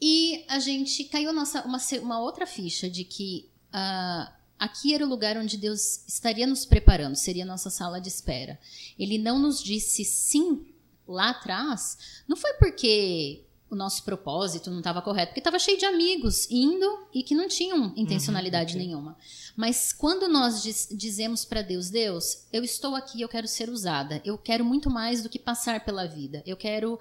E 0.00 0.44
a 0.48 0.58
gente 0.58 1.04
caiu 1.04 1.32
nossa, 1.32 1.62
uma, 1.62 1.78
uma 2.00 2.20
outra 2.20 2.46
ficha 2.46 2.88
de 2.88 3.04
que 3.04 3.50
uh, 3.74 4.32
aqui 4.58 4.94
era 4.94 5.04
o 5.04 5.08
lugar 5.08 5.36
onde 5.36 5.56
Deus 5.56 6.04
estaria 6.06 6.46
nos 6.46 6.64
preparando, 6.64 7.16
seria 7.16 7.42
a 7.42 7.46
nossa 7.46 7.68
sala 7.68 8.00
de 8.00 8.08
espera. 8.08 8.58
Ele 8.98 9.18
não 9.18 9.38
nos 9.38 9.62
disse 9.62 10.04
sim 10.04 10.66
lá 11.08 11.30
atrás, 11.30 12.22
não 12.28 12.36
foi 12.36 12.52
porque 12.54 13.44
o 13.70 13.76
nosso 13.76 14.02
propósito 14.02 14.70
não 14.70 14.78
estava 14.78 15.02
correto, 15.02 15.28
porque 15.28 15.40
estava 15.40 15.58
cheio 15.58 15.78
de 15.78 15.84
amigos 15.84 16.50
indo 16.50 17.06
e 17.12 17.22
que 17.22 17.34
não 17.34 17.48
tinham 17.48 17.92
intencionalidade 17.96 18.74
uhum, 18.74 18.82
nenhuma. 18.82 19.16
Mas 19.54 19.92
quando 19.92 20.28
nós 20.28 20.62
diz, 20.62 20.88
dizemos 20.90 21.44
para 21.44 21.60
Deus, 21.62 21.90
Deus, 21.90 22.46
eu 22.52 22.64
estou 22.64 22.94
aqui, 22.94 23.20
eu 23.20 23.28
quero 23.28 23.46
ser 23.46 23.68
usada, 23.68 24.22
eu 24.24 24.38
quero 24.38 24.64
muito 24.64 24.88
mais 24.90 25.22
do 25.22 25.28
que 25.28 25.38
passar 25.38 25.84
pela 25.84 26.06
vida, 26.06 26.42
eu 26.46 26.56
quero 26.56 26.98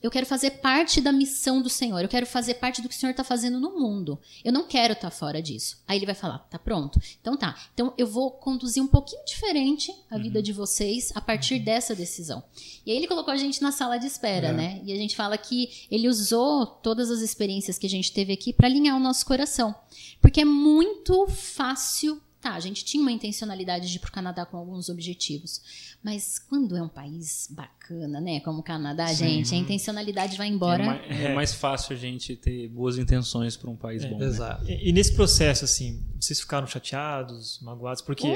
eu 0.00 0.10
quero 0.10 0.26
fazer 0.26 0.52
parte 0.52 1.00
da 1.00 1.12
missão 1.12 1.60
do 1.60 1.68
Senhor. 1.68 2.00
Eu 2.00 2.08
quero 2.08 2.26
fazer 2.26 2.54
parte 2.54 2.80
do 2.80 2.88
que 2.88 2.94
o 2.94 2.98
Senhor 2.98 3.10
está 3.10 3.24
fazendo 3.24 3.58
no 3.58 3.78
mundo. 3.78 4.18
Eu 4.44 4.52
não 4.52 4.66
quero 4.66 4.92
estar 4.92 5.10
tá 5.10 5.16
fora 5.16 5.42
disso. 5.42 5.82
Aí 5.88 5.98
ele 5.98 6.06
vai 6.06 6.14
falar: 6.14 6.38
tá 6.50 6.58
pronto? 6.58 7.00
Então 7.20 7.36
tá. 7.36 7.56
Então 7.74 7.92
eu 7.98 8.06
vou 8.06 8.30
conduzir 8.30 8.82
um 8.82 8.86
pouquinho 8.86 9.24
diferente 9.24 9.92
a 10.10 10.16
uhum. 10.16 10.22
vida 10.22 10.40
de 10.40 10.52
vocês 10.52 11.10
a 11.14 11.20
partir 11.20 11.54
uhum. 11.54 11.64
dessa 11.64 11.94
decisão. 11.94 12.42
E 12.86 12.92
aí 12.92 12.96
ele 12.96 13.08
colocou 13.08 13.34
a 13.34 13.36
gente 13.36 13.60
na 13.60 13.72
sala 13.72 13.98
de 13.98 14.06
espera, 14.06 14.48
é. 14.48 14.52
né? 14.52 14.80
E 14.84 14.92
a 14.92 14.96
gente 14.96 15.16
fala 15.16 15.36
que 15.36 15.86
ele 15.90 16.08
usou 16.08 16.64
todas 16.64 17.10
as 17.10 17.20
experiências 17.20 17.76
que 17.76 17.86
a 17.86 17.90
gente 17.90 18.12
teve 18.12 18.32
aqui 18.32 18.52
para 18.52 18.68
alinhar 18.68 18.96
o 18.96 19.00
nosso 19.00 19.26
coração. 19.26 19.74
Porque 20.20 20.40
é 20.40 20.44
muito 20.44 21.26
fácil 21.26 22.22
Tá, 22.48 22.54
a 22.54 22.60
gente 22.60 22.82
tinha 22.82 23.02
uma 23.02 23.12
intencionalidade 23.12 23.90
de 23.90 23.96
ir 23.96 23.98
para 23.98 24.08
o 24.08 24.12
Canadá 24.12 24.46
com 24.46 24.56
alguns 24.56 24.88
objetivos. 24.88 25.60
Mas 26.02 26.38
quando 26.38 26.74
é 26.76 26.82
um 26.82 26.88
país 26.88 27.46
bacana, 27.50 28.22
né? 28.22 28.40
Como 28.40 28.60
o 28.60 28.62
Canadá, 28.62 29.06
Sim. 29.08 29.16
gente, 29.44 29.54
a 29.54 29.58
intencionalidade 29.58 30.38
vai 30.38 30.48
embora. 30.48 30.82
É 30.82 30.86
mais, 30.86 31.20
é 31.20 31.34
mais 31.34 31.54
fácil 31.54 31.94
a 31.94 31.98
gente 31.98 32.36
ter 32.36 32.68
boas 32.68 32.96
intenções 32.96 33.54
para 33.54 33.68
um 33.68 33.76
país 33.76 34.02
é, 34.02 34.08
bom. 34.08 34.18
Né? 34.18 34.26
Exato. 34.26 34.64
Né? 34.64 34.78
E, 34.80 34.88
e, 34.88 34.92
nesse 34.92 35.12
processo, 35.14 35.66
assim, 35.66 36.02
vocês 36.18 36.40
ficaram 36.40 36.66
chateados, 36.66 37.60
magoados? 37.60 38.00
Porque. 38.00 38.26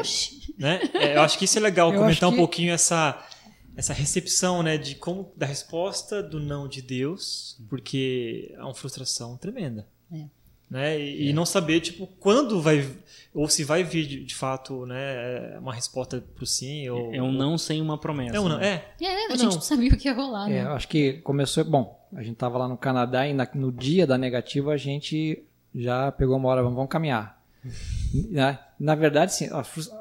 Né, 0.59 0.81
é, 0.92 1.16
eu 1.16 1.22
acho 1.22 1.38
que 1.38 1.46
isso 1.46 1.57
é 1.57 1.61
legal 1.62 1.90
comentar 1.96 2.29
um 2.29 2.37
pouquinho 2.37 2.72
essa 2.72 3.27
essa 3.75 3.94
recepção, 3.94 4.62
né, 4.62 4.77
de 4.77 4.94
como 4.96 5.33
da 5.35 5.46
resposta 5.46 6.22
do 6.22 6.38
não 6.38 6.68
de 6.68 6.83
Deus, 6.83 7.59
porque 7.70 8.53
é 8.55 8.62
uma 8.62 8.75
frustração 8.75 9.38
tremenda. 9.38 9.88
É 10.12 10.41
né? 10.72 10.98
E, 10.98 11.26
é. 11.26 11.30
e, 11.30 11.32
não 11.35 11.44
saber 11.44 11.80
tipo 11.80 12.06
quando 12.18 12.62
vai 12.62 12.88
ou 13.35 13.46
se 13.46 13.62
vai 13.62 13.85
vir 13.85 14.06
de, 14.06 14.24
de 14.24 14.35
fato, 14.35 14.87
né, 14.87 15.58
uma 15.58 15.74
resposta 15.74 16.24
pro 16.35 16.46
sim 16.46 16.88
ou 16.88 17.14
é 17.14 17.20
um 17.20 17.30
não 17.30 17.58
sem 17.58 17.82
uma 17.82 17.98
promessa. 17.98 18.35
É 18.35 18.40
um 18.40 18.48
não, 18.48 18.56
né? 18.56 18.82
é. 18.98 19.04
É, 19.04 19.26
a 19.26 19.37
gente 19.37 19.54
não 19.54 19.61
sabia 19.61 19.92
o 19.92 19.96
que 19.98 20.08
ia 20.08 20.14
rolar, 20.14 20.48
né? 20.48 20.56
É, 20.56 20.62
acho 20.62 20.88
que 20.88 21.14
começou, 21.18 21.62
bom, 21.62 22.08
a 22.14 22.22
gente 22.22 22.37
tava 22.37 22.56
lá 22.56 22.66
no 22.66 22.78
Canadá 22.78 23.28
e 23.28 23.35
na, 23.35 23.46
no 23.54 23.70
dia 23.70 24.06
da 24.06 24.16
negativa 24.16 24.72
a 24.72 24.78
gente 24.78 25.44
já 25.74 26.11
pegou 26.11 26.38
uma 26.38 26.48
hora, 26.48 26.62
vamos, 26.62 26.76
vamos 26.76 26.90
caminhar. 26.90 27.38
né? 28.30 28.58
Na 28.80 28.94
verdade, 28.94 29.35
sim, 29.35 29.50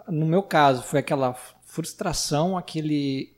no 0.08 0.26
meu 0.26 0.42
caso 0.42 0.84
foi 0.84 1.02
aquela 1.02 1.34
frustração, 1.66 2.58
aquele 2.58 3.34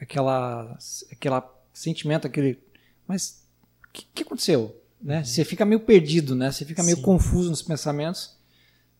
aquela 0.00 0.78
aquela 1.10 1.52
sentimento, 1.72 2.28
aquele 2.28 2.60
mas 3.08 3.44
o 3.88 3.92
que, 3.92 4.06
que 4.14 4.22
aconteceu? 4.22 4.79
Né? 5.02 5.18
Uhum. 5.18 5.24
Você 5.24 5.44
fica 5.44 5.64
meio 5.64 5.80
perdido, 5.80 6.34
né? 6.34 6.50
Você 6.50 6.64
fica 6.64 6.82
meio 6.82 6.96
Sim. 6.96 7.02
confuso 7.02 7.50
nos 7.50 7.62
pensamentos. 7.62 8.38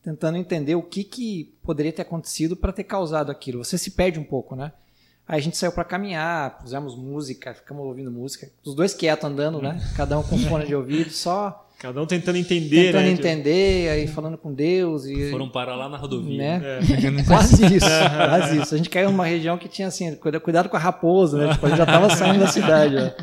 tentando 0.03 0.39
entender 0.39 0.75
o 0.75 0.83
que, 0.83 1.05
que 1.05 1.53
poderia 1.63 1.93
ter 1.93 2.03
acontecido 2.03 2.57
para 2.57 2.73
ter 2.73 2.85
causado 2.85 3.31
aquilo. 3.31 3.63
Você 3.63 3.77
se 3.77 3.91
perde 3.91 4.19
um 4.19 4.25
pouco, 4.25 4.57
né? 4.57 4.73
Aí 5.29 5.39
a 5.39 5.43
gente 5.43 5.57
saiu 5.59 5.71
para 5.73 5.85
caminhar, 5.85 6.59
pusemos 6.59 6.97
música, 6.97 7.53
ficamos 7.55 7.85
ouvindo 7.85 8.11
música. 8.11 8.49
Os 8.65 8.75
dois 8.75 8.95
quietos 8.95 9.25
andando, 9.27 9.61
né? 9.61 9.79
Cada 9.97 10.19
um 10.19 10.23
com 10.23 10.39
fone 10.39 10.67
de 10.67 10.75
ouvido, 10.75 11.11
só 11.11 11.67
Cada 11.79 12.03
um 12.03 12.07
tentando 12.07 12.37
entender, 12.37 12.87
tentando 12.93 13.05
né? 13.05 13.11
entender, 13.11 13.89
aí 13.91 14.07
falando 14.07 14.37
com 14.37 14.53
Deus 14.53 15.05
e 15.07 15.31
Foram 15.31 15.49
parar 15.49 15.77
lá 15.77 15.89
na 15.89 15.97
rodovia. 15.97 16.37
né? 16.59 16.79
É. 16.81 17.23
Quase 17.25 17.65
isso, 17.75 17.87
quase 18.17 18.61
isso. 18.61 18.75
A 18.75 18.77
gente 18.77 18.91
caiu 18.91 19.11
numa 19.11 19.25
região 19.25 19.57
que 19.57 19.67
tinha 19.69 19.89
assim, 19.89 20.15
cuida- 20.17 20.39
cuidado 20.41 20.69
com 20.69 20.77
a 20.77 20.81
raposa, 20.81 21.39
né? 21.39 21.53
Tipo, 21.55 21.65
a 21.67 21.69
gente 21.71 21.79
já 21.79 21.85
estava 21.85 22.11
saindo 22.15 22.41
da 22.41 22.49
cidade. 22.49 22.97
ó. 22.97 23.23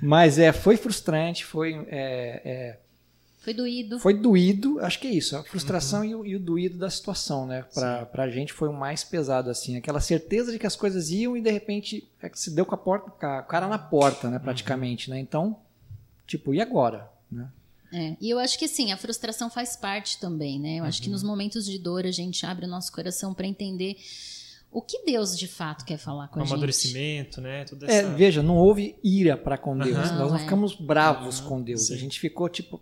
Mas 0.00 0.38
é, 0.38 0.52
foi 0.52 0.76
frustrante, 0.76 1.44
foi, 1.44 1.74
é, 1.88 2.42
é, 2.44 2.78
Foi 3.38 3.52
doído. 3.54 3.98
foi 3.98 4.14
doído, 4.14 4.78
acho 4.80 4.98
que 5.00 5.06
é 5.06 5.10
isso, 5.10 5.36
a 5.36 5.42
frustração 5.42 6.04
e, 6.04 6.14
o, 6.14 6.24
e 6.24 6.36
o 6.36 6.40
doído 6.40 6.78
da 6.78 6.90
situação, 6.90 7.46
né? 7.46 7.64
Pra, 7.74 8.06
pra 8.06 8.30
gente 8.30 8.52
foi 8.52 8.68
o 8.68 8.72
mais 8.72 9.02
pesado, 9.04 9.50
assim, 9.50 9.76
aquela 9.76 10.00
certeza 10.00 10.52
de 10.52 10.58
que 10.58 10.66
as 10.66 10.76
coisas 10.76 11.10
iam 11.10 11.36
e 11.36 11.40
de 11.40 11.50
repente 11.50 12.08
é 12.22 12.28
que 12.28 12.38
se 12.38 12.50
deu 12.50 12.64
com 12.66 12.74
a 12.74 12.78
porta, 12.78 13.10
com 13.10 13.26
a 13.26 13.42
cara 13.42 13.66
na 13.66 13.78
porta, 13.78 14.30
né? 14.30 14.38
Praticamente, 14.38 15.10
né? 15.10 15.18
Então, 15.18 15.56
tipo, 16.26 16.54
e 16.54 16.60
agora? 16.60 17.10
Né? 17.30 17.48
É, 17.92 18.16
e 18.20 18.28
eu 18.28 18.38
acho 18.38 18.58
que 18.58 18.68
sim, 18.68 18.92
a 18.92 18.96
frustração 18.98 19.48
faz 19.48 19.74
parte 19.74 20.20
também, 20.20 20.60
né? 20.60 20.76
Eu 20.76 20.84
acho 20.84 21.00
que 21.00 21.08
nos 21.08 21.22
momentos 21.22 21.64
de 21.64 21.78
dor 21.78 22.04
a 22.04 22.10
gente 22.10 22.44
abre 22.44 22.66
o 22.66 22.68
nosso 22.68 22.92
coração 22.92 23.32
para 23.32 23.46
entender 23.46 23.96
o 24.70 24.82
que 24.82 25.04
Deus 25.04 25.36
de 25.38 25.48
fato 25.48 25.84
quer 25.84 25.96
falar 25.98 26.28
com 26.28 26.38
O 26.38 26.42
a 26.42 26.44
gente. 26.44 26.52
amadurecimento, 26.54 27.40
né? 27.40 27.64
Tudo 27.64 27.86
É, 27.88 27.98
essa... 28.00 28.08
veja, 28.10 28.42
não 28.42 28.56
houve 28.56 28.96
ira 29.02 29.36
para 29.36 29.56
com 29.58 29.76
Deus. 29.76 29.96
Aham. 29.96 30.18
Nós 30.18 30.30
não 30.30 30.36
é. 30.36 30.40
ficamos 30.40 30.74
bravos 30.74 31.40
Aham, 31.40 31.48
com 31.48 31.62
Deus. 31.62 31.86
sim. 31.86 31.94
A 31.94 31.96
gente 31.96 32.18
ficou 32.20 32.48
tipo. 32.48 32.80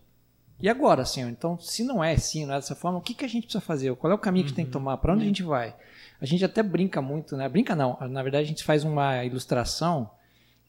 E 0.61 0.68
agora, 0.70 1.05
Senhor? 1.05 1.29
Então, 1.29 1.59
se 1.61 1.85
não 1.85 2.03
é 2.03 2.14
assim, 2.14 2.46
não 2.46 2.55
é 2.55 2.57
dessa 2.57 2.75
forma, 2.75 2.99
o 2.99 3.03
que, 3.03 3.12
que 3.12 3.25
a 3.25 3.29
gente 3.29 3.44
precisa 3.44 3.61
fazer? 3.61 3.94
Qual 3.96 4.11
é 4.11 4.14
o 4.14 4.18
caminho 4.18 4.44
que 4.46 4.53
Uhum. 4.53 4.57
tem 4.57 4.64
que 4.64 4.70
tomar? 4.70 4.96
Para 4.96 5.12
onde 5.12 5.22
a 5.22 5.27
gente 5.27 5.42
vai? 5.42 5.75
A 6.18 6.25
gente 6.25 6.42
até 6.44 6.62
brinca 6.62 7.03
muito, 7.03 7.37
né? 7.37 7.46
Brinca 7.49 7.77
não. 7.77 7.99
Na 8.09 8.22
verdade, 8.22 8.44
a 8.44 8.49
gente 8.49 8.64
faz 8.64 8.83
uma 8.83 9.22
ilustração 9.25 10.11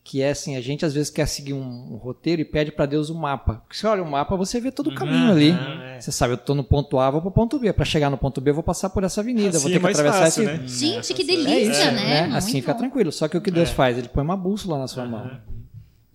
que 0.03 0.21
é 0.21 0.31
assim: 0.31 0.57
a 0.57 0.61
gente 0.61 0.85
às 0.85 0.93
vezes 0.93 1.09
quer 1.09 1.25
seguir 1.25 1.53
um, 1.53 1.93
um 1.93 1.95
roteiro 1.95 2.41
e 2.41 2.45
pede 2.45 2.69
para 2.71 2.85
Deus 2.85 3.09
o 3.09 3.15
mapa. 3.15 3.55
Porque 3.65 3.77
você 3.77 3.87
olha 3.87 4.03
o 4.03 4.11
mapa, 4.11 4.35
você 4.35 4.59
vê 4.59 4.71
todo 4.71 4.89
o 4.89 4.95
caminho 4.95 5.31
ali. 5.31 5.51
Aham, 5.51 5.86
é. 5.97 6.01
Você 6.01 6.11
sabe, 6.11 6.33
eu 6.33 6.37
tô 6.37 6.55
no 6.55 6.63
ponto 6.63 6.97
A, 6.99 7.09
vou 7.11 7.21
pro 7.21 7.31
ponto 7.31 7.59
B. 7.59 7.71
Para 7.73 7.85
chegar 7.85 8.09
no 8.09 8.17
ponto 8.17 8.39
B, 8.41 8.51
eu 8.51 8.53
vou 8.55 8.63
passar 8.63 8.89
por 8.89 9.03
essa 9.03 9.21
avenida, 9.21 9.49
Assim 9.49 9.59
vou 9.59 9.69
ter 9.69 9.75
é 9.75 9.79
que 9.79 9.83
mais 9.83 9.99
atravessar 9.99 10.23
fácil, 10.25 10.43
esse, 10.43 10.61
né? 10.61 10.67
Gente, 10.67 11.13
que 11.13 11.21
é 11.21 11.25
delícia, 11.25 11.69
isso, 11.71 11.91
né? 11.91 12.21
Assim 12.35 12.51
Muito 12.53 12.61
fica 12.63 12.73
bom. 12.73 12.79
tranquilo. 12.79 13.11
Só 13.11 13.27
que 13.27 13.37
o 13.37 13.41
que 13.41 13.51
Deus 13.51 13.69
É. 13.69 13.73
faz? 13.73 13.97
Ele 13.97 14.07
põe 14.07 14.23
uma 14.23 14.37
bússola 14.37 14.77
na 14.79 14.87
sua 14.87 15.05
mão. 15.05 15.21
Aham. 15.25 15.41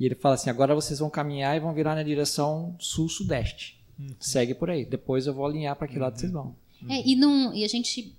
E 0.01 0.07
ele 0.07 0.14
fala 0.14 0.35
assim: 0.35 0.51
agora 0.51 0.75
vocês 0.75 0.99
vão 0.99 1.09
caminhar 1.11 1.57
e 1.57 1.61
vão 1.61 1.73
virar 1.73 1.95
na 1.95 2.03
direção 2.03 2.75
sul-sudeste. 2.79 3.79
Uhum. 3.99 4.09
Segue 4.18 4.55
por 4.55 4.71
aí. 4.71 4.85
Depois 4.85 5.27
eu 5.27 5.35
vou 5.35 5.47
alinhar 5.47 5.77
para 5.77 5.87
que 5.87 5.99
lado 5.99 6.18
vocês 6.18 6.33
vão. 6.33 6.55
É, 6.88 7.07
e, 7.09 7.14
não, 7.14 7.55
e 7.55 7.64
a 7.64 7.68
gente 7.68 8.12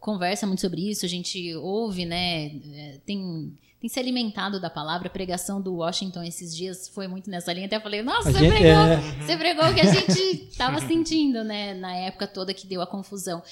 conversa 0.00 0.46
muito 0.46 0.60
sobre 0.60 0.90
isso, 0.90 1.06
a 1.06 1.08
gente 1.08 1.54
ouve, 1.56 2.04
né? 2.04 2.46
é, 2.74 2.98
Tem, 3.06 3.52
tem 3.82 3.88
se 3.90 3.98
alimentado 3.98 4.60
da 4.60 4.70
palavra. 4.70 5.08
A 5.08 5.10
pregação 5.10 5.60
do 5.60 5.74
Washington 5.74 6.22
esses 6.22 6.54
dias 6.56 6.86
foi 6.88 7.08
muito 7.08 7.28
nessa 7.28 7.52
linha. 7.52 7.66
Até 7.66 7.80
falei, 7.80 8.00
nossa, 8.00 8.28
A 8.28 8.32
você 8.32 8.38
gente- 8.38 8.50
pregou, 8.52 8.70
é. 8.86 9.00
você 9.26 9.36
pregou 9.36 9.64
o 9.66 9.74
que 9.74 9.80
a 9.80 9.92
gente 9.92 10.46
estava 10.50 10.80
sentindo, 10.86 11.42
né? 11.42 11.74
Na 11.74 11.92
época 11.96 12.28
toda 12.28 12.54
que 12.54 12.64
deu 12.66 12.80
a 12.80 12.86
confusão. 12.86 13.42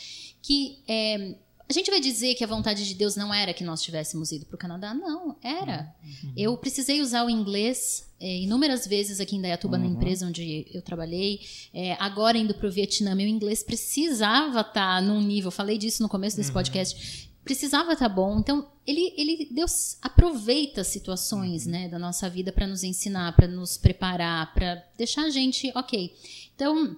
Que 0.41 0.79
é, 0.87 1.35
a 1.69 1.73
gente 1.73 1.91
vai 1.91 2.01
dizer 2.01 2.35
que 2.37 2.45
a 2.45 2.47
vontade 2.47 2.87
de 2.87 2.95
Deus 2.95 3.17
não 3.17 3.35
era 3.35 3.53
que 3.53 3.65
nós 3.65 3.83
tivéssemos 3.83 4.31
ido 4.31 4.47
para 4.47 4.55
o 4.55 4.59
Canadá? 4.59 4.95
Não, 4.95 5.37
era. 5.43 5.93
Eu 6.37 6.57
precisei 6.57 7.01
usar 7.01 7.25
o 7.25 7.31
inglês 7.31 8.09
é, 8.21 8.37
inúmeras 8.43 8.87
vezes 8.87 9.19
aqui 9.19 9.35
em 9.35 9.41
Dayatuba, 9.43 9.79
na 9.79 9.87
empresa 9.87 10.27
onde 10.27 10.67
eu 10.73 10.81
trabalhei. 10.83 11.41
É, 11.75 11.95
agora 11.99 12.39
indo 12.39 12.55
para 12.55 12.69
o 12.69 12.71
Vietnã, 12.71 13.15
meu 13.17 13.27
inglês 13.27 13.63
precisava 13.65 14.61
estar 14.61 15.03
num 15.03 15.21
nível. 15.21 15.51
Falei 15.51 15.77
disso 15.77 16.03
no 16.05 16.09
começo 16.09 16.37
desse 16.37 16.53
podcast. 16.53 17.30
Precisava 17.45 17.93
estar 17.93 18.09
bom. 18.09 18.39
Então, 18.39 18.69
ele, 18.87 19.15
ele 19.17 19.49
Deus 19.51 19.97
aproveita 20.03 20.85
situações 20.85 21.67
né, 21.67 21.89
da 21.89 21.99
nossa 21.99 22.29
vida 22.29 22.53
para 22.53 22.67
nos 22.67 22.85
ensinar, 22.85 23.35
para 23.35 23.49
nos 23.49 23.77
preparar, 23.77 24.53
para 24.53 24.85
deixar 24.97 25.23
a 25.23 25.31
gente 25.31 25.73
ok. 25.75 26.15
Então, 26.55 26.97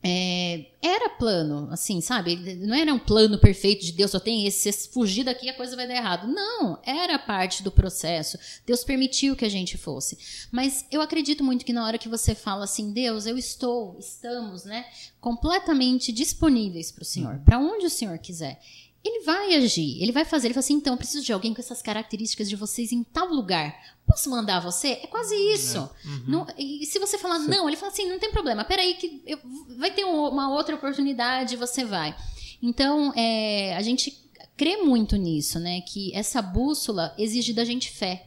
é, 0.00 0.66
era 0.80 1.10
plano, 1.10 1.68
assim, 1.72 2.00
sabe? 2.00 2.36
Não 2.56 2.74
era 2.74 2.94
um 2.94 2.98
plano 3.00 3.36
perfeito 3.36 3.84
de 3.84 3.92
Deus, 3.92 4.12
só 4.12 4.20
tem 4.20 4.46
esse, 4.46 4.70
se 4.70 4.88
fugir 4.90 5.24
daqui 5.24 5.48
a 5.48 5.54
coisa 5.54 5.74
vai 5.74 5.88
dar 5.88 5.96
errado. 5.96 6.28
Não, 6.28 6.80
era 6.84 7.18
parte 7.18 7.64
do 7.64 7.72
processo. 7.72 8.38
Deus 8.64 8.84
permitiu 8.84 9.34
que 9.34 9.44
a 9.44 9.48
gente 9.48 9.76
fosse. 9.76 10.46
Mas 10.52 10.86
eu 10.92 11.00
acredito 11.00 11.42
muito 11.42 11.64
que 11.64 11.72
na 11.72 11.84
hora 11.84 11.98
que 11.98 12.08
você 12.08 12.34
fala 12.34 12.64
assim, 12.64 12.92
Deus, 12.92 13.26
eu 13.26 13.36
estou, 13.36 13.96
estamos, 13.98 14.64
né, 14.64 14.86
completamente 15.20 16.12
disponíveis 16.12 16.92
para 16.92 17.02
o 17.02 17.06
Senhor, 17.06 17.40
para 17.44 17.58
onde 17.58 17.86
o 17.86 17.90
Senhor 17.90 18.16
quiser. 18.18 18.60
Ele 19.08 19.24
vai 19.24 19.54
agir, 19.54 20.02
ele 20.02 20.12
vai 20.12 20.24
fazer. 20.24 20.48
Ele 20.48 20.54
fala 20.54 20.64
assim: 20.64 20.74
então, 20.74 20.92
eu 20.94 20.98
preciso 20.98 21.24
de 21.24 21.32
alguém 21.32 21.54
com 21.54 21.60
essas 21.60 21.80
características 21.80 22.48
de 22.48 22.56
vocês 22.56 22.92
em 22.92 23.02
tal 23.02 23.28
lugar. 23.28 23.74
Posso 24.06 24.28
mandar 24.30 24.60
você? 24.60 24.88
É 25.02 25.06
quase 25.06 25.34
isso. 25.34 25.88
Não- 26.26 26.46
e 26.58 26.84
se 26.86 26.98
você 26.98 27.16
falar 27.18 27.38
não, 27.38 27.66
ele 27.68 27.76
fala 27.76 27.90
assim: 27.92 28.08
não 28.08 28.18
tem 28.18 28.30
problema, 28.30 28.64
peraí, 28.64 28.94
que 28.94 29.22
eu- 29.26 29.38
vai 29.78 29.90
ter 29.90 30.04
um- 30.04 30.28
uma 30.28 30.50
outra 30.50 30.74
oportunidade, 30.74 31.56
você 31.56 31.84
vai. 31.84 32.14
Então, 32.62 33.12
é, 33.16 33.74
a 33.76 33.82
gente 33.82 34.16
crê 34.56 34.78
muito 34.78 35.16
nisso, 35.16 35.58
né? 35.58 35.80
Que 35.82 36.12
essa 36.14 36.42
bússola 36.42 37.14
exige 37.16 37.52
da 37.52 37.64
gente 37.64 37.90
fé. 37.90 38.26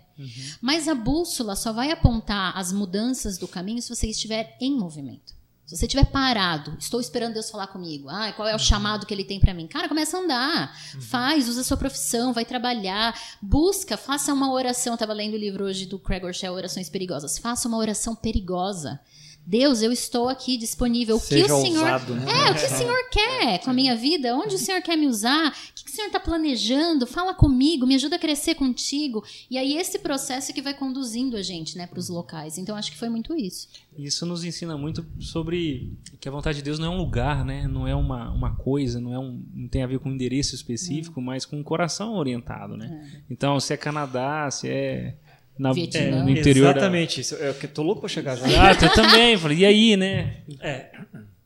Mas 0.62 0.88
a 0.88 0.94
bússola 0.96 1.56
só 1.56 1.74
vai 1.74 1.92
apontar 1.92 2.56
as 2.58 2.72
mudanças 2.72 3.38
do 3.38 3.48
caminho 3.48 3.82
se 3.82 3.90
você 3.94 4.08
estiver 4.08 4.56
em 4.62 4.72
movimento. 4.78 5.34
Se 5.66 5.78
você 5.78 5.86
estiver 5.86 6.06
parado, 6.06 6.76
estou 6.78 7.00
esperando 7.00 7.34
Deus 7.34 7.50
falar 7.50 7.68
comigo. 7.68 8.10
Ah, 8.10 8.34
qual 8.34 8.48
é 8.48 8.54
o 8.56 8.60
chamado 8.60 9.06
que 9.06 9.14
ele 9.14 9.24
tem 9.24 9.40
para 9.40 9.54
mim? 9.54 9.68
Cara, 9.68 9.88
começa 9.88 10.18
a 10.18 10.20
andar. 10.20 10.78
Faz, 11.00 11.48
usa 11.48 11.62
a 11.62 11.64
sua 11.64 11.78
profissão, 11.78 12.34
vai 12.34 12.44
trabalhar, 12.44 13.18
busca, 13.42 13.96
faça 13.96 14.34
uma 14.34 14.52
oração. 14.52 14.92
Eu 14.92 14.96
estava 14.96 15.14
lendo 15.14 15.36
o 15.36 15.38
livro 15.38 15.64
hoje 15.64 15.86
do 15.86 15.98
Craig 15.98 16.24
Rochelle, 16.24 16.56
Orações 16.56 16.90
Perigosas. 16.90 17.38
Faça 17.38 17.68
uma 17.70 17.78
oração 17.78 18.16
perigosa. 18.16 19.00
Deus, 19.46 19.82
eu 19.82 19.92
estou 19.92 20.30
aqui 20.30 20.56
disponível. 20.58 21.18
O 21.18 21.20
que 21.20 21.26
Seja 21.26 21.56
o 21.56 21.62
Senhor 21.62 21.82
ousado, 21.82 22.16
né? 22.16 22.26
é, 22.32 22.52
o 22.52 22.56
que 22.56 22.66
o 22.66 22.78
Senhor 22.78 23.10
quer 23.10 23.60
com 23.60 23.72
a 23.72 23.74
minha 23.74 23.96
vida? 23.96 24.36
Onde 24.36 24.56
o 24.56 24.60
Senhor 24.60 24.82
quer 24.82 24.96
me 24.96 25.08
usar? 25.08 25.50
O 25.50 25.84
que 25.84 25.92
o 25.92 25.94
Senhor 25.94 26.08
está 26.08 26.20
planejando? 26.20 27.08
Fala 27.08 27.34
comigo, 27.34 27.86
me 27.86 27.96
ajuda 27.96 28.16
a 28.16 28.20
crescer 28.20 28.56
contigo. 28.56 29.24
E 29.50 29.58
aí 29.58 29.78
esse 29.78 30.00
processo 30.00 30.52
é 30.52 30.54
que 30.54 30.62
vai 30.62 30.74
conduzindo 30.74 31.36
a 31.36 31.42
gente, 31.42 31.78
né, 31.78 31.88
para 31.88 32.00
os 32.00 32.08
locais. 32.08 32.58
Então 32.58 32.76
acho 32.76 32.92
que 32.92 32.98
foi 32.98 33.10
muito 33.10 33.36
isso. 33.36 33.68
Isso 33.98 34.26
nos 34.26 34.44
ensina 34.44 34.78
muito 34.78 35.06
sobre 35.20 35.94
que 36.20 36.30
a 36.30 36.32
vontade 36.32 36.60
de 36.60 36.64
Deus 36.64 36.80
não 36.80 36.94
é 36.94 36.96
um 36.96 36.98
lugar, 36.98 37.44
né? 37.44 37.68
Não 37.68 37.88
é 37.88 37.96
uma, 37.96 38.32
uma 38.32 38.56
coisa, 38.56 39.02
não 39.02 39.14
é 39.14 39.20
um, 39.20 39.44
não 39.54 39.68
tem 39.68 39.84
a 39.84 39.88
ver 39.88 40.00
com 40.00 40.10
um 40.10 40.14
endereço 40.14 40.56
específico, 40.56 41.22
mas 41.22 41.46
com 41.46 41.58
um 41.58 41.64
coração 41.64 42.14
orientado, 42.14 42.78
né? 42.78 43.24
Então, 43.30 43.60
se 43.60 43.74
é 43.74 43.78
Canadá, 43.78 44.50
se 44.50 44.70
é 44.70 45.16
na, 45.58 45.74
Vietnã. 45.74 46.02
é, 46.02 46.24
no 46.24 46.30
interior 46.30 46.72
Exatamente 46.72 47.22
isso. 47.22 47.36
Eu 47.36 47.54
que 47.54 47.68
tô 47.68 47.84
louco 47.84 48.02
pra 48.02 48.10
chegar 48.10 48.36
já. 48.36 48.48
da... 48.48 48.70
Ah, 48.70 48.74
eu 48.74 48.94
também. 48.94 49.38
Falei, 49.38 49.60
e 49.60 49.66
aí, 49.66 49.98
né? 49.98 50.44
É, 50.60 50.92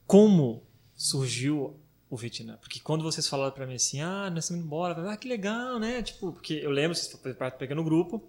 como 0.07 0.63
surgiu 0.95 1.75
o 2.09 2.15
Vietnã? 2.15 2.57
Porque 2.57 2.79
quando 2.79 3.03
vocês 3.03 3.27
falaram 3.27 3.51
pra 3.51 3.65
mim 3.65 3.75
assim, 3.75 4.01
ah, 4.01 4.29
nós 4.29 4.45
estamos 4.45 4.59
indo 4.61 4.67
embora, 4.67 4.91
eu 4.93 4.95
falei, 4.95 5.11
ah, 5.11 5.17
que 5.17 5.27
legal, 5.27 5.79
né? 5.79 6.01
Tipo, 6.01 6.31
porque 6.31 6.53
eu 6.53 6.71
lembro, 6.71 6.95
vocês 6.95 7.19
pegando 7.57 7.81
o 7.81 7.83
grupo, 7.83 8.23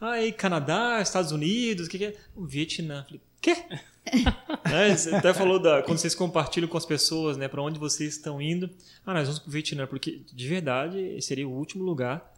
ah, 0.00 0.20
e 0.20 0.32
Canadá, 0.32 1.00
Estados 1.00 1.32
Unidos, 1.32 1.86
o 1.86 1.90
que, 1.90 1.98
que 1.98 2.04
é? 2.06 2.16
O 2.36 2.44
Vietnã. 2.44 3.00
Eu 3.00 3.04
falei, 3.04 3.20
quê? 3.40 3.56
né? 4.70 4.96
Você 4.96 5.14
até 5.14 5.32
falou 5.32 5.58
da, 5.58 5.82
quando 5.82 5.98
vocês 5.98 6.14
compartilham 6.14 6.68
com 6.68 6.76
as 6.76 6.86
pessoas, 6.86 7.36
né, 7.36 7.48
para 7.48 7.62
onde 7.62 7.78
vocês 7.78 8.16
estão 8.16 8.40
indo. 8.40 8.70
Ah, 9.04 9.14
nós 9.14 9.26
vamos 9.26 9.38
pro 9.40 9.50
Vietnã, 9.50 9.86
porque 9.86 10.22
de 10.32 10.48
verdade 10.48 11.20
seria 11.20 11.48
o 11.48 11.52
último 11.52 11.84
lugar 11.84 12.32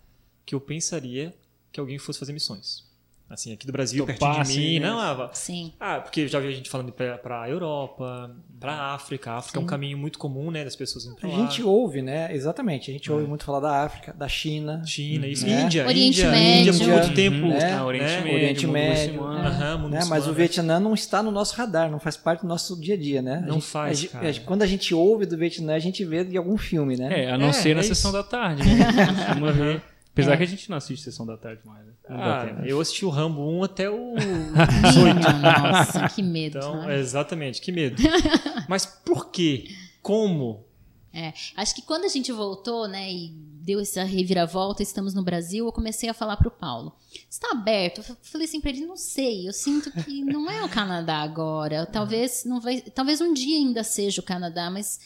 que 0.44 0.54
eu 0.54 0.60
pensaria 0.60 1.34
que 1.74 1.80
alguém 1.80 1.98
fosse 1.98 2.18
fazer 2.20 2.32
missões. 2.32 2.84
Assim, 3.28 3.54
aqui 3.54 3.66
do 3.66 3.72
Brasil, 3.72 4.04
pertinho 4.04 4.44
de 4.44 4.58
mim. 4.58 4.78
né? 4.80 4.86
Não, 4.90 5.00
ah, 5.00 5.30
Sim. 5.32 5.72
ah, 5.80 5.98
porque 5.98 6.28
já 6.28 6.38
vi 6.38 6.46
a 6.48 6.50
gente 6.52 6.68
falando 6.68 6.92
para 6.92 7.40
a 7.42 7.48
Europa, 7.48 8.30
para 8.60 8.72
a 8.74 8.94
África. 8.94 9.30
A 9.32 9.36
África 9.38 9.58
é 9.58 9.62
um 9.62 9.66
caminho 9.66 9.96
muito 9.96 10.18
comum, 10.18 10.50
né, 10.50 10.62
das 10.62 10.76
pessoas 10.76 11.06
indo 11.06 11.14
A 11.14 11.20
para 11.20 11.30
lá. 11.30 11.36
gente 11.36 11.62
ouve, 11.62 12.02
né? 12.02 12.32
Exatamente. 12.34 12.90
A 12.90 12.92
gente 12.92 13.10
ouve 13.10 13.26
muito 13.26 13.42
falar 13.44 13.60
da 13.60 13.82
África, 13.82 14.12
da 14.12 14.28
China. 14.28 14.82
China, 14.86 15.26
isso. 15.26 15.46
Né? 15.46 15.62
Índia, 15.62 15.86
Oriente 15.86 16.18
Índia, 16.18 16.30
Médio. 16.30 16.58
Índia 16.60 16.72
por 16.74 16.92
muito 16.92 17.08
Uhum. 17.08 17.14
tempo. 17.14 17.46
Né? 17.48 17.72
Ah, 17.72 17.84
Oriente 17.86 18.04
né? 18.04 18.20
Médio, 18.20 18.34
Oriente 18.34 18.66
mundo 18.66 18.72
Médio, 18.74 19.12
muçulmano. 19.14 19.38
é. 19.38 19.48
Aham, 19.48 19.78
mundo 19.78 19.90
né? 19.92 20.04
Mas 20.06 20.26
o 20.26 20.28
né? 20.30 20.34
Vietnã 20.36 20.78
não 20.80 20.94
está 20.94 21.22
no 21.22 21.30
nosso 21.30 21.56
radar, 21.56 21.90
não 21.90 21.98
faz 21.98 22.16
parte 22.18 22.42
do 22.42 22.46
nosso 22.46 22.78
dia 22.78 22.94
a 22.94 22.98
dia, 22.98 23.22
né? 23.22 23.36
A 23.38 23.40
Não 23.46 23.54
gente- 23.54 23.66
faz, 23.66 23.98
a 24.14 24.22
gente- 24.22 24.40
a 24.42 24.44
quando 24.44 24.62
a 24.62 24.66
gente 24.66 24.94
ouve 24.94 25.24
do 25.24 25.36
Vietnã, 25.38 25.74
a 25.74 25.78
gente 25.78 26.04
vê 26.04 26.22
de 26.24 26.36
algum 26.36 26.58
filme, 26.58 26.94
né? 26.98 27.24
É, 27.24 27.30
a 27.32 27.38
não 27.38 27.48
É, 27.48 27.52
ser 27.54 27.74
na 27.74 27.80
é 27.80 27.84
sessão 27.84 28.12
da 28.12 28.22
tarde. 28.22 28.62
Né? 28.62 28.84
Ver. 29.54 29.93
Apesar 30.14 30.36
que 30.36 30.44
a 30.44 30.46
gente 30.46 30.70
não 30.70 30.76
assiste 30.76 31.02
sessão 31.02 31.26
da 31.26 31.36
tarde 31.36 31.60
mais. 31.64 31.84
Né? 31.84 31.92
Ah, 32.08 32.46
eu 32.64 32.80
assisti 32.80 33.04
o 33.04 33.08
Rambo 33.08 33.42
1 33.58 33.64
até 33.64 33.90
o 33.90 34.14
Minha 34.14 35.58
nossa, 35.58 36.08
que 36.08 36.22
medo. 36.22 36.58
Então, 36.58 36.86
né? 36.86 37.00
exatamente, 37.00 37.60
que 37.60 37.72
medo. 37.72 38.00
Mas 38.68 38.86
por 38.86 39.30
quê? 39.32 39.66
Como? 40.00 40.64
É, 41.12 41.32
acho 41.56 41.74
que 41.74 41.82
quando 41.82 42.04
a 42.04 42.08
gente 42.08 42.30
voltou, 42.30 42.86
né, 42.86 43.12
e 43.12 43.30
deu 43.30 43.80
essa 43.80 44.04
reviravolta, 44.04 44.84
estamos 44.84 45.14
no 45.14 45.22
Brasil, 45.22 45.66
eu 45.66 45.72
comecei 45.72 46.08
a 46.08 46.14
falar 46.14 46.36
pro 46.36 46.50
Paulo. 46.50 46.94
Está 47.28 47.50
aberto? 47.50 48.04
Eu 48.08 48.16
falei 48.22 48.46
assim 48.46 48.60
para 48.60 48.70
ele, 48.70 48.86
não 48.86 48.96
sei, 48.96 49.48
eu 49.48 49.52
sinto 49.52 49.90
que 49.90 50.24
não 50.24 50.48
é 50.48 50.64
o 50.64 50.68
Canadá 50.68 51.18
agora. 51.18 51.86
Talvez 51.90 52.44
não 52.44 52.60
vai, 52.60 52.80
talvez 52.80 53.20
um 53.20 53.32
dia 53.32 53.56
ainda 53.56 53.82
seja 53.82 54.20
o 54.20 54.24
Canadá, 54.24 54.70
mas 54.70 55.00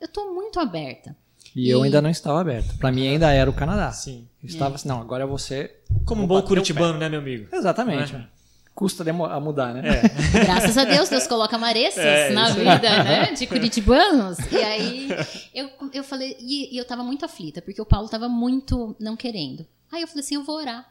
eu 0.00 0.08
tô 0.08 0.32
muito 0.32 0.58
aberta. 0.58 1.16
E, 1.54 1.68
eu 1.68 1.82
ainda 1.82 2.00
não 2.00 2.10
estava 2.10 2.40
aberto. 2.40 2.76
Para 2.78 2.92
mim 2.92 3.08
ainda 3.08 3.32
era 3.32 3.48
o 3.48 3.52
Canadá. 3.52 3.90
Sim. 3.92 4.26
Eu 4.42 4.48
estava 4.48 4.74
assim, 4.74 4.88
não, 4.88 5.00
agora 5.00 5.26
você. 5.26 5.74
Como 6.04 6.22
um 6.22 6.26
bom 6.26 6.40
curitibano, 6.42 6.98
né, 6.98 7.08
meu 7.08 7.20
amigo? 7.20 7.48
Exatamente. 7.52 8.14
É? 8.14 8.26
Custa 8.74 9.04
a 9.10 9.40
mudar, 9.40 9.74
né? 9.74 9.82
É. 9.84 10.38
Graças 10.46 10.78
a 10.78 10.84
Deus, 10.84 11.08
Deus 11.08 11.26
coloca 11.26 11.58
maressas 11.58 12.04
É, 12.04 12.30
na 12.30 12.50
vida, 12.50 13.02
né? 13.02 13.32
De 13.34 13.46
curitibanos. 13.46 14.38
E 14.52 14.56
aí 14.56 15.08
eu, 15.52 15.68
eu 15.92 16.04
falei, 16.04 16.36
e, 16.38 16.74
e 16.74 16.78
eu 16.78 16.84
tava 16.84 17.02
muito 17.02 17.24
aflita, 17.24 17.60
porque 17.60 17.82
o 17.82 17.86
Paulo 17.86 18.08
tava 18.08 18.28
muito 18.28 18.94
não 19.00 19.16
querendo. 19.16 19.66
Aí 19.90 20.02
eu 20.02 20.08
falei 20.08 20.22
assim: 20.22 20.36
eu 20.36 20.44
vou 20.44 20.56
orar. 20.56 20.86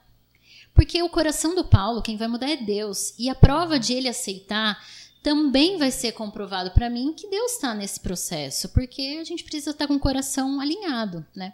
Porque 0.74 1.02
o 1.02 1.10
coração 1.10 1.56
do 1.56 1.64
Paulo, 1.64 2.02
quem 2.02 2.18
vai 2.18 2.28
mudar 2.28 2.50
é 2.50 2.58
Deus. 2.58 3.14
E 3.18 3.30
a 3.30 3.36
prova 3.36 3.80
de 3.80 3.94
ele 3.94 4.08
aceitar 4.08 4.78
também 5.28 5.78
vai 5.78 5.92
ser 5.92 6.14
comprovado 6.14 6.72
para 6.72 6.90
mim 6.90 7.12
que 7.12 7.28
Deus 7.28 7.56
está 7.56 7.76
nesse 7.76 8.00
processo, 8.00 8.70
porque 8.70 9.18
a 9.20 9.26
gente 9.26 9.44
precisa 9.44 9.72
estar 9.72 9.86
com 9.86 9.96
o 9.96 10.00
coração 10.00 10.62
alinhado, 10.62 11.26
né? 11.36 11.54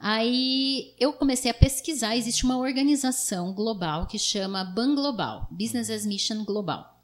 Aí 0.00 0.92
eu 0.98 1.12
comecei 1.12 1.48
a 1.48 1.54
pesquisar, 1.54 2.16
existe 2.16 2.44
uma 2.44 2.58
organização 2.58 3.54
global 3.54 4.08
que 4.08 4.18
chama 4.18 4.64
BAN 4.64 4.96
Global, 4.96 5.46
Business 5.48 5.90
as 5.90 6.04
Mission 6.04 6.44
Global. 6.44 7.00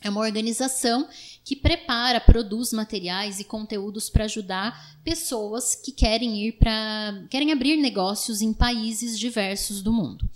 É 0.00 0.10
uma 0.10 0.22
organização 0.22 1.08
que 1.44 1.54
prepara, 1.54 2.20
produz 2.20 2.72
materiais 2.72 3.38
e 3.38 3.44
conteúdos 3.44 4.10
para 4.10 4.24
ajudar 4.24 4.98
pessoas 5.04 5.76
que 5.76 5.92
querem 5.92 6.44
ir 6.44 6.58
para. 6.58 7.24
querem 7.30 7.52
abrir 7.52 7.76
negócios 7.76 8.42
em 8.42 8.52
países 8.52 9.16
diversos 9.16 9.80
do 9.80 9.92
mundo. 9.92 10.28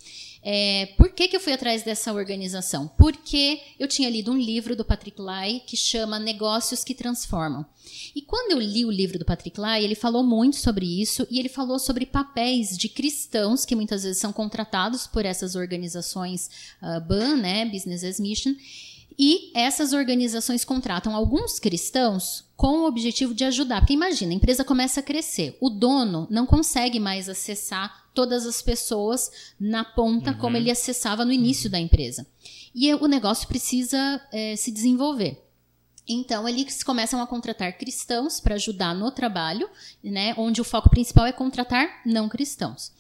É, 0.49 0.95
por 0.97 1.11
que, 1.11 1.27
que 1.27 1.35
eu 1.35 1.41
fui 1.41 1.53
atrás 1.53 1.83
dessa 1.83 2.13
organização? 2.13 2.87
Porque 2.97 3.61
eu 3.81 3.89
tinha 3.89 4.09
lido 4.09 4.31
um 4.31 4.39
livro 4.39 4.77
do 4.77 4.85
Patrick 4.85 5.21
Lai 5.21 5.61
que 5.67 5.77
chama 5.77 6.21
Negócios 6.21 6.85
que 6.85 6.95
Transformam. 6.95 7.67
E 8.15 8.23
quando 8.23 8.53
eu 8.53 8.61
li 8.61 8.85
o 8.85 8.91
livro 8.93 9.19
do 9.19 9.25
Patrick 9.25 9.59
Lai, 9.59 9.83
ele 9.83 9.97
falou 9.97 10.23
muito 10.23 10.55
sobre 10.55 10.87
isso 11.03 11.27
e 11.33 11.41
ele 11.41 11.49
falou 11.49 11.81
sobre 11.81 12.07
papéis 12.07 12.79
de 12.79 12.89
cristãos 12.89 13.65
que 13.65 13.75
muitas 13.75 14.05
vezes 14.05 14.19
são 14.19 14.33
contratados 14.33 15.05
por 15.05 15.27
essas 15.27 15.57
organizações 15.57 16.49
uh, 16.81 17.01
BAN, 17.01 17.39
né, 17.39 17.65
Business 17.65 18.05
as 18.05 18.21
Mission, 18.21 18.55
e 19.19 19.51
essas 19.53 19.93
organizações 19.93 20.65
contratam 20.65 21.17
alguns 21.17 21.59
cristãos 21.59 22.45
com 22.57 22.83
o 22.83 22.87
objetivo 22.87 23.35
de 23.35 23.43
ajudar. 23.43 23.81
Porque 23.81 23.95
imagina, 23.95 24.31
a 24.31 24.37
empresa 24.37 24.63
começa 24.63 25.01
a 25.01 25.03
crescer, 25.03 25.57
o 25.61 25.69
dono 25.69 26.29
não 26.31 26.47
consegue 26.47 27.01
mais 27.01 27.29
acessar 27.29 28.06
todas 28.17 28.47
as 28.47 28.61
pessoas 28.63 29.31
na 29.61 29.85
ponta 29.85 30.33
Uhum. 30.33 30.39
como 30.39 30.57
ele 30.57 30.71
acessava 30.71 31.25
no 31.25 31.31
início 31.33 31.71
da 31.71 31.79
empresa. 31.79 32.27
E 32.75 32.93
o 32.95 33.07
negócio 33.07 33.47
precisa 33.47 34.21
eh, 34.33 34.57
se 34.57 34.73
desenvolver. 34.73 35.43
Então, 36.09 36.49
eles 36.49 36.83
começam 36.83 37.21
a 37.21 37.27
contratar 37.27 37.77
cristãos 37.77 38.41
para 38.41 38.55
ajudar 38.55 38.95
no 38.95 39.11
trabalho, 39.11 39.69
né, 40.03 40.35
onde 40.39 40.61
o 40.61 40.65
foco 40.65 40.89
principal 40.89 41.27
é 41.27 41.33
contratar 41.33 42.01
não 42.07 42.29
cristãos. 42.29 42.93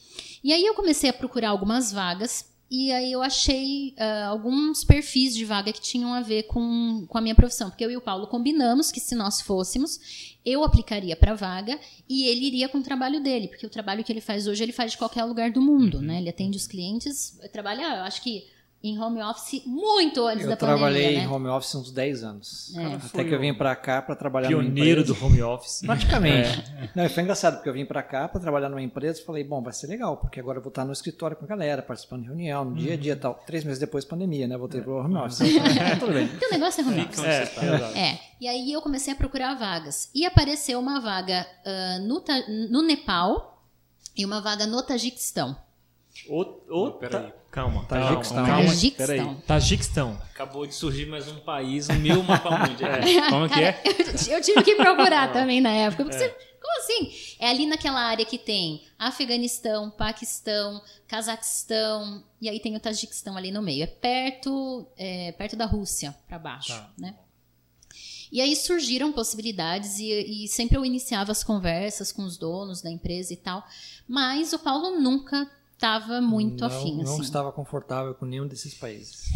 E 0.42 0.52
aí 0.52 0.64
eu 0.64 0.74
comecei 0.74 1.08
a 1.10 1.12
procurar 1.12 1.50
algumas 1.50 1.92
vagas 1.92 2.44
e 2.70 2.92
aí 2.92 3.12
eu 3.12 3.22
achei 3.22 3.94
ah, 3.96 4.26
alguns 4.26 4.84
perfis 4.84 5.34
de 5.34 5.44
vaga 5.44 5.72
que 5.72 5.80
tinham 5.80 6.12
a 6.12 6.20
ver 6.20 6.44
com, 6.44 7.06
com 7.08 7.18
a 7.18 7.20
minha 7.20 7.34
profissão, 7.34 7.70
porque 7.70 7.84
eu 7.84 7.90
e 7.90 7.96
o 7.96 8.00
Paulo 8.00 8.26
combinamos 8.26 8.90
que 8.90 8.98
se 8.98 9.14
nós 9.14 9.40
fôssemos, 9.40 10.36
eu 10.44 10.64
aplicaria 10.64 11.16
para 11.16 11.32
a 11.32 11.36
vaga 11.36 11.78
e 12.08 12.26
ele 12.26 12.46
iria 12.46 12.68
com 12.68 12.78
o 12.78 12.82
trabalho 12.82 13.20
dele, 13.20 13.48
porque 13.48 13.66
o 13.66 13.70
trabalho 13.70 14.02
que 14.02 14.12
ele 14.12 14.20
faz 14.20 14.46
hoje 14.46 14.62
ele 14.62 14.72
faz 14.72 14.92
de 14.92 14.98
qualquer 14.98 15.24
lugar 15.24 15.50
do 15.50 15.62
mundo, 15.62 16.00
né? 16.00 16.18
Ele 16.18 16.28
atende 16.28 16.56
os 16.56 16.66
clientes, 16.66 17.38
trabalha, 17.52 17.82
eu 17.82 18.04
acho 18.04 18.22
que 18.22 18.44
em 18.82 18.98
home 18.98 19.20
office 19.22 19.62
muito 19.66 20.24
antes 20.26 20.44
Eu 20.44 20.50
da 20.50 20.56
trabalhei 20.56 21.02
pandemia, 21.02 21.24
em 21.24 21.26
né? 21.26 21.34
home 21.34 21.48
office 21.48 21.74
uns 21.74 21.90
10 21.90 22.22
anos. 22.22 22.76
É. 22.76 22.86
Até 22.86 22.98
Foi 23.08 23.24
que 23.24 23.34
eu 23.34 23.40
vim 23.40 23.52
pra 23.52 23.74
cá 23.74 24.00
pra 24.00 24.14
trabalhar 24.14 24.50
numa 24.50 24.62
Pioneiro 24.62 25.00
empresa. 25.00 25.18
do 25.18 25.26
home 25.26 25.42
office. 25.42 25.80
Praticamente. 25.84 26.64
Não, 26.94 27.04
e 27.04 27.08
foi 27.08 27.22
engraçado, 27.22 27.54
porque 27.56 27.68
eu 27.68 27.72
vim 27.72 27.84
pra 27.84 28.02
cá 28.02 28.28
pra 28.28 28.40
trabalhar 28.40 28.68
numa 28.68 28.82
empresa 28.82 29.20
e 29.20 29.24
falei, 29.24 29.42
bom, 29.42 29.60
vai 29.62 29.72
ser 29.72 29.86
legal, 29.88 30.16
porque 30.18 30.38
agora 30.38 30.58
eu 30.58 30.62
vou 30.62 30.68
estar 30.68 30.84
no 30.84 30.92
escritório 30.92 31.36
com 31.36 31.44
a 31.44 31.48
galera, 31.48 31.82
participando 31.82 32.22
de 32.22 32.28
reunião, 32.28 32.64
no 32.64 32.76
dia 32.76 32.94
a 32.94 32.96
dia 32.96 33.14
e 33.14 33.16
tal. 33.16 33.34
Três 33.46 33.64
meses 33.64 33.80
depois, 33.80 34.04
pandemia, 34.04 34.46
né? 34.46 34.56
Voltei 34.56 34.80
pro 34.80 34.98
home 34.98 35.16
office. 35.16 35.38
Tudo 35.98 36.12
bem. 36.12 36.28
Porque 36.28 36.46
o 36.46 36.50
negócio 36.50 36.80
é 36.80 36.84
home 36.86 37.00
office. 37.00 37.24
É, 37.24 37.42
exato. 37.42 37.96
É, 37.98 38.20
e 38.40 38.46
aí 38.46 38.72
eu 38.72 38.80
comecei 38.82 39.12
a 39.12 39.16
procurar 39.16 39.54
vagas. 39.54 40.10
E 40.14 40.24
apareceu 40.24 40.78
uma 40.78 41.00
vaga 41.00 41.46
ah, 41.64 41.98
no, 42.00 42.22
no 42.70 42.82
Nepal 42.82 43.62
e 44.16 44.24
uma 44.24 44.40
vaga 44.40 44.66
no 44.66 44.82
Tajiquistão. 44.82 45.56
O, 46.28 46.40
o, 46.68 46.90
peraí. 46.92 47.22
ta- 47.30 47.32
Calma, 47.50 47.84
Tajiquistão. 47.86 48.36
calma, 48.36 48.48
calma. 48.52 48.68
Tajiquistão. 48.68 49.06
peraí. 49.06 49.36
Tajiquistão. 49.46 50.22
Acabou 50.34 50.66
de 50.66 50.74
surgir 50.74 51.06
mais 51.06 51.26
um 51.28 51.38
país, 51.40 51.88
o 51.88 51.94
meu 51.94 52.22
mapa 52.22 52.50
mundi. 52.58 52.84
É. 52.84 53.30
Como 53.30 53.48
que 53.48 53.60
é? 53.62 53.82
Eu, 54.28 54.36
eu 54.36 54.40
tive 54.42 54.62
que 54.62 54.74
procurar 54.74 55.32
também 55.32 55.60
na 55.60 55.70
época. 55.70 56.04
Porque 56.04 56.18
você- 56.18 56.28
como 56.60 56.78
assim? 56.80 57.36
É 57.38 57.48
ali 57.48 57.64
naquela 57.66 58.00
área 58.00 58.24
que 58.26 58.36
tem 58.38 58.82
Afeganistão, 58.98 59.90
Paquistão, 59.90 60.82
Cazaquistão 61.06 62.22
e 62.40 62.48
aí 62.48 62.60
tem 62.60 62.76
o 62.76 62.80
Tajiquistão 62.80 63.36
ali 63.36 63.50
no 63.50 63.62
meio. 63.62 63.84
É 63.84 63.86
perto, 63.86 64.86
é, 64.96 65.32
perto 65.32 65.56
da 65.56 65.64
Rússia, 65.66 66.14
para 66.28 66.38
baixo, 66.38 66.72
Tá. 66.72 66.90
né? 66.98 67.14
E 68.32 68.40
aí 68.40 68.54
surgiram 68.56 69.12
possibilidades 69.12 69.98
e, 70.00 70.44
e 70.44 70.48
sempre 70.48 70.76
eu 70.76 70.84
iniciava 70.84 71.30
as 71.32 71.44
conversas 71.44 72.10
com 72.10 72.22
os 72.24 72.36
donos 72.36 72.82
da 72.82 72.90
empresa 72.90 73.32
e 73.32 73.36
tal, 73.36 73.64
mas 74.06 74.52
o 74.52 74.58
Paulo 74.58 74.98
nunca 75.00 75.48
estava 75.76 76.20
muito 76.20 76.62
não, 76.62 76.68
afim, 76.68 76.96
Não 76.96 77.02
assim. 77.02 77.22
estava 77.22 77.52
confortável 77.52 78.14
com 78.14 78.24
nenhum 78.24 78.46
desses 78.46 78.74
países. 78.74 79.30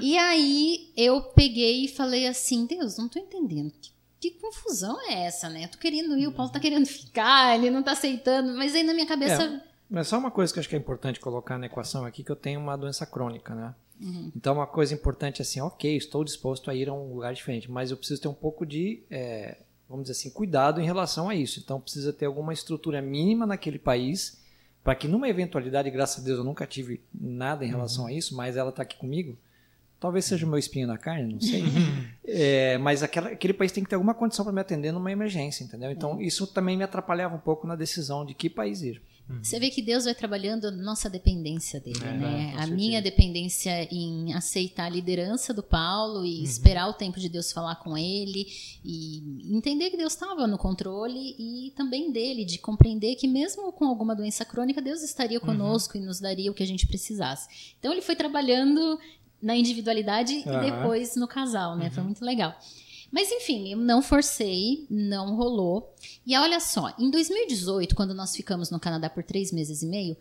E 0.00 0.18
aí 0.18 0.92
eu 0.96 1.22
peguei 1.22 1.84
e 1.84 1.88
falei 1.88 2.26
assim, 2.26 2.66
Deus, 2.66 2.98
não 2.98 3.08
tô 3.08 3.18
entendendo. 3.18 3.72
Que, 3.80 3.92
que 4.20 4.30
confusão 4.32 4.98
é 5.08 5.24
essa, 5.24 5.48
né? 5.48 5.68
Tô 5.68 5.78
querendo 5.78 6.18
ir, 6.18 6.26
o 6.26 6.32
Paulo 6.32 6.52
tá 6.52 6.60
querendo 6.60 6.86
ficar, 6.86 7.56
ele 7.56 7.70
não 7.70 7.82
tá 7.82 7.92
aceitando. 7.92 8.56
Mas 8.56 8.74
aí 8.74 8.82
na 8.82 8.92
minha 8.92 9.06
cabeça. 9.06 9.62
Mas 9.88 10.08
só 10.08 10.18
uma 10.18 10.30
coisa 10.30 10.52
que 10.52 10.58
eu 10.58 10.60
acho 10.60 10.68
que 10.68 10.74
é 10.74 10.78
importante 10.78 11.20
colocar 11.20 11.58
na 11.58 11.66
equação 11.66 12.04
aqui, 12.04 12.24
que 12.24 12.32
eu 12.32 12.36
tenho 12.36 12.58
uma 12.58 12.76
doença 12.76 13.06
crônica, 13.06 13.54
né? 13.54 13.74
Uhum. 14.00 14.32
Então, 14.34 14.54
uma 14.54 14.66
coisa 14.66 14.92
importante 14.94 15.40
é 15.40 15.42
assim, 15.42 15.60
ok, 15.60 15.96
estou 15.96 16.24
disposto 16.24 16.70
a 16.70 16.74
ir 16.74 16.88
a 16.88 16.92
um 16.92 17.14
lugar 17.14 17.32
diferente, 17.34 17.70
mas 17.70 17.90
eu 17.90 17.96
preciso 17.96 18.20
ter 18.20 18.28
um 18.28 18.34
pouco 18.34 18.66
de, 18.66 19.02
é, 19.10 19.58
vamos 19.88 20.04
dizer 20.04 20.18
assim, 20.18 20.30
cuidado 20.30 20.80
em 20.80 20.84
relação 20.84 21.28
a 21.28 21.34
isso. 21.34 21.60
Então, 21.60 21.80
precisa 21.80 22.12
ter 22.12 22.26
alguma 22.26 22.52
estrutura 22.52 23.00
mínima 23.00 23.46
naquele 23.46 23.78
país, 23.78 24.41
para 24.84 24.94
que 24.94 25.06
numa 25.08 25.28
eventualidade, 25.28 25.90
graças 25.90 26.22
a 26.22 26.26
Deus 26.26 26.38
eu 26.38 26.44
nunca 26.44 26.66
tive 26.66 27.00
nada 27.14 27.64
em 27.64 27.68
relação 27.68 28.06
a 28.06 28.12
isso, 28.12 28.36
mas 28.36 28.56
ela 28.56 28.70
está 28.70 28.82
aqui 28.82 28.96
comigo, 28.96 29.36
talvez 30.00 30.24
seja 30.24 30.44
o 30.44 30.48
meu 30.48 30.58
espinho 30.58 30.86
na 30.88 30.98
carne, 30.98 31.32
não 31.34 31.40
sei. 31.40 31.62
É, 32.24 32.78
mas 32.78 33.02
aquela- 33.02 33.30
aquele 33.30 33.52
país 33.52 33.72
tem 33.72 33.82
que 33.84 33.90
ter 33.90 33.96
alguma 33.96 34.14
condição 34.14 34.44
para 34.44 34.54
me 34.54 34.60
atender 34.60 34.92
numa 34.92 35.10
emergência, 35.12 35.64
entendeu? 35.64 35.90
Então, 35.90 36.20
isso 36.20 36.46
também 36.46 36.76
me 36.76 36.84
atrapalhava 36.84 37.34
um 37.34 37.38
pouco 37.38 37.66
na 37.66 37.74
decisão 37.76 38.24
de 38.24 38.32
que 38.32 38.48
país 38.48 38.80
ir. 38.82 39.02
Você 39.42 39.58
vê 39.60 39.70
que 39.70 39.80
Deus 39.80 40.04
vai 40.04 40.14
trabalhando 40.14 40.66
a 40.66 40.70
nossa 40.70 41.08
dependência 41.08 41.78
dele, 41.80 41.98
É, 42.02 42.12
né? 42.12 42.54
A 42.58 42.66
minha 42.66 43.00
dependência 43.00 43.70
em 43.94 44.32
aceitar 44.34 44.86
a 44.86 44.88
liderança 44.88 45.54
do 45.54 45.62
Paulo 45.62 46.18
Uhum. 46.20 46.24
e 46.24 46.42
esperar 46.42 46.88
o 46.88 46.92
tempo 46.92 47.20
de 47.20 47.28
Deus 47.28 47.52
falar 47.52 47.76
com 47.76 47.96
ele 47.96 48.46
e 48.84 49.54
entender 49.56 49.90
que 49.90 49.96
Deus 49.96 50.12
estava 50.12 50.46
no 50.46 50.58
controle 50.58 51.34
e 51.38 51.72
também 51.76 52.10
dele, 52.12 52.44
de 52.44 52.58
compreender 52.58 53.14
que 53.16 53.28
mesmo 53.28 53.72
com 53.72 53.84
alguma 53.86 54.14
doença 54.14 54.44
crônica, 54.44 54.80
Deus 54.82 55.02
estaria 55.02 55.38
Uhum. 55.38 55.46
conosco 55.46 55.96
e 55.96 56.00
nos 56.00 56.20
daria 56.20 56.50
o 56.50 56.54
que 56.54 56.62
a 56.62 56.66
gente 56.66 56.86
precisasse. 56.86 57.74
Então 57.78 57.92
ele 57.92 58.02
foi 58.02 58.16
trabalhando 58.16 58.98
na 59.40 59.56
individualidade 59.56 60.34
e 60.34 60.60
depois 60.70 61.16
no 61.16 61.26
casal, 61.26 61.76
né? 61.76 61.90
Foi 61.90 62.02
muito 62.04 62.24
legal. 62.24 62.54
Mas 63.12 63.30
enfim, 63.30 63.70
eu 63.70 63.78
não 63.78 64.00
forcei, 64.00 64.86
não 64.88 65.36
rolou. 65.36 65.94
E 66.26 66.34
olha 66.36 66.58
só, 66.58 66.94
em 66.98 67.10
2018, 67.10 67.94
quando 67.94 68.14
nós 68.14 68.34
ficamos 68.34 68.70
no 68.70 68.80
Canadá 68.80 69.10
por 69.10 69.22
três 69.22 69.52
meses 69.52 69.82
e 69.82 69.86
meio, 69.86 70.16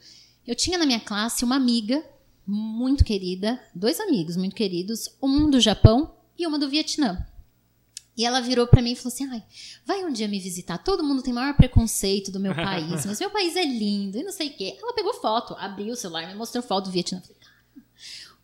eu 0.46 0.54
tinha 0.54 0.78
na 0.78 0.86
minha 0.86 1.00
classe 1.00 1.46
uma 1.46 1.56
amiga 1.56 2.04
muito 2.46 3.06
querida, 3.06 3.58
dois 3.74 3.98
amigos 4.00 4.36
muito 4.36 4.56
queridos, 4.56 5.10
um 5.22 5.50
do 5.50 5.62
Japão 5.62 6.14
e 6.38 6.46
uma 6.46 6.60
do 6.60 6.70
Vietnã. 6.70 7.26
E 8.18 8.26
ela 8.26 8.42
virou 8.42 8.68
pra 8.68 8.82
mim 8.82 8.92
e 8.92 8.96
falou 8.96 9.14
assim: 9.14 9.26
Ai, 9.30 9.42
vai 9.86 10.04
um 10.04 10.12
dia 10.12 10.28
me 10.28 10.40
visitar. 10.40 10.78
Todo 10.78 11.04
mundo 11.04 11.22
tem 11.22 11.34
maior 11.34 11.56
preconceito 11.56 12.30
do 12.30 12.42
meu 12.42 12.54
país, 12.54 13.06
mas 13.08 13.20
meu 13.20 13.30
país 13.30 13.56
é 13.56 13.64
lindo 13.64 14.18
e 14.18 14.24
não 14.24 14.34
sei 14.34 14.50
o 14.50 14.54
quê. 14.54 14.78
Ela 14.82 14.94
pegou 14.94 15.14
foto, 15.14 15.56
abriu 15.58 15.94
o 15.94 15.96
celular, 15.96 16.28
me 16.28 16.36
mostrou 16.36 16.62
foto 16.62 16.86
do 16.86 16.92
Vietnã. 16.92 17.20
Eu 17.20 17.22
falei, 17.22 17.38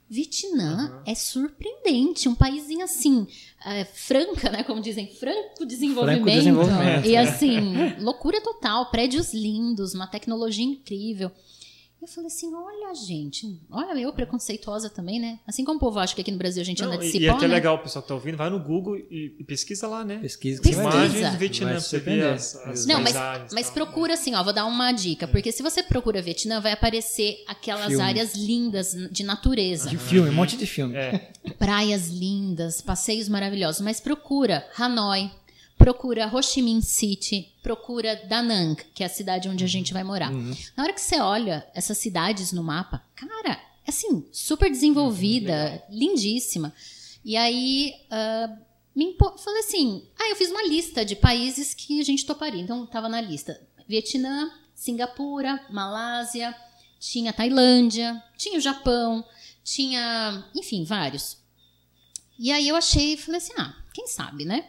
Vietnã 0.10 1.02
é 1.06 1.14
surpreendente, 1.14 2.30
um 2.30 2.36
paísinho 2.36 2.84
assim, 2.84 3.28
é, 3.66 3.84
franca, 3.84 4.50
né? 4.50 4.64
Como 4.64 4.82
dizem, 4.82 5.08
franco 5.08 5.66
desenvolvimento. 5.66 6.24
Franco 6.24 6.38
desenvolvimento, 6.38 7.06
E 7.06 7.16
é. 7.16 7.20
assim, 7.20 7.62
loucura 8.00 8.40
total, 8.42 8.90
prédios 8.90 9.34
lindos, 9.34 9.94
uma 9.94 10.08
tecnologia 10.08 10.66
incrível. 10.66 11.32
Eu 12.00 12.08
falei 12.08 12.28
assim, 12.28 12.54
olha, 12.54 12.94
gente, 12.94 13.60
olha 13.72 14.00
eu 14.00 14.14
preconceituosa 14.14 14.88
também, 14.88 15.20
né? 15.20 15.40
Assim 15.48 15.66
como 15.66 15.78
o 15.78 15.80
povo 15.80 15.98
acha 15.98 16.14
que 16.14 16.22
aqui 16.22 16.32
no 16.32 16.38
Brasil 16.38 16.62
a 16.62 16.66
gente 16.66 16.82
Não, 16.82 16.90
anda 16.90 17.00
de 17.00 17.08
e, 17.08 17.12
cipó, 17.12 17.24
e 17.24 17.30
aqui 17.30 17.46
é 17.46 17.48
né? 17.48 17.56
legal, 17.56 17.76
o 17.76 17.80
pessoal 17.80 18.04
que 18.04 18.08
tá 18.08 18.14
ouvindo, 18.14 18.38
vai 18.38 18.50
no 18.52 18.60
Google 18.60 18.98
e, 18.98 19.36
e 19.40 19.44
pesquisa 19.44 19.88
lá, 19.88 20.06
né? 20.06 20.20
Pesquisa. 20.20 20.62
Pesquisa. 20.62 20.82
Imagens 20.84 21.32
do 21.32 21.38
Vietnã, 21.38 21.72
pra 21.72 21.80
você 21.80 22.00
ver 22.00 22.24
as, 22.24 22.56
as 22.68 22.86
Não, 22.86 23.02
mas, 23.02 23.16
mas 23.52 23.66
tal. 23.66 23.74
procura 23.74 24.14
assim, 24.14 24.36
ó, 24.36 24.44
vou 24.44 24.54
dar 24.54 24.66
uma 24.66 24.92
dica, 24.92 25.28
porque 25.28 25.52
se 25.52 25.64
você 25.64 25.82
procura 25.82 26.22
Vietnã, 26.22 26.62
vai 26.62 26.72
aparecer 26.72 27.44
aquelas 27.48 27.88
Filme. 27.88 28.04
áreas 28.04 28.36
lindas 28.36 28.96
de 29.12 29.24
natureza. 29.24 29.90
De 29.90 29.98
filme, 29.98 30.30
um 30.30 30.34
monte 30.34 30.56
de 30.56 30.68
filme. 30.68 30.96
É. 30.96 31.32
praias 31.58 32.10
lindas, 32.10 32.80
passeios 32.80 33.28
maravilhosos, 33.28 33.82
mas 33.82 34.00
procura 34.00 34.68
Hanoi, 34.78 35.32
procura 35.78 36.28
Ho 36.34 36.42
Chi 36.42 36.62
Minh 36.62 36.82
City, 36.82 37.54
procura 37.62 38.16
Da 38.16 38.42
Nang, 38.42 38.76
que 38.94 39.04
é 39.04 39.06
a 39.06 39.10
cidade 39.10 39.48
onde 39.48 39.64
a 39.64 39.68
gente 39.68 39.94
vai 39.94 40.04
morar. 40.04 40.32
Uhum. 40.32 40.56
Na 40.76 40.84
hora 40.84 40.94
que 40.94 41.02
você 41.02 41.20
olha 41.20 41.68
essas 41.74 41.98
cidades 41.98 42.52
no 42.52 42.64
mapa, 42.64 43.04
cara, 43.16 43.54
é 43.86 43.90
assim, 43.90 44.26
super 44.32 44.70
desenvolvida, 44.70 45.84
lindíssima. 45.90 46.74
E 47.24 47.38
aí, 47.38 47.94
uh, 48.12 48.58
me 48.96 49.06
impo... 49.06 49.38
falei 49.38 49.60
assim, 49.60 50.04
ah, 50.20 50.30
eu 50.30 50.36
fiz 50.36 50.50
uma 50.50 50.64
lista 50.64 51.06
de 51.06 51.16
países 51.16 51.74
que 51.74 52.02
a 52.02 52.04
gente 52.04 52.26
toparia. 52.26 52.62
Então, 52.62 52.86
tava 52.86 53.08
na 53.08 53.22
lista 53.22 53.60
Vietnã, 53.88 54.52
Singapura, 54.74 55.64
Malásia, 55.70 56.56
tinha 57.00 57.32
Tailândia, 57.32 58.22
tinha 58.38 58.58
o 58.58 58.62
Japão, 58.62 59.24
tinha, 59.64 60.44
enfim, 60.56 60.84
vários. 60.84 61.38
E 62.40 62.52
aí 62.52 62.68
eu 62.68 62.76
achei, 62.76 63.18
falei 63.18 63.38
assim, 63.38 63.54
ah, 63.58 63.76
quem 63.94 64.08
sabe, 64.08 64.46
né? 64.46 64.68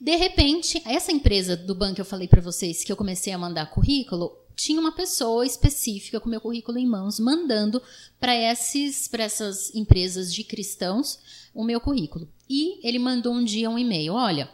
De 0.00 0.14
repente, 0.16 0.80
essa 0.86 1.10
empresa 1.10 1.56
do 1.56 1.74
banco 1.74 1.96
que 1.96 2.00
eu 2.00 2.04
falei 2.04 2.28
para 2.28 2.40
vocês 2.40 2.84
que 2.84 2.92
eu 2.92 2.96
comecei 2.96 3.32
a 3.32 3.38
mandar 3.38 3.70
currículo, 3.70 4.36
tinha 4.54 4.80
uma 4.80 4.92
pessoa 4.92 5.46
específica 5.46 6.20
com 6.20 6.28
meu 6.28 6.40
currículo 6.40 6.78
em 6.78 6.86
mãos 6.86 7.20
mandando 7.20 7.80
para 8.18 8.34
esses 8.34 9.06
para 9.06 9.22
essas 9.22 9.74
empresas 9.74 10.34
de 10.34 10.42
cristãos 10.42 11.18
o 11.54 11.64
meu 11.64 11.80
currículo. 11.80 12.28
E 12.48 12.86
ele 12.86 12.98
mandou 12.98 13.32
um 13.32 13.44
dia 13.44 13.70
um 13.70 13.78
e-mail, 13.78 14.14
olha, 14.14 14.48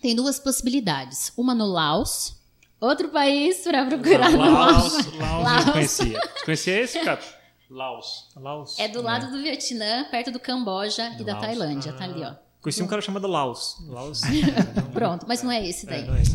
tem 0.00 0.14
duas 0.14 0.38
possibilidades, 0.38 1.32
uma 1.36 1.54
no 1.54 1.66
Laos, 1.66 2.36
outro 2.80 3.08
país 3.08 3.58
para 3.58 3.84
procurar 3.86 4.34
Laos, 4.34 4.36
no 4.36 4.52
Laos. 4.52 5.06
Laos, 5.16 5.44
Laos. 5.44 5.66
eu 5.66 5.72
conhecia. 5.72 6.20
Você 6.20 6.44
conhecia 6.44 6.80
esse, 6.80 7.00
cara? 7.00 7.20
Laos. 7.68 8.28
Laos. 8.36 8.78
É 8.78 8.88
do 8.88 9.02
lado 9.02 9.30
do 9.30 9.42
Vietnã, 9.42 10.04
perto 10.10 10.30
do 10.30 10.38
Camboja 10.38 11.14
e 11.18 11.24
da 11.24 11.32
Laos. 11.32 11.46
Tailândia, 11.46 11.92
tá 11.92 12.04
ali, 12.04 12.22
ó. 12.22 12.45
Conheci 12.66 12.82
um 12.82 12.86
cara 12.88 13.00
chamado 13.00 13.28
Laos. 13.28 13.76
Laos. 13.86 14.22
Pronto, 14.92 15.24
mas 15.28 15.40
não 15.42 15.52
é 15.52 15.64
esse 15.64 15.86
daí. 15.86 16.02
É, 16.02 16.06
não 16.06 16.16
é 16.16 16.22
esse. 16.22 16.34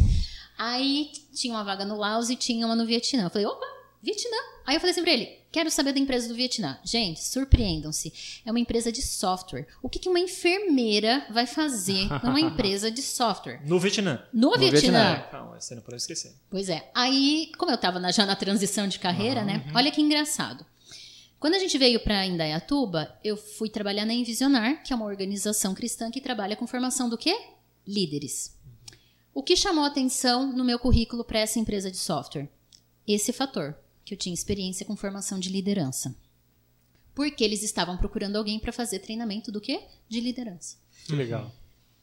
Aí 0.57 1.11
tinha 1.33 1.53
uma 1.53 1.63
vaga 1.63 1.83
no 1.83 1.97
Laos 1.97 2.29
e 2.29 2.35
tinha 2.37 2.65
uma 2.65 2.73
no 2.75 2.85
Vietnã. 2.85 3.23
Eu 3.23 3.29
falei, 3.29 3.45
opa, 3.47 3.65
Vietnã. 4.01 4.37
Aí 4.65 4.75
eu 4.75 4.79
falei 4.79 4.91
assim 4.91 5.01
pra 5.03 5.11
ele, 5.11 5.27
quero 5.51 5.69
saber 5.69 5.91
da 5.91 5.99
empresa 5.99 6.27
do 6.29 6.35
Vietnã. 6.35 6.77
Gente, 6.85 7.21
surpreendam-se. 7.21 8.13
É 8.45 8.51
uma 8.51 8.59
empresa 8.59 8.91
de 8.91 9.01
software. 9.01 9.67
O 9.81 9.89
que, 9.89 9.99
que 9.99 10.07
uma 10.07 10.19
enfermeira 10.19 11.25
vai 11.31 11.45
fazer 11.45 12.07
numa 12.23 12.39
empresa 12.39 12.89
de 12.89 13.01
software? 13.01 13.61
No 13.65 13.79
Vietnã. 13.79 14.23
No, 14.31 14.51
Vietnã. 14.51 14.69
Vietnã. 14.79 15.25
Calma, 15.31 15.59
você 15.59 15.75
não 15.75 15.81
pode 15.81 15.97
esquecer. 15.97 16.33
Pois 16.49 16.69
é. 16.69 16.89
Aí, 16.95 17.51
como 17.57 17.71
eu 17.71 17.77
tava 17.77 17.99
na- 17.99 18.11
já 18.11 18.25
na 18.25 18.35
transição 18.35 18.87
de 18.87 18.99
carreira, 18.99 19.43
né? 19.43 19.65
Olha 19.75 19.91
que 19.91 20.01
engraçado. 20.01 20.65
Quando 21.41 21.55
a 21.55 21.59
gente 21.59 21.75
veio 21.75 21.99
para 21.99 22.23
Indaiatuba, 22.23 23.17
eu 23.23 23.35
fui 23.35 23.67
trabalhar 23.67 24.05
na 24.05 24.13
Envisionar, 24.13 24.83
que 24.83 24.93
é 24.93 24.95
uma 24.95 25.07
organização 25.07 25.73
cristã 25.73 26.11
que 26.11 26.21
trabalha 26.21 26.55
com 26.55 26.67
formação 26.67 27.09
do 27.09 27.17
quê? 27.17 27.35
Líderes. 27.85 28.55
O 29.33 29.41
que 29.41 29.55
chamou 29.55 29.83
atenção 29.83 30.55
no 30.55 30.63
meu 30.63 30.77
currículo 30.77 31.23
para 31.23 31.39
essa 31.39 31.57
empresa 31.57 31.89
de 31.89 31.97
software? 31.97 32.47
Esse 33.07 33.33
fator, 33.33 33.75
que 34.05 34.13
eu 34.13 34.17
tinha 34.19 34.35
experiência 34.35 34.85
com 34.85 34.95
formação 34.95 35.39
de 35.39 35.49
liderança. 35.49 36.15
Porque 37.15 37.43
eles 37.43 37.63
estavam 37.63 37.97
procurando 37.97 38.35
alguém 38.35 38.59
para 38.59 38.71
fazer 38.71 38.99
treinamento 38.99 39.51
do 39.51 39.59
quê? 39.59 39.81
De 40.07 40.19
liderança. 40.19 40.77
Legal. 41.09 41.51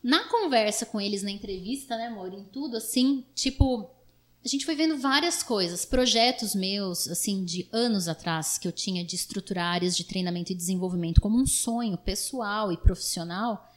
Na 0.03 0.24
conversa 0.24 0.84
com 0.84 1.01
eles, 1.01 1.22
na 1.22 1.30
entrevista, 1.30 1.97
né, 1.97 2.09
amor, 2.09 2.34
em 2.34 2.43
tudo, 2.43 2.76
assim, 2.76 3.24
tipo, 3.36 3.89
a 4.49 4.51
gente 4.51 4.64
foi 4.64 4.74
vendo 4.74 4.96
várias 4.96 5.42
coisas, 5.42 5.84
projetos 5.84 6.55
meus, 6.55 7.07
assim, 7.07 7.44
de 7.44 7.68
anos 7.70 8.09
atrás, 8.09 8.57
que 8.57 8.66
eu 8.66 8.72
tinha 8.72 9.05
de 9.05 9.14
estruturar 9.14 9.74
áreas 9.74 9.94
de 9.94 10.05
treinamento 10.05 10.53
e 10.53 10.55
desenvolvimento 10.55 11.20
como 11.20 11.38
um 11.38 11.46
sonho 11.46 11.99
pessoal 11.99 12.72
e 12.72 12.78
profissional, 12.78 13.70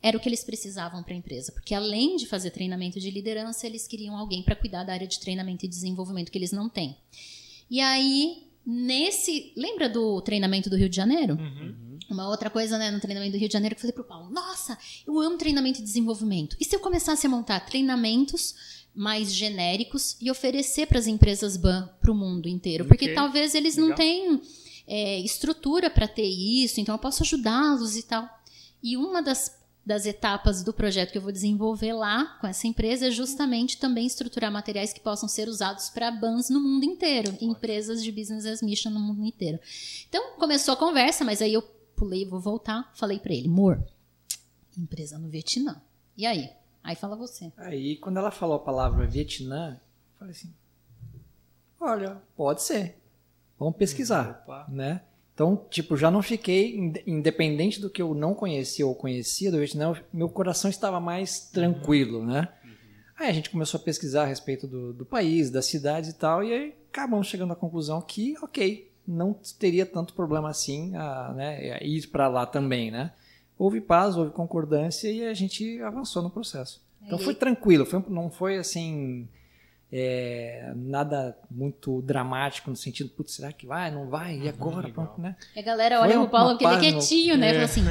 era 0.00 0.16
o 0.16 0.20
que 0.20 0.28
eles 0.28 0.44
precisavam 0.44 1.02
para 1.02 1.14
a 1.14 1.16
empresa. 1.16 1.50
Porque 1.50 1.74
além 1.74 2.16
de 2.16 2.26
fazer 2.26 2.50
treinamento 2.50 3.00
de 3.00 3.10
liderança, 3.10 3.66
eles 3.66 3.88
queriam 3.88 4.16
alguém 4.16 4.40
para 4.40 4.54
cuidar 4.54 4.84
da 4.84 4.92
área 4.92 5.06
de 5.06 5.18
treinamento 5.18 5.66
e 5.66 5.68
desenvolvimento 5.68 6.30
que 6.30 6.38
eles 6.38 6.52
não 6.52 6.68
têm. 6.68 6.96
E 7.68 7.80
aí, 7.80 8.44
nesse. 8.64 9.52
Lembra 9.56 9.88
do 9.88 10.20
treinamento 10.20 10.70
do 10.70 10.76
Rio 10.76 10.88
de 10.88 10.94
Janeiro? 10.94 11.36
Uma 12.08 12.28
outra 12.28 12.48
coisa, 12.48 12.78
né, 12.78 12.92
no 12.92 13.00
treinamento 13.00 13.32
do 13.32 13.40
Rio 13.40 13.48
de 13.48 13.52
Janeiro, 13.52 13.74
que 13.74 13.80
eu 13.80 13.82
falei 13.82 13.94
pro 13.94 14.04
Paulo: 14.04 14.30
Nossa, 14.30 14.78
eu 15.04 15.18
amo 15.18 15.36
treinamento 15.36 15.80
e 15.80 15.82
desenvolvimento. 15.82 16.56
E 16.60 16.64
se 16.64 16.76
eu 16.76 16.78
começasse 16.78 17.26
a 17.26 17.30
montar 17.30 17.58
treinamentos 17.66 18.54
mais 18.96 19.32
genéricos 19.32 20.16
e 20.20 20.30
oferecer 20.30 20.86
para 20.86 20.98
as 20.98 21.06
empresas 21.06 21.56
BAN 21.56 21.88
para 22.00 22.10
o 22.10 22.14
mundo 22.14 22.48
inteiro? 22.48 22.86
Porque 22.86 23.04
Ok. 23.04 23.14
talvez 23.14 23.54
eles 23.54 23.76
não 23.76 23.88
Legal. 23.88 23.96
tenham 23.98 24.40
é, 24.86 25.20
estrutura 25.20 25.90
para 25.90 26.08
ter 26.08 26.26
isso, 26.26 26.80
então 26.80 26.94
eu 26.94 26.98
posso 26.98 27.22
ajudá-los 27.22 27.96
e 27.96 28.02
tal. 28.02 28.28
E 28.82 28.96
uma 28.96 29.20
das, 29.22 29.54
das 29.84 30.06
etapas 30.06 30.62
do 30.62 30.72
projeto 30.72 31.12
que 31.12 31.18
eu 31.18 31.22
vou 31.22 31.32
desenvolver 31.32 31.92
lá 31.92 32.38
com 32.40 32.46
essa 32.46 32.66
empresa 32.66 33.08
é 33.08 33.10
justamente 33.10 33.78
também 33.78 34.06
estruturar 34.06 34.50
materiais 34.50 34.92
que 34.92 35.00
possam 35.00 35.28
ser 35.28 35.48
usados 35.48 35.90
para 35.90 36.10
bans 36.10 36.48
no 36.48 36.60
mundo 36.60 36.84
inteiro, 36.84 37.36
empresas 37.40 38.02
de 38.02 38.10
business 38.10 38.46
as 38.46 38.62
mission 38.62 38.90
no 38.90 39.00
mundo 39.00 39.24
inteiro. 39.24 39.58
Então 40.08 40.36
começou 40.38 40.72
a 40.74 40.76
conversa, 40.76 41.24
mas 41.24 41.42
aí 41.42 41.52
eu 41.52 41.62
pulei, 41.94 42.24
vou 42.24 42.40
voltar, 42.40 42.90
falei 42.94 43.18
para 43.18 43.34
ele, 43.34 43.48
amor, 43.48 43.82
empresa 44.78 45.18
no 45.18 45.28
Vietnã. 45.28 45.80
E 46.16 46.24
aí? 46.26 46.48
Aí 46.86 46.94
fala 46.94 47.16
você. 47.16 47.52
Aí, 47.56 47.96
quando 47.96 48.18
ela 48.18 48.30
falou 48.30 48.54
a 48.54 48.60
palavra 48.60 49.04
Vietnã, 49.08 49.72
eu 50.12 50.18
falei 50.20 50.30
assim: 50.30 50.54
olha, 51.80 52.18
pode 52.36 52.62
ser. 52.62 52.96
Vamos 53.58 53.76
pesquisar, 53.76 54.42
Opa. 54.44 54.66
né? 54.68 55.00
Então, 55.34 55.66
tipo, 55.68 55.96
já 55.96 56.12
não 56.12 56.22
fiquei, 56.22 56.76
ind- 56.76 57.02
independente 57.04 57.80
do 57.80 57.90
que 57.90 58.00
eu 58.00 58.14
não 58.14 58.34
conhecia 58.34 58.86
ou 58.86 58.94
conhecia 58.94 59.50
do 59.50 59.58
Vietnã, 59.58 60.00
meu 60.12 60.28
coração 60.28 60.70
estava 60.70 61.00
mais 61.00 61.40
tranquilo, 61.50 62.24
né? 62.24 62.48
Aí 63.18 63.28
a 63.30 63.32
gente 63.32 63.50
começou 63.50 63.80
a 63.80 63.82
pesquisar 63.82 64.22
a 64.22 64.26
respeito 64.26 64.68
do, 64.68 64.92
do 64.92 65.04
país, 65.04 65.50
das 65.50 65.66
cidades 65.66 66.10
e 66.10 66.14
tal, 66.14 66.44
e 66.44 66.52
aí 66.52 66.74
acabamos 66.92 67.26
chegando 67.26 67.52
à 67.52 67.56
conclusão 67.56 68.00
que, 68.00 68.36
ok, 68.42 68.88
não 69.04 69.34
teria 69.58 69.84
tanto 69.84 70.14
problema 70.14 70.50
assim 70.50 70.94
a, 70.94 71.32
né, 71.34 71.82
ir 71.82 72.06
para 72.08 72.28
lá 72.28 72.46
também, 72.46 72.90
né? 72.92 73.12
Houve 73.58 73.80
paz, 73.80 74.16
houve 74.16 74.30
concordância 74.32 75.10
e 75.10 75.24
a 75.24 75.32
gente 75.34 75.80
avançou 75.82 76.22
no 76.22 76.30
processo. 76.30 76.84
Então 77.02 77.18
foi 77.18 77.34
tranquilo, 77.34 77.86
foi, 77.86 78.04
não 78.08 78.30
foi 78.30 78.56
assim 78.56 79.28
é, 79.92 80.72
nada 80.74 81.36
muito 81.50 82.02
dramático 82.02 82.68
no 82.68 82.76
sentido, 82.76 83.08
putz, 83.10 83.32
será 83.34 83.52
que 83.52 83.66
vai, 83.66 83.90
não 83.90 84.08
vai, 84.08 84.36
e 84.38 84.48
agora, 84.48 84.88
pronto, 84.88 85.20
né? 85.20 85.36
E 85.54 85.60
a 85.60 85.62
galera 85.62 85.98
Foi 85.98 86.08
olha 86.08 86.18
pro 86.20 86.28
Paulo 86.28 86.50
porque 86.50 86.64
ele 86.64 86.74
é 86.74 86.76
paz 86.78 86.92
no- 86.94 87.00
quietinho, 87.00 87.36
né? 87.36 87.48
É. 87.50 87.52
Fala 87.52 87.64
assim, 87.64 87.84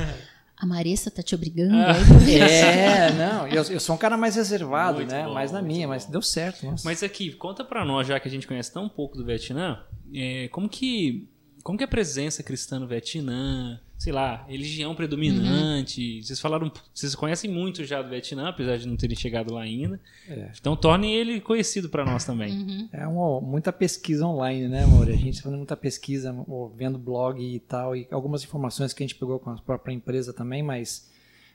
a 0.58 0.66
Maressa 0.66 1.10
tá 1.10 1.24
te 1.24 1.34
obrigando? 1.34 1.76
Ah. 1.76 1.94
É, 2.30 3.12
não, 3.14 3.48
eu, 3.48 3.64
eu 3.64 3.80
sou 3.80 3.96
um 3.96 3.98
cara 3.98 4.18
mais 4.18 4.36
reservado, 4.36 4.98
Muito 4.98 5.12
né? 5.12 5.24
bom, 5.26 5.34
mais 5.34 5.52
na 5.52 5.62
minha, 5.62 5.88
bom. 5.88 5.94
mas 5.94 6.06
deu 6.06 6.22
certo, 6.22 6.66
nossa. 6.66 6.84
Mas 6.86 7.02
aqui, 7.04 7.32
conta 7.34 7.64
pra 7.64 7.86
nós, 7.86 8.08
já 8.08 8.20
que 8.20 8.28
a 8.28 8.32
gente 8.32 8.48
conhece 8.48 8.72
tão 8.72 8.88
pouco 8.90 9.18
do 9.18 9.26
Vietnã, 9.26 9.82
é, 10.14 10.48
como 10.50 10.68
que 10.70 11.28
como 11.64 11.78
que 11.80 11.84
é 11.84 11.88
a 11.88 11.90
presença 11.90 12.44
cristã 12.44 12.80
no 12.80 12.88
Vietnã, 12.88 13.80
sei 13.98 14.12
lá, 14.12 14.46
religião 14.48 14.94
predominante. 14.96 16.22
Vocês 16.24 16.40
falaram, 16.40 16.72
vocês 16.94 17.16
conhecem 17.16 17.50
muito 17.50 17.84
já 17.86 18.02
do 18.02 18.10
Vietnã, 18.10 18.50
apesar 18.50 18.78
de 18.78 18.88
não 18.88 18.96
terem 18.96 19.16
chegado 19.16 19.54
lá 19.54 19.62
ainda. 19.62 20.00
É. 20.30 20.52
Então 20.60 20.76
tornem 20.76 21.16
ele 21.16 21.40
conhecido 21.42 21.90
pra 21.90 22.06
nós 22.06 22.24
também. 22.26 22.52
Uhum. 22.54 22.90
É 22.92 23.08
uma, 23.08 23.42
muita 23.42 23.72
pesquisa 23.72 24.26
online, 24.26 24.68
né, 24.68 24.84
amor? 24.84 25.08
A 25.10 25.14
gente 25.16 25.42
fazendo 25.42 25.58
muita 25.58 25.78
pesquisa, 25.78 26.36
vendo 26.76 26.98
blog 26.98 27.42
e 27.42 27.60
tal, 27.60 27.96
e 27.96 28.08
algumas 28.12 28.44
informações 28.44 28.94
que 28.94 29.04
a 29.04 29.08
gente 29.08 29.16
pegou 29.20 29.40
com 29.40 29.50
a 29.50 29.56
própria 29.58 29.94
empresa 29.94 30.34
também, 30.34 30.62
mas 30.62 31.10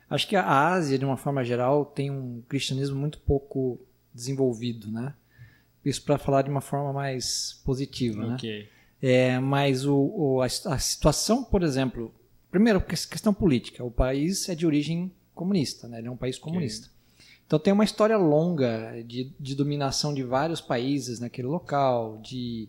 acho 0.09 0.26
que 0.26 0.34
a 0.36 0.68
Ásia, 0.68 0.99
de 0.99 1.05
uma 1.05 1.16
forma 1.16 1.45
geral, 1.45 1.84
tem 1.84 2.11
um 2.11 2.43
cristianismo 2.49 2.97
muito 2.99 3.18
pouco 3.18 3.78
desenvolvido, 4.14 4.91
né? 4.91 5.14
Isso 5.84 6.03
para 6.03 6.18
falar 6.18 6.43
de 6.43 6.51
uma 6.51 6.61
forma 6.61 6.93
mais 6.93 7.61
positiva, 7.64 8.26
né? 8.26 8.34
Ok. 8.34 8.68
É, 9.03 9.38
mas 9.38 9.86
o, 9.86 9.95
o- 9.97 10.43
a, 10.43 10.47
a 10.47 10.78
situação, 10.78 11.43
por 11.43 11.62
exemplo, 11.62 12.12
primeiro, 12.51 12.80
que- 12.80 12.94
questão 13.09 13.32
política. 13.32 13.84
O 13.84 13.90
país 13.90 14.48
é 14.48 14.55
de 14.55 14.66
origem 14.66 15.12
comunista, 15.34 15.88
né? 15.88 15.98
ele 15.98 16.09
é 16.09 16.11
um 16.11 16.16
país 16.16 16.38
comunista. 16.38 16.88
Então 17.46 17.59
tem 17.59 17.72
uma 17.72 17.82
história 17.82 18.16
longa 18.16 19.03
de, 19.05 19.32
de 19.38 19.55
dominação 19.57 20.14
de 20.14 20.22
vários 20.22 20.61
países 20.61 21.18
naquele 21.18 21.48
local, 21.48 22.20
de, 22.22 22.68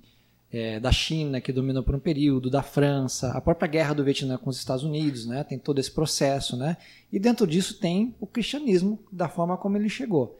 é, 0.51 0.79
da 0.79 0.91
China, 0.91 1.39
que 1.39 1.53
dominou 1.53 1.83
por 1.83 1.93
um 1.93 1.99
período, 1.99 2.49
da 2.49 2.63
França, 2.63 3.29
a 3.31 3.39
própria 3.39 3.67
guerra 3.67 3.93
do 3.93 4.03
Vietnã 4.03 4.37
com 4.37 4.49
os 4.49 4.57
Estados 4.57 4.83
Unidos, 4.83 5.25
né? 5.27 5.43
tem 5.43 5.59
todo 5.59 5.77
esse 5.79 5.91
processo. 5.91 6.57
Né? 6.57 6.77
E 7.11 7.19
dentro 7.19 7.45
disso 7.45 7.79
tem 7.79 8.15
o 8.19 8.25
cristianismo, 8.25 8.97
da 9.11 9.29
forma 9.29 9.55
como 9.55 9.77
ele 9.77 9.87
chegou. 9.87 10.39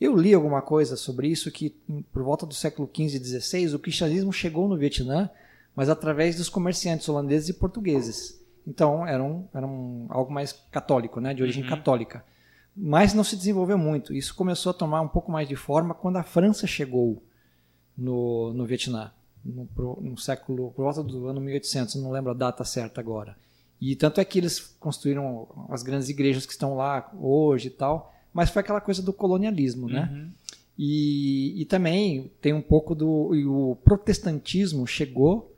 Eu 0.00 0.16
li 0.16 0.34
alguma 0.34 0.62
coisa 0.62 0.96
sobre 0.96 1.28
isso 1.28 1.50
que 1.50 1.70
por 2.12 2.22
volta 2.22 2.44
do 2.44 2.54
século 2.54 2.90
XV 2.92 3.18
e 3.18 3.40
XVI 3.40 3.74
o 3.74 3.78
cristianismo 3.78 4.32
chegou 4.32 4.66
no 4.66 4.76
Vietnã, 4.76 5.30
mas 5.76 5.88
através 5.88 6.36
dos 6.36 6.48
comerciantes 6.48 7.08
holandeses 7.08 7.50
e 7.50 7.52
portugueses. 7.52 8.41
Então 8.66 9.06
era, 9.06 9.22
um, 9.22 9.46
era 9.52 9.66
um, 9.66 10.06
algo 10.08 10.32
mais 10.32 10.52
católico, 10.70 11.20
né, 11.20 11.34
de 11.34 11.42
origem 11.42 11.64
católica. 11.64 12.24
Mas 12.76 13.12
não 13.12 13.24
se 13.24 13.36
desenvolveu 13.36 13.76
muito. 13.76 14.14
Isso 14.14 14.34
começou 14.34 14.70
a 14.70 14.74
tomar 14.74 15.00
um 15.00 15.08
pouco 15.08 15.30
mais 15.30 15.48
de 15.48 15.56
forma 15.56 15.94
quando 15.94 16.16
a 16.16 16.22
França 16.22 16.66
chegou 16.66 17.22
no, 17.96 18.52
no 18.54 18.64
Vietnã, 18.64 19.12
no, 19.44 19.68
no 20.00 20.16
século 20.16 20.70
por 20.70 20.82
volta 20.82 21.02
do 21.02 21.26
ano 21.26 21.40
1800, 21.40 21.96
não 21.96 22.10
lembro 22.10 22.30
a 22.30 22.34
data 22.34 22.64
certa 22.64 23.00
agora. 23.00 23.36
E 23.80 23.96
tanto 23.96 24.20
é 24.20 24.24
que 24.24 24.38
eles 24.38 24.76
construíram 24.78 25.48
as 25.68 25.82
grandes 25.82 26.08
igrejas 26.08 26.46
que 26.46 26.52
estão 26.52 26.76
lá 26.76 27.10
hoje 27.20 27.66
e 27.66 27.70
tal, 27.70 28.14
mas 28.32 28.48
foi 28.48 28.60
aquela 28.60 28.80
coisa 28.80 29.02
do 29.02 29.12
colonialismo, 29.12 29.88
né? 29.88 30.08
Uhum. 30.10 30.30
E, 30.78 31.60
e 31.60 31.64
também 31.64 32.30
tem 32.40 32.52
um 32.52 32.62
pouco 32.62 32.94
do. 32.94 33.32
o 33.50 33.76
protestantismo 33.84 34.86
chegou 34.86 35.51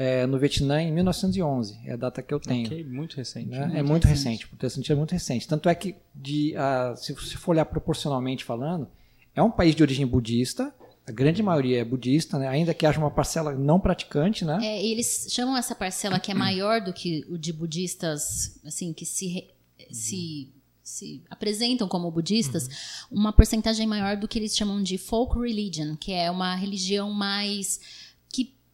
é, 0.00 0.26
no 0.26 0.38
Vietnã 0.38 0.80
em 0.80 0.92
1911, 0.92 1.76
é 1.84 1.92
a 1.92 1.96
data 1.96 2.22
que 2.22 2.32
eu 2.32 2.38
tenho. 2.38 2.66
Ok, 2.66 2.84
muito 2.84 3.16
recente. 3.16 3.48
né? 3.48 3.66
né? 3.66 3.80
É 3.80 3.82
muito 3.82 4.06
recente. 4.06 4.44
o 4.46 4.48
protestantismo 4.50 4.94
é 4.94 4.96
muito 4.96 5.10
recente. 5.12 5.48
Tanto 5.48 5.68
é 5.68 5.74
que, 5.74 5.96
de, 6.14 6.54
se 6.96 7.12
você 7.12 7.36
for 7.36 7.50
olhar 7.50 7.64
proporcionalmente 7.64 8.44
falando, 8.44 8.88
é 9.34 9.42
um 9.42 9.50
país 9.50 9.74
de 9.74 9.82
origem 9.82 10.06
budista, 10.06 10.72
a 11.04 11.10
grande 11.10 11.42
maioria 11.42 11.80
é 11.80 11.84
budista, 11.84 12.38
né? 12.38 12.46
ainda 12.46 12.72
que 12.74 12.86
haja 12.86 12.98
uma 13.00 13.10
parcela 13.10 13.52
não 13.54 13.80
praticante, 13.80 14.44
né? 14.44 14.58
É, 14.62 14.84
eles 14.86 15.26
chamam 15.30 15.56
essa 15.56 15.74
parcela 15.74 16.20
que 16.20 16.30
é 16.30 16.34
maior 16.34 16.80
do 16.80 16.92
que 16.92 17.24
o 17.28 17.36
de 17.38 17.52
budistas, 17.52 18.60
assim, 18.64 18.92
que 18.92 19.04
se, 19.06 19.26
re- 19.26 19.48
se, 19.90 20.52
se 20.82 21.22
apresentam 21.30 21.88
como 21.88 22.10
budistas, 22.10 23.06
uma 23.10 23.32
porcentagem 23.32 23.86
maior 23.86 24.16
do 24.16 24.28
que 24.28 24.38
eles 24.38 24.56
chamam 24.56 24.82
de 24.82 24.98
folk 24.98 25.40
religion, 25.40 25.96
que 25.96 26.12
é 26.12 26.30
uma 26.30 26.54
religião 26.54 27.10
mais 27.10 27.80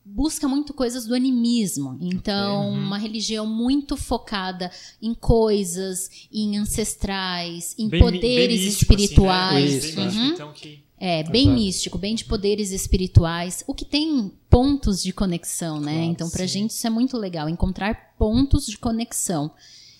busca 0.04 0.46
muito 0.46 0.74
coisas 0.74 1.06
do 1.06 1.14
animismo. 1.14 1.96
Então, 2.00 2.70
uma 2.70 2.98
religião 2.98 3.46
muito 3.46 3.96
focada 3.96 4.70
em 5.00 5.14
coisas, 5.14 6.10
em 6.32 6.56
ancestrais, 6.58 7.74
em 7.78 7.88
Bem 7.88 8.02
mi- 8.02 8.10
bem 8.10 8.20
poderes 8.20 8.60
místico, 8.60 8.92
assim, 8.94 9.00
né? 9.00 9.04
espirituais. 9.04 9.84
Isso, 9.84 10.00
é. 10.00 10.04
Uhum. 10.08 10.26
então, 10.32 10.52
que... 10.52 10.84
É, 10.96 11.22
bem 11.24 11.42
Exato. 11.48 11.54
místico, 11.60 11.98
bem 11.98 12.14
de 12.14 12.24
poderes 12.24 12.70
espirituais, 12.70 13.62
o 13.66 13.74
que 13.74 13.84
tem 13.84 14.32
pontos 14.48 15.02
de 15.02 15.12
conexão, 15.12 15.78
né? 15.80 15.92
Claro, 15.92 16.06
então, 16.10 16.30
pra 16.30 16.46
sim. 16.46 16.52
gente 16.60 16.70
isso 16.70 16.86
é 16.86 16.90
muito 16.90 17.18
legal, 17.18 17.48
encontrar 17.48 18.14
pontos 18.16 18.64
de 18.66 18.78
conexão. 18.78 19.50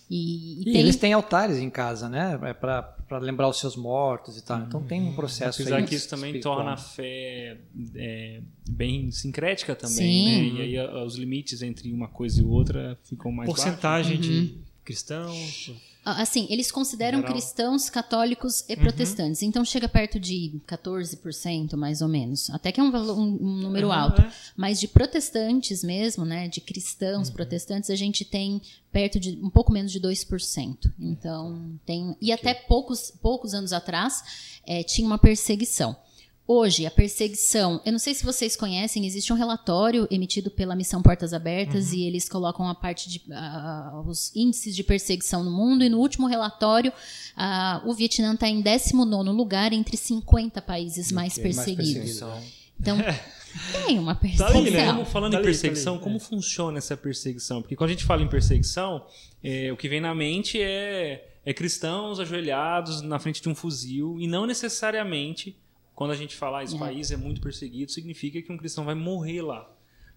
E, 0.09 0.59
e 0.59 0.61
E 0.61 0.65
tem. 0.65 0.77
eles 0.77 0.97
têm 0.97 1.13
altares 1.13 1.59
em 1.59 1.69
casa, 1.69 2.09
né? 2.09 2.39
É 2.43 2.55
para 3.09 3.19
lembrar 3.19 3.49
os 3.49 3.59
seus 3.59 3.77
mortos 3.77 4.37
e 4.39 4.45
tal. 4.45 4.61
Então 4.63 4.83
tem 4.83 5.01
um 5.03 5.13
processo 5.15 5.61
Apesar 5.63 5.77
aí 5.79 5.85
que 5.85 5.95
isso 5.95 6.09
também 6.09 6.31
espiritual. 6.31 6.57
torna 6.57 6.73
a 6.73 6.77
fé 6.77 7.59
é, 7.97 8.41
bem 8.69 9.11
sincrética 9.11 9.75
também, 9.75 9.95
Sim. 9.97 10.53
né? 10.55 10.67
E 10.67 10.79
aí 10.79 11.05
os 11.05 11.17
limites 11.17 11.63
entre 11.63 11.93
uma 11.93 12.09
coisa 12.09 12.41
e 12.41 12.45
outra 12.45 12.99
ficam 13.05 13.31
mais 13.33 13.49
Porcentagem 13.49 14.17
Uhum. 14.17 14.21
de 14.23 14.55
cristãos. 14.85 15.73
Ah, 16.05 16.21
Assim, 16.23 16.47
eles 16.51 16.71
consideram 16.71 17.19
Geral. 17.21 17.33
cristãos, 17.33 17.89
católicos 17.89 18.61
Uhum. 18.61 18.67
e 18.69 18.77
protestantes. 18.77 19.43
Então 19.43 19.65
chega 19.65 19.89
perto 19.89 20.21
de 20.21 20.61
14%, 20.67 21.77
mais 21.77 22.01
ou 22.03 22.09
menos. 22.09 22.51
Até 22.51 22.71
que 22.73 22.81
é 22.81 22.83
um, 22.83 22.91
valor- 22.91 23.19
um- 23.19 23.39
um 23.41 23.57
número 23.57 23.91
Aham, 23.91 24.01
alto. 24.03 24.21
é. 24.23 24.31
Mas 24.57 24.79
de 24.81 24.89
protestantes 24.89 25.83
mesmo, 25.83 26.25
né? 26.25 26.49
De 26.49 26.61
cristãos 26.61 27.29
Uhum. 27.29 27.35
protestantes, 27.35 27.91
a 27.91 27.97
gente 27.97 28.25
tem 28.25 28.61
perto 28.93 29.19
de 29.19 29.31
um 29.43 29.51
pouco 29.51 29.73
menos 29.73 29.91
de 29.91 29.99
2%. 30.01 30.93
Então, 30.99 31.79
tem. 31.87 32.17
E 32.21 32.33
até 32.33 32.55
poucos, 32.55 33.11
poucos 33.23 33.55
anos 33.55 33.73
atrás 33.73 34.23
eh, 34.67 34.83
tinha 34.83 35.07
uma 35.07 35.19
perseguição. 35.19 35.97
Hoje, 36.47 36.85
a 36.85 36.91
perseguição. 36.91 37.81
Eu 37.87 37.93
não 37.93 37.99
sei 37.99 38.13
se 38.13 38.23
vocês 38.23 38.55
conhecem, 38.55 39.07
existe 39.07 39.33
um 39.33 39.37
relatório 39.37 40.07
emitido 40.11 40.51
pela 40.51 40.77
Missão 40.77 41.01
Portas 41.01 41.33
Abertas 41.33 41.89
Uhum. 41.91 41.95
e 41.99 42.07
eles 42.07 42.29
colocam 42.29 42.69
a 42.69 42.75
parte 42.75 43.09
de. 43.09 43.23
ah, 43.33 44.03
os 44.07 44.31
índices 44.37 44.77
de 44.77 44.85
perseguição 44.85 45.43
no 45.43 45.51
mundo. 45.51 45.83
E 45.83 45.89
no 45.89 45.99
último 45.99 46.27
relatório, 46.27 46.93
ah, 47.35 47.83
o 47.87 47.95
Vietnã 47.95 48.35
está 48.35 48.47
em 48.47 48.61
19 48.61 49.31
lugar 49.31 49.73
entre 49.73 49.97
50 49.97 50.61
países 50.61 51.11
mais 51.11 51.39
mais 51.39 51.39
perseguidos. 51.39 51.95
perseguidos. 51.95 52.65
Então, 52.79 52.99
tem 53.87 53.99
uma 53.99 54.15
Tá 54.15 54.21
perseguição. 54.21 54.59
ali, 54.61 54.71
né? 54.71 54.87
Como, 54.93 55.05
falando 55.07 55.33
Tá 55.33 55.37
em 55.37 55.41
ali, 55.41 55.45
tá 55.47 55.51
perseguição, 55.51 55.95
ali, 55.95 56.03
como 56.03 56.17
é. 56.17 56.21
funciona 56.21 56.77
essa 56.77 56.95
perseguição? 56.95 57.63
Porque 57.63 57.75
quando 57.75 57.89
a 57.89 57.93
gente 57.95 58.05
fala 58.05 58.21
em 58.23 58.29
perseguição, 58.29 59.07
é, 59.43 59.73
o 59.73 59.79
que 59.79 59.89
vem 59.89 60.01
na 60.01 60.15
mente 60.15 60.61
é, 60.61 61.27
é 61.47 61.55
cristãos 61.55 62.21
ajoelhados 62.21 63.01
na 63.01 63.19
frente 63.19 63.41
de 63.41 63.49
um 63.49 63.55
fuzil 63.55 64.19
e 64.21 64.27
não 64.27 64.45
necessariamente 64.45 65.57
quando 65.95 66.11
a 66.13 66.17
gente 66.17 66.35
fala 66.37 66.59
ah, 66.61 66.65
esse 66.65 66.77
É. 66.77 66.79
país 66.79 67.11
é 67.11 67.17
muito 67.17 67.41
perseguido, 67.41 67.91
significa 67.93 68.41
que 68.43 68.53
um 68.53 68.57
cristão 68.57 68.85
vai 68.85 68.95
morrer 68.95 69.43
lá. 69.43 69.71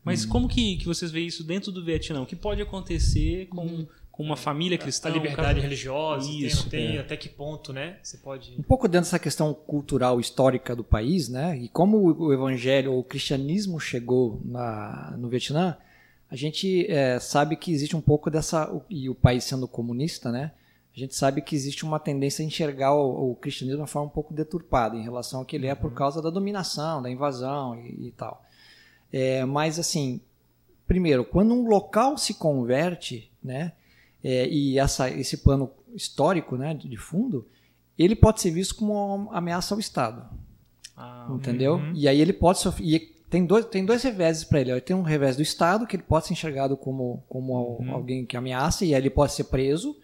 Mas 0.04 0.24
Hum. 0.26 0.30
como 0.30 0.48
que, 0.48 0.78
que 0.78 0.86
vocês 0.86 1.12
veem 1.12 1.28
isso 1.28 1.44
dentro 1.44 1.72
do 1.72 1.84
Vietnã? 1.84 2.22
O 2.22 2.26
que 2.26 2.36
pode 2.36 2.62
acontecer 2.62 3.48
com, 3.48 3.86
com 4.12 4.24
uma 4.24 4.38
família 4.38 4.78
cristã? 4.78 5.10
A 5.10 5.12
liberdade 5.12 5.60
religiosa, 5.60 6.28
tem, 6.28 6.40
Isso, 6.46 6.64
não 6.64 6.70
tem, 6.70 6.96
é. 6.98 7.00
até 7.00 7.18
que 7.18 7.28
ponto, 7.28 7.74
né? 7.74 7.98
Você 8.02 8.18
pode... 8.18 8.54
Um 8.58 8.64
pouco 8.64 8.88
dentro 8.88 9.02
dessa 9.08 9.20
questão 9.20 9.54
cultural 9.54 10.20
histórica 10.20 10.76
do 10.76 10.84
país, 10.84 11.28
né? 11.28 11.58
E 11.58 11.68
como 11.68 11.98
o 11.98 12.32
evangelho 12.34 12.94
o 12.94 13.04
cristianismo 13.04 13.80
chegou 13.80 14.42
na, 14.46 15.14
no 15.18 15.28
Vietnã, 15.28 15.76
a 16.30 16.36
gente 16.36 16.86
é, 16.90 17.20
sabe 17.20 17.56
que 17.56 17.72
existe 17.72 17.96
um 17.96 18.02
pouco 18.02 18.30
dessa 18.32 18.70
e 18.90 19.10
o 19.10 19.16
país 19.16 19.44
sendo 19.44 19.68
comunista, 19.68 20.32
né? 20.32 20.52
A 20.98 21.00
gente 21.00 21.16
sabe 21.16 21.42
que 21.44 21.56
existe 21.56 21.86
uma 21.86 22.00
tendência 22.00 22.42
a 22.42 22.46
enxergar 22.48 22.92
o, 22.96 23.32
o 23.32 23.36
cristianismo 23.36 23.78
de 23.78 23.82
uma 23.82 23.88
forma 23.88 24.08
um 24.08 24.12
pouco 24.12 24.34
deturpada 24.34 24.98
em 24.98 25.04
relação 25.04 25.42
ao 25.42 25.46
que 25.46 25.56
ele 25.56 25.68
é 25.68 25.76
por 25.76 25.94
causa 25.94 26.24
da 26.24 26.32
dominação, 26.32 27.04
da 27.04 27.10
invasão 27.12 27.76
e, 27.80 28.08
e 28.08 28.12
tal. 28.18 28.44
É, 29.14 29.46
mas 29.46 29.78
assim, 29.78 30.20
primeiro, 30.88 31.24
quando 31.24 31.54
um 31.54 31.68
local 31.68 32.18
se 32.18 32.34
converte, 32.34 33.32
né? 33.44 33.74
é, 34.24 34.48
e 34.50 34.80
essa, 34.80 35.08
esse 35.10 35.38
plano 35.38 35.70
histórico, 35.94 36.58
né, 36.58 36.74
de 36.74 36.98
fundo, 36.98 37.46
ele 37.98 38.16
pode 38.16 38.42
ser 38.42 38.50
visto 38.50 38.74
como 38.76 38.94
uma 38.94 39.38
ameaça 39.38 39.76
ao 39.76 39.80
Estado, 39.80 40.26
Ah, 40.96 41.28
entendeu? 41.30 41.76
Uhum. 41.76 41.92
E 41.94 42.08
aí 42.08 42.20
ele 42.20 42.34
pode 42.34 42.58
sofrer. 42.60 43.14
tem 43.30 43.46
dois, 43.46 43.66
tem 43.66 43.86
dois 43.86 44.02
reveses 44.02 44.44
para 44.44 44.62
ele. 44.62 44.82
Tem 44.82 44.96
um 44.96 45.04
revés 45.04 45.36
do 45.36 45.44
Estado, 45.44 45.86
que 45.86 45.96
ele 45.96 46.04
pode 46.04 46.26
ser 46.26 46.34
enxergado 46.34 46.76
como, 46.76 47.24
como 47.30 47.54
Uhum. 47.80 47.92
alguém 47.92 48.26
que 48.26 48.36
ameaça, 48.36 48.84
e 48.84 48.96
aí 48.96 49.00
ele 49.02 49.12
pode 49.12 49.34
ser 49.34 49.44
preso. 49.46 49.96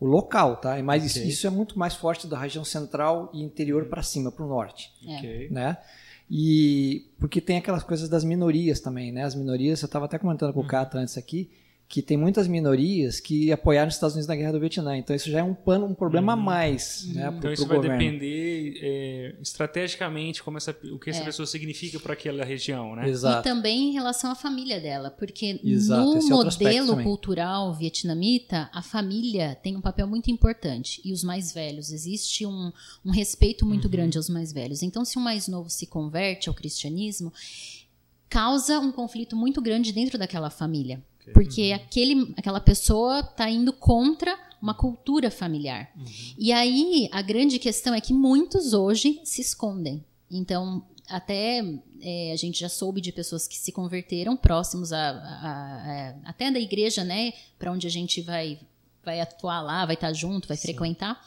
O 0.00 0.06
local, 0.06 0.56
tá? 0.56 0.80
Mas 0.82 1.04
isso, 1.04 1.18
Ok. 1.18 1.28
isso 1.28 1.46
é 1.46 1.50
muito 1.50 1.78
mais 1.78 1.94
forte 1.94 2.26
da 2.26 2.38
região 2.38 2.64
central 2.64 3.30
e 3.34 3.42
interior 3.42 3.86
para 3.86 4.02
cima, 4.02 4.30
para 4.30 4.44
o 4.44 4.48
norte 4.48 4.92
ok. 5.06 5.48
né? 5.50 5.76
E 6.30 7.06
porque 7.18 7.40
tem 7.40 7.56
aquelas 7.56 7.82
coisas 7.82 8.08
das 8.08 8.22
minorias 8.22 8.80
também, 8.80 9.10
né? 9.10 9.24
As 9.24 9.34
minorias, 9.34 9.80
eu 9.82 9.86
estava 9.86 10.04
até 10.04 10.18
comentando 10.18 10.52
com 10.52 10.60
o 10.60 10.66
Cata 10.66 10.98
antes 10.98 11.16
aqui, 11.16 11.50
que 11.90 12.02
tem 12.02 12.18
muitas 12.18 12.46
minorias 12.46 13.18
que 13.18 13.50
apoiaram 13.50 13.88
os 13.88 13.94
Estados 13.94 14.14
Unidos 14.14 14.28
na 14.28 14.36
Guerra 14.36 14.52
do 14.52 14.60
Vietnã. 14.60 14.94
Então 14.98 15.16
isso 15.16 15.30
já 15.30 15.38
é 15.38 15.42
um 15.42 15.54
pano, 15.54 15.86
um 15.86 15.94
problema 15.94 16.34
a 16.34 16.36
mais, 16.36 17.06
né? 17.14 17.22
Pro, 17.22 17.30
Então 17.30 17.40
pro 17.40 17.52
isso 17.54 17.66
vai 17.66 17.76
governo. 17.78 17.98
depender 17.98 18.78
é, 18.82 19.34
estrategicamente 19.40 20.42
como 20.42 20.58
essa, 20.58 20.76
o 20.92 20.98
que 20.98 21.08
essa 21.08 21.22
É. 21.22 21.24
pessoa 21.24 21.46
significa 21.46 21.98
para 21.98 22.12
aquela 22.12 22.44
região, 22.44 22.94
né? 22.94 23.08
E 23.08 23.10
Exato. 23.10 23.42
também 23.42 23.88
em 23.88 23.92
relação 23.92 24.30
à 24.30 24.34
família 24.34 24.78
dela, 24.78 25.10
porque 25.10 25.58
Exato, 25.64 26.14
no 26.14 26.18
é 26.18 26.22
modelo 26.30 27.02
cultural 27.02 27.72
vietnamita, 27.74 28.68
a 28.70 28.82
família 28.82 29.54
tem 29.62 29.74
um 29.74 29.80
papel 29.80 30.06
muito 30.06 30.30
importante. 30.30 31.00
E 31.02 31.10
os 31.10 31.24
mais 31.24 31.52
velhos, 31.54 31.90
existe 31.90 32.44
um, 32.44 32.70
um 33.02 33.10
respeito 33.10 33.64
muito 33.64 33.86
Uhum. 33.86 33.90
grande 33.90 34.18
aos 34.18 34.28
mais 34.28 34.52
velhos. 34.52 34.82
Então, 34.82 35.06
se 35.06 35.18
um 35.18 35.22
mais 35.22 35.48
novo 35.48 35.70
se 35.70 35.86
converte 35.86 36.50
ao 36.50 36.54
cristianismo, 36.54 37.32
causa 38.28 38.78
um 38.78 38.92
conflito 38.92 39.34
muito 39.34 39.60
grande 39.62 39.90
dentro 39.90 40.18
daquela 40.18 40.50
família. 40.50 41.02
Porque 41.32 41.72
aquele, 41.74 42.34
aquela 42.36 42.60
pessoa 42.60 43.20
está 43.20 43.48
indo 43.50 43.72
contra 43.72 44.38
uma 44.60 44.74
cultura 44.74 45.30
familiar. 45.30 45.90
E 46.36 46.52
aí, 46.52 47.08
a 47.12 47.22
grande 47.22 47.58
questão 47.58 47.94
é 47.94 48.00
que 48.00 48.12
muitos 48.12 48.72
hoje 48.72 49.20
se 49.24 49.40
escondem. 49.40 50.04
Então, 50.30 50.82
até 51.08 51.62
é, 52.02 52.32
a 52.32 52.36
gente 52.36 52.58
já 52.60 52.68
soube 52.68 53.00
de 53.00 53.12
pessoas 53.12 53.46
que 53.46 53.56
se 53.56 53.72
converteram 53.72 54.36
próximos 54.36 54.92
a, 54.92 55.10
a- 55.10 55.12
a- 56.24 56.30
até 56.30 56.50
da 56.50 56.58
igreja, 56.60 57.02
né? 57.04 57.32
Para 57.58 57.72
onde 57.72 57.86
a 57.86 57.90
gente 57.90 58.20
vai, 58.20 58.58
vai 59.04 59.20
atuar 59.20 59.60
lá, 59.62 59.86
vai 59.86 59.94
estar 59.94 60.12
junto, 60.12 60.48
vai 60.48 60.56
frequentar. 60.56 61.24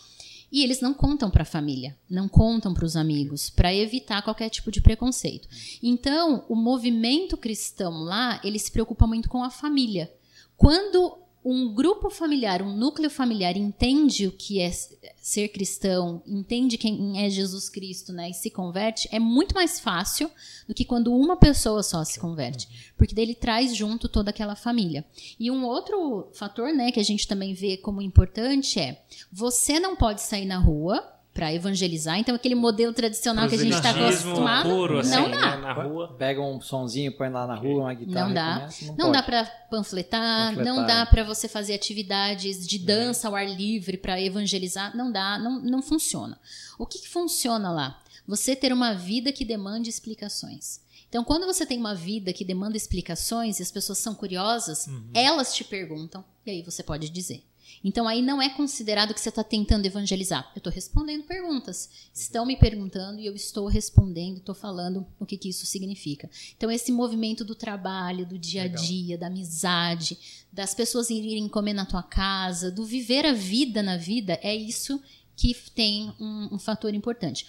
E 0.51 0.63
eles 0.63 0.81
não 0.81 0.93
contam 0.93 1.31
para 1.31 1.43
a 1.43 1.45
família, 1.45 1.97
não 2.09 2.27
contam 2.27 2.73
para 2.73 2.85
os 2.85 2.95
amigos, 2.97 3.49
para 3.49 3.73
evitar 3.73 4.21
qualquer 4.21 4.49
tipo 4.49 4.69
de 4.69 4.81
preconceito. 4.81 5.47
Então, 5.81 6.45
o 6.49 6.55
movimento 6.55 7.37
cristão 7.37 8.03
lá, 8.03 8.41
ele 8.43 8.59
se 8.59 8.71
preocupa 8.71 9.07
muito 9.07 9.29
com 9.29 9.43
a 9.43 9.49
família. 9.49 10.11
Quando 10.57 11.20
um 11.43 11.73
grupo 11.73 12.09
familiar, 12.09 12.61
um 12.61 12.75
núcleo 12.75 13.09
familiar 13.09 13.57
entende 13.57 14.27
o 14.27 14.31
que 14.31 14.59
é 14.59 14.71
ser 15.17 15.47
cristão, 15.49 16.21
entende 16.25 16.77
quem 16.77 17.23
é 17.23 17.29
Jesus 17.29 17.67
Cristo, 17.67 18.13
né, 18.13 18.29
e 18.29 18.33
se 18.33 18.49
converte, 18.49 19.09
é 19.11 19.19
muito 19.19 19.55
mais 19.55 19.79
fácil 19.79 20.29
do 20.67 20.73
que 20.73 20.85
quando 20.85 21.13
uma 21.13 21.35
pessoa 21.35 21.81
só 21.81 22.03
se 22.03 22.19
converte, 22.19 22.93
porque 22.97 23.15
daí 23.15 23.25
ele 23.25 23.35
traz 23.35 23.75
junto 23.75 24.07
toda 24.07 24.29
aquela 24.29 24.55
família. 24.55 25.03
E 25.39 25.49
um 25.49 25.65
outro 25.65 26.29
fator, 26.33 26.73
né, 26.73 26.91
que 26.91 26.99
a 26.99 27.03
gente 27.03 27.27
também 27.27 27.53
vê 27.53 27.77
como 27.77 28.01
importante 28.01 28.79
é 28.79 29.03
você 29.31 29.79
não 29.79 29.95
pode 29.95 30.21
sair 30.21 30.45
na 30.45 30.59
rua 30.59 31.20
para 31.33 31.53
evangelizar, 31.53 32.19
então 32.19 32.35
aquele 32.35 32.55
modelo 32.55 32.93
tradicional 32.93 33.47
que 33.47 33.55
a 33.55 33.57
gente 33.57 33.73
está 33.73 33.91
acostumado, 33.91 34.69
puro, 34.69 34.99
assim, 34.99 35.11
não 35.11 35.31
dá. 35.31 35.57
na 35.57 35.73
rua. 35.73 36.15
Pega 36.17 36.41
um 36.41 36.59
sonzinho, 36.59 37.11
põe 37.13 37.29
lá 37.29 37.47
na 37.47 37.55
rua, 37.55 37.83
uma 37.83 37.93
guitarra. 37.93 38.27
Não 38.27 38.33
dá. 38.33 38.53
começa, 38.55 38.85
não 38.85 38.95
Não 38.95 39.11
dá 39.11 39.23
para 39.23 39.45
panfletar, 39.69 40.49
Panfletar, 40.49 40.65
não 40.65 40.85
dá 40.85 41.05
para 41.05 41.23
você 41.23 41.47
fazer 41.47 41.73
atividades 41.73 42.67
de 42.67 42.77
dança 42.77 43.29
ao 43.29 43.35
ar 43.35 43.47
livre 43.49 43.97
para 43.97 44.21
evangelizar, 44.21 44.95
não 44.95 45.09
dá, 45.11 45.39
não, 45.39 45.61
não 45.61 45.81
funciona. 45.81 46.37
O 46.77 46.85
que, 46.85 46.99
que 46.99 47.07
funciona 47.07 47.71
lá? 47.71 48.01
Você 48.27 48.55
ter 48.55 48.73
uma 48.73 48.93
vida 48.93 49.31
que 49.31 49.45
demande 49.45 49.89
explicações. 49.89 50.81
Então, 51.07 51.23
quando 51.23 51.45
você 51.45 51.65
tem 51.65 51.77
uma 51.77 51.93
vida 51.93 52.31
que 52.31 52.45
demanda 52.45 52.77
explicações 52.77 53.59
e 53.59 53.63
as 53.63 53.71
pessoas 53.71 53.97
são 53.97 54.15
curiosas, 54.15 54.87
elas 55.13 55.53
te 55.53 55.63
perguntam 55.63 56.23
e 56.45 56.51
aí 56.51 56.61
você 56.61 56.81
pode 56.83 57.09
dizer. 57.09 57.43
Então 57.83 58.07
aí 58.07 58.21
não 58.21 58.41
é 58.41 58.49
considerado 58.49 59.13
que 59.13 59.19
você 59.19 59.29
está 59.29 59.43
tentando 59.43 59.85
evangelizar. 59.85 60.51
Eu 60.55 60.59
estou 60.59 60.71
respondendo 60.71 61.23
perguntas. 61.23 61.89
Estão 62.13 62.45
me 62.45 62.55
perguntando 62.55 63.19
e 63.19 63.25
eu 63.25 63.35
estou 63.35 63.67
respondendo, 63.67 64.37
estou 64.37 64.53
falando 64.55 65.05
o 65.19 65.25
que, 65.25 65.37
que 65.37 65.49
isso 65.49 65.65
significa. 65.65 66.29
Então 66.55 66.69
esse 66.69 66.91
movimento 66.91 67.43
do 67.43 67.55
trabalho, 67.55 68.25
do 68.25 68.37
dia 68.37 68.63
a 68.63 68.67
dia, 68.67 69.17
da 69.17 69.27
amizade, 69.27 70.45
das 70.51 70.73
pessoas 70.73 71.09
irem 71.09 71.47
comer 71.47 71.73
na 71.73 71.85
tua 71.85 72.03
casa, 72.03 72.71
do 72.71 72.85
viver 72.85 73.25
a 73.25 73.33
vida 73.33 73.81
na 73.81 73.97
vida, 73.97 74.39
é 74.41 74.55
isso 74.55 75.01
que 75.35 75.55
tem 75.73 76.13
um, 76.19 76.55
um 76.55 76.59
fator 76.59 76.93
importante 76.93 77.45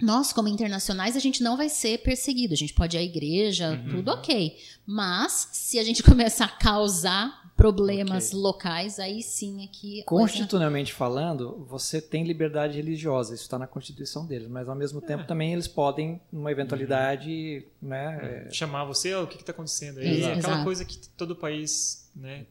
nós, 0.00 0.32
como 0.32 0.48
internacionais, 0.48 1.16
a 1.16 1.20
gente 1.20 1.42
não 1.42 1.56
vai 1.56 1.68
ser 1.68 1.98
perseguido. 1.98 2.52
A 2.52 2.56
gente 2.56 2.74
pode 2.74 2.96
ir 2.96 3.00
à 3.00 3.02
igreja, 3.02 3.70
uhum. 3.70 3.96
tudo 3.96 4.10
ok. 4.10 4.56
Mas, 4.84 5.48
se 5.52 5.78
a 5.78 5.84
gente 5.84 6.02
começar 6.04 6.44
a 6.44 6.48
causar 6.48 7.45
problemas 7.56 8.28
okay. 8.28 8.38
locais, 8.38 8.98
aí 8.98 9.22
sim 9.22 9.64
é 9.64 9.66
que. 9.66 10.02
Constitucionalmente 10.04 10.92
coisa... 10.92 10.98
falando, 10.98 11.64
você 11.68 12.00
tem 12.00 12.24
liberdade 12.24 12.76
religiosa, 12.76 13.34
isso 13.34 13.44
está 13.44 13.58
na 13.58 13.66
Constituição 13.66 14.26
deles, 14.26 14.48
mas 14.48 14.68
ao 14.68 14.74
mesmo 14.74 15.00
tempo 15.00 15.22
é. 15.22 15.26
também 15.26 15.52
eles 15.52 15.66
podem, 15.66 16.20
numa 16.30 16.52
eventualidade, 16.52 17.64
uhum. 17.82 17.88
né, 17.88 18.46
é... 18.48 18.52
chamar 18.52 18.84
você, 18.84 19.14
oh, 19.14 19.24
o 19.24 19.26
que 19.26 19.36
está 19.36 19.52
acontecendo 19.52 19.98
aí? 19.98 20.22
É, 20.22 20.34
aquela 20.34 20.62
coisa 20.62 20.84
que 20.84 20.98
todo 21.16 21.34
país. 21.34 22.10
Né, 22.14 22.46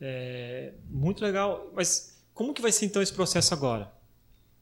é, 0.00 0.72
muito 0.90 1.22
legal. 1.22 1.70
Mas 1.74 2.20
como 2.34 2.52
que 2.52 2.60
vai 2.60 2.72
ser 2.72 2.86
então 2.86 3.00
esse 3.00 3.12
processo 3.12 3.54
agora? 3.54 3.92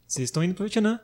Vocês 0.07 0.25
estão 0.25 0.43
indo 0.45 0.55
para 0.55 0.63
o 0.63 0.67
Vietnã 0.67 1.01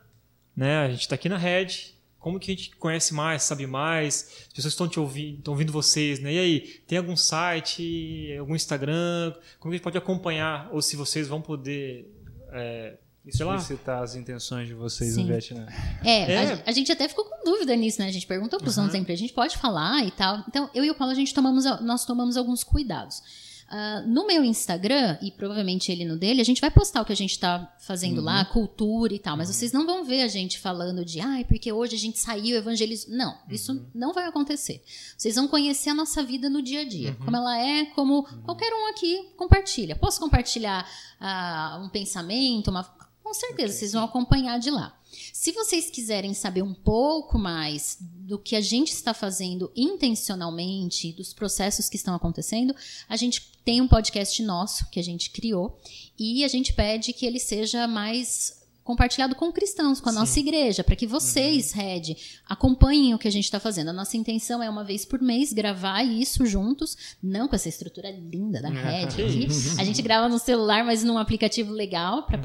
né? 0.56 0.78
A 0.78 0.88
gente 0.88 1.02
está 1.02 1.14
aqui 1.14 1.28
na 1.28 1.36
rede. 1.36 1.94
Como 2.26 2.40
que 2.40 2.50
a 2.50 2.54
gente 2.56 2.74
conhece 2.74 3.14
mais, 3.14 3.44
sabe 3.44 3.68
mais? 3.68 4.46
As 4.48 4.52
pessoas 4.52 4.72
estão 4.72 4.88
te 4.88 4.98
ouvindo, 4.98 5.38
estão 5.38 5.54
ouvindo 5.54 5.72
vocês, 5.72 6.18
né? 6.18 6.32
E 6.32 6.38
aí, 6.40 6.60
tem 6.84 6.98
algum 6.98 7.16
site, 7.16 8.36
algum 8.36 8.56
Instagram? 8.56 9.32
Como 9.60 9.70
que 9.70 9.76
a 9.76 9.76
gente 9.76 9.84
pode 9.84 9.96
acompanhar? 9.96 10.68
Ou 10.72 10.82
se 10.82 10.96
vocês 10.96 11.28
vão 11.28 11.40
poder 11.40 12.12
é, 12.50 12.96
explicitar 13.24 14.02
as 14.02 14.16
intenções 14.16 14.66
de 14.66 14.74
vocês 14.74 15.14
Sim. 15.14 15.20
no 15.20 15.28
Vietnã. 15.28 15.68
É, 16.04 16.32
é. 16.32 16.52
A, 16.52 16.62
a, 16.66 16.72
gente 16.72 16.90
até 16.90 17.08
ficou 17.08 17.26
com 17.26 17.44
dúvida 17.44 17.76
nisso, 17.76 18.00
né? 18.00 18.08
A 18.08 18.12
gente 18.12 18.26
perguntou 18.26 18.58
para 18.58 18.70
os 18.70 18.76
uhum. 18.76 18.90
sempre, 18.90 19.12
a 19.12 19.16
gente 19.16 19.32
pode 19.32 19.56
falar 19.56 20.04
e 20.04 20.10
tal. 20.10 20.42
Então, 20.48 20.68
eu 20.74 20.84
e 20.84 20.90
o 20.90 20.96
Paulo, 20.96 21.12
a 21.12 21.14
gente 21.14 21.32
tomamos, 21.32 21.64
nós 21.82 22.04
tomamos 22.04 22.36
alguns 22.36 22.64
cuidados. 22.64 23.22
Uh, 23.66 24.06
no 24.06 24.28
meu 24.28 24.44
Instagram, 24.44 25.18
e 25.20 25.32
provavelmente 25.32 25.90
ele 25.90 26.04
no 26.04 26.16
dele, 26.16 26.40
a 26.40 26.44
gente 26.44 26.60
vai 26.60 26.70
postar 26.70 27.02
o 27.02 27.04
que 27.04 27.12
a 27.12 27.16
gente 27.16 27.32
está 27.32 27.74
fazendo 27.80 28.18
uhum. 28.18 28.24
lá, 28.24 28.44
cultura 28.44 29.12
e 29.12 29.18
tal, 29.18 29.36
mas 29.36 29.48
uhum. 29.48 29.54
vocês 29.54 29.72
não 29.72 29.84
vão 29.84 30.04
ver 30.04 30.22
a 30.22 30.28
gente 30.28 30.56
falando 30.60 31.04
de, 31.04 31.20
ai, 31.20 31.42
ah, 31.42 31.44
porque 31.44 31.72
hoje 31.72 31.96
a 31.96 31.98
gente 31.98 32.16
saiu, 32.20 32.56
evangelizou. 32.56 33.12
Não, 33.12 33.32
uhum. 33.32 33.40
isso 33.50 33.90
não 33.92 34.12
vai 34.12 34.24
acontecer. 34.24 34.84
Vocês 35.18 35.34
vão 35.34 35.48
conhecer 35.48 35.90
a 35.90 35.94
nossa 35.94 36.22
vida 36.22 36.48
no 36.48 36.62
dia 36.62 36.82
a 36.82 36.84
dia, 36.84 37.10
uhum. 37.10 37.24
como 37.24 37.36
ela 37.36 37.58
é, 37.58 37.86
como 37.86 38.18
uhum. 38.18 38.42
qualquer 38.42 38.72
um 38.72 38.86
aqui 38.88 39.32
compartilha. 39.36 39.96
Posso 39.96 40.20
compartilhar 40.20 40.88
uh, 41.20 41.84
um 41.84 41.88
pensamento, 41.88 42.70
uma. 42.70 42.84
Com 43.20 43.34
certeza, 43.34 43.64
okay. 43.64 43.78
vocês 43.78 43.92
vão 43.92 44.04
acompanhar 44.04 44.60
de 44.60 44.70
lá. 44.70 44.96
Se 45.32 45.52
vocês 45.52 45.90
quiserem 45.90 46.34
saber 46.34 46.62
um 46.62 46.74
pouco 46.74 47.38
mais 47.38 47.98
do 48.00 48.38
que 48.38 48.56
a 48.56 48.60
gente 48.60 48.92
está 48.92 49.14
fazendo 49.14 49.70
intencionalmente, 49.76 51.12
dos 51.12 51.32
processos 51.32 51.88
que 51.88 51.96
estão 51.96 52.14
acontecendo, 52.14 52.74
a 53.08 53.16
gente 53.16 53.52
tem 53.64 53.80
um 53.80 53.88
podcast 53.88 54.42
nosso 54.42 54.88
que 54.90 55.00
a 55.00 55.02
gente 55.02 55.30
criou 55.30 55.78
e 56.18 56.44
a 56.44 56.48
gente 56.48 56.72
pede 56.72 57.12
que 57.12 57.26
ele 57.26 57.40
seja 57.40 57.86
mais 57.86 58.64
compartilhado 58.86 59.34
com 59.34 59.50
cristãos, 59.50 60.00
com 60.00 60.08
a 60.08 60.12
Sim. 60.12 60.18
nossa 60.20 60.38
igreja, 60.38 60.84
para 60.84 60.94
que 60.94 61.08
vocês, 61.08 61.74
uhum. 61.74 61.80
Red, 61.80 62.16
acompanhem 62.48 63.14
o 63.14 63.18
que 63.18 63.26
a 63.26 63.32
gente 63.32 63.44
está 63.44 63.58
fazendo. 63.58 63.88
A 63.88 63.92
nossa 63.92 64.16
intenção 64.16 64.62
é 64.62 64.70
uma 64.70 64.84
vez 64.84 65.04
por 65.04 65.20
mês 65.20 65.52
gravar 65.52 66.04
isso 66.04 66.46
juntos, 66.46 66.96
não 67.20 67.48
com 67.48 67.56
essa 67.56 67.68
estrutura 67.68 68.12
linda 68.12 68.62
da 68.62 68.68
Red 68.68 69.06
aqui. 69.26 69.48
A 69.76 69.84
gente 69.84 70.00
grava 70.00 70.28
no 70.28 70.38
celular, 70.38 70.84
mas 70.84 71.02
num 71.02 71.18
aplicativo 71.18 71.72
legal 71.72 72.22
para 72.26 72.36
uhum. 72.36 72.42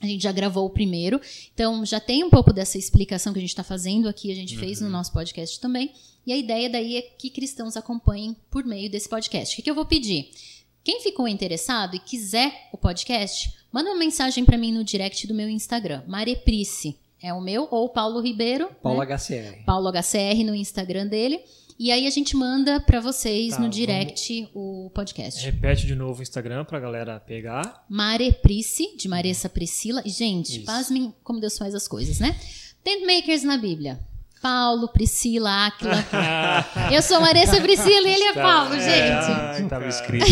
A 0.00 0.06
gente 0.06 0.22
já 0.22 0.32
gravou 0.32 0.64
o 0.64 0.70
primeiro, 0.70 1.20
então 1.52 1.84
já 1.84 2.00
tem 2.00 2.24
um 2.24 2.30
pouco 2.30 2.52
dessa 2.52 2.78
explicação 2.78 3.32
que 3.32 3.38
a 3.38 3.42
gente 3.42 3.50
está 3.50 3.62
fazendo 3.62 4.08
aqui, 4.08 4.32
a 4.32 4.34
gente 4.34 4.54
uhum. 4.54 4.60
fez 4.60 4.80
no 4.80 4.86
uhum. 4.86 4.92
nosso 4.92 5.12
podcast 5.12 5.60
também. 5.60 5.92
E 6.26 6.32
a 6.32 6.36
ideia 6.36 6.70
daí 6.70 6.96
é 6.96 7.02
que 7.02 7.28
cristãos 7.28 7.76
acompanhem 7.76 8.36
por 8.50 8.64
meio 8.64 8.90
desse 8.90 9.08
podcast. 9.08 9.52
O 9.52 9.56
que, 9.56 9.62
que 9.62 9.70
eu 9.70 9.74
vou 9.74 9.84
pedir? 9.84 10.30
Quem 10.82 11.02
ficou 11.02 11.28
interessado 11.28 11.96
e 11.96 11.98
quiser 11.98 12.68
o 12.72 12.78
podcast, 12.78 13.52
manda 13.70 13.90
uma 13.90 13.98
mensagem 13.98 14.44
para 14.44 14.56
mim 14.56 14.72
no 14.72 14.82
direct 14.82 15.26
do 15.26 15.34
meu 15.34 15.48
Instagram, 15.48 16.02
Mareprice. 16.06 16.96
É 17.22 17.34
o 17.34 17.40
meu, 17.40 17.68
ou 17.70 17.88
Paulo 17.90 18.20
Ribeiro. 18.20 18.70
Paulo 18.82 19.04
né? 19.04 19.16
HCR. 19.16 19.64
Paulo 19.66 19.92
HCR 19.92 20.42
no 20.44 20.54
Instagram 20.54 21.06
dele. 21.06 21.40
E 21.80 21.90
aí 21.90 22.06
a 22.06 22.10
gente 22.10 22.36
manda 22.36 22.78
para 22.78 23.00
vocês 23.00 23.54
tá, 23.54 23.58
no 23.58 23.66
direct 23.66 24.42
vamos... 24.42 24.50
o 24.54 24.90
podcast. 24.90 25.42
Repete 25.42 25.86
de 25.86 25.94
novo 25.94 26.20
o 26.20 26.22
Instagram 26.22 26.62
pra 26.62 26.78
galera 26.78 27.18
pegar. 27.18 27.86
Mareprice, 27.88 28.94
de 28.98 29.08
Maressa 29.08 29.48
Priscila. 29.48 30.02
E, 30.04 30.10
gente, 30.10 30.58
Isso. 30.58 30.66
pasmem 30.66 31.14
como 31.24 31.40
Deus 31.40 31.56
faz 31.56 31.74
as 31.74 31.88
coisas, 31.88 32.20
né? 32.20 32.38
Tent 32.84 33.06
makers 33.06 33.44
na 33.44 33.56
Bíblia. 33.56 33.98
Paulo, 34.42 34.88
Priscila, 34.88 35.68
Aquila. 35.68 36.04
Eu 36.92 37.00
sou 37.00 37.18
Maressa 37.18 37.58
Priscila 37.62 38.08
e 38.08 38.12
ele 38.12 38.24
é 38.24 38.32
tá, 38.34 38.42
Paulo, 38.42 38.74
é, 38.74 38.80
gente. 38.80 39.62
Estava 39.64 39.88
escrito. 39.88 40.26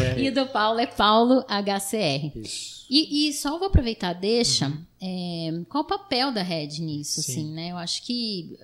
é. 0.00 0.20
E 0.22 0.30
do 0.30 0.46
Paulo 0.46 0.78
é 0.78 0.86
Paulo 0.86 1.44
HCR. 1.48 2.30
Isso. 2.36 2.86
E, 2.88 3.28
e 3.28 3.32
só 3.32 3.58
vou 3.58 3.66
aproveitar, 3.66 4.12
deixa. 4.12 4.68
Uhum. 4.68 4.84
É, 5.02 5.64
qual 5.68 5.82
o 5.82 5.86
papel 5.86 6.30
da 6.30 6.42
Red 6.42 6.78
nisso, 6.78 7.20
Sim. 7.22 7.32
assim, 7.32 7.54
né? 7.54 7.72
Eu 7.72 7.76
acho 7.76 8.06
que 8.06 8.56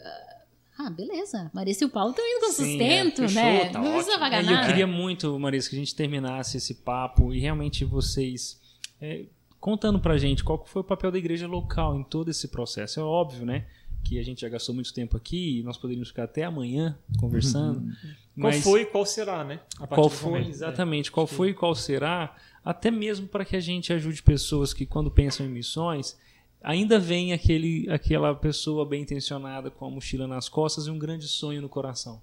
ah, 0.79 0.91
beleza. 0.91 1.51
Marisa 1.55 1.85
e 1.85 1.87
o 1.87 1.91
Paulo 1.91 2.11
estão 2.11 2.25
indo 2.27 2.41
com 2.47 2.53
Sim, 2.53 2.71
sustento, 2.71 3.23
é, 3.23 3.29
fechou, 3.29 3.43
né? 3.43 3.69
Tá 3.71 3.81
não 3.81 3.93
precisa 3.93 4.19
pagar 4.19 4.43
é, 4.43 4.43
nada. 4.43 4.63
Eu 4.63 4.67
queria 4.67 4.87
muito, 4.87 5.39
Marisa, 5.39 5.71
que 5.71 5.77
a 5.77 5.79
gente 5.79 5.95
terminasse 5.95 6.57
esse 6.57 6.75
papo 6.75 7.33
e 7.33 7.39
realmente 7.39 7.85
vocês 7.85 8.61
é, 9.01 9.25
contando 9.61 10.01
pra 10.01 10.19
gente 10.19 10.43
qual 10.43 10.65
foi 10.67 10.83
o 10.83 10.85
papel 10.85 11.11
da 11.13 11.19
igreja 11.19 11.47
local 11.47 11.99
em 11.99 12.03
todo 12.03 12.31
esse 12.31 12.49
processo. 12.49 12.99
É 12.99 13.03
óbvio, 13.03 13.47
né? 13.47 13.67
Que 14.03 14.19
a 14.19 14.23
gente 14.23 14.41
já 14.41 14.49
gastou 14.49 14.75
muito 14.75 14.93
tempo 14.93 15.17
aqui 15.17 15.61
e 15.61 15.63
nós 15.63 15.79
poderíamos 15.79 16.09
ficar 16.09 16.25
até 16.25 16.45
amanhã 16.45 16.99
conversando. 17.19 17.79
Uhum. 17.79 17.95
Mas 18.37 18.57
qual 18.57 18.73
foi 18.73 18.83
e 18.83 18.87
qual 18.87 19.07
será, 19.07 19.45
né? 19.45 19.61
qual 19.89 20.11
foi, 20.11 20.31
momento, 20.33 20.51
exatamente, 20.51 21.11
qual 21.11 21.27
foi 21.27 21.51
e 21.51 21.55
qual 21.55 21.75
será, 21.75 22.37
até 22.65 22.91
mesmo 22.91 23.29
para 23.29 23.45
que 23.45 23.55
a 23.55 23.61
gente 23.61 23.93
ajude 23.93 24.23
pessoas 24.23 24.75
que, 24.75 24.85
quando 24.85 25.11
pensam 25.11 25.47
em 25.47 25.49
missões, 25.49 26.19
ainda 26.65 26.99
vem 26.99 27.33
aquele, 27.33 27.89
aquela 27.91 28.35
pessoa 28.35 28.87
bem 28.87 29.03
intencionada 29.03 29.71
com 29.71 29.85
a 29.85 29.91
mochila 29.91 30.27
nas 30.27 30.49
costas 30.49 30.87
e 30.87 30.91
um 30.91 30.99
grande 30.99 31.29
sonho 31.29 31.61
no 31.61 31.69
coração. 31.69 32.21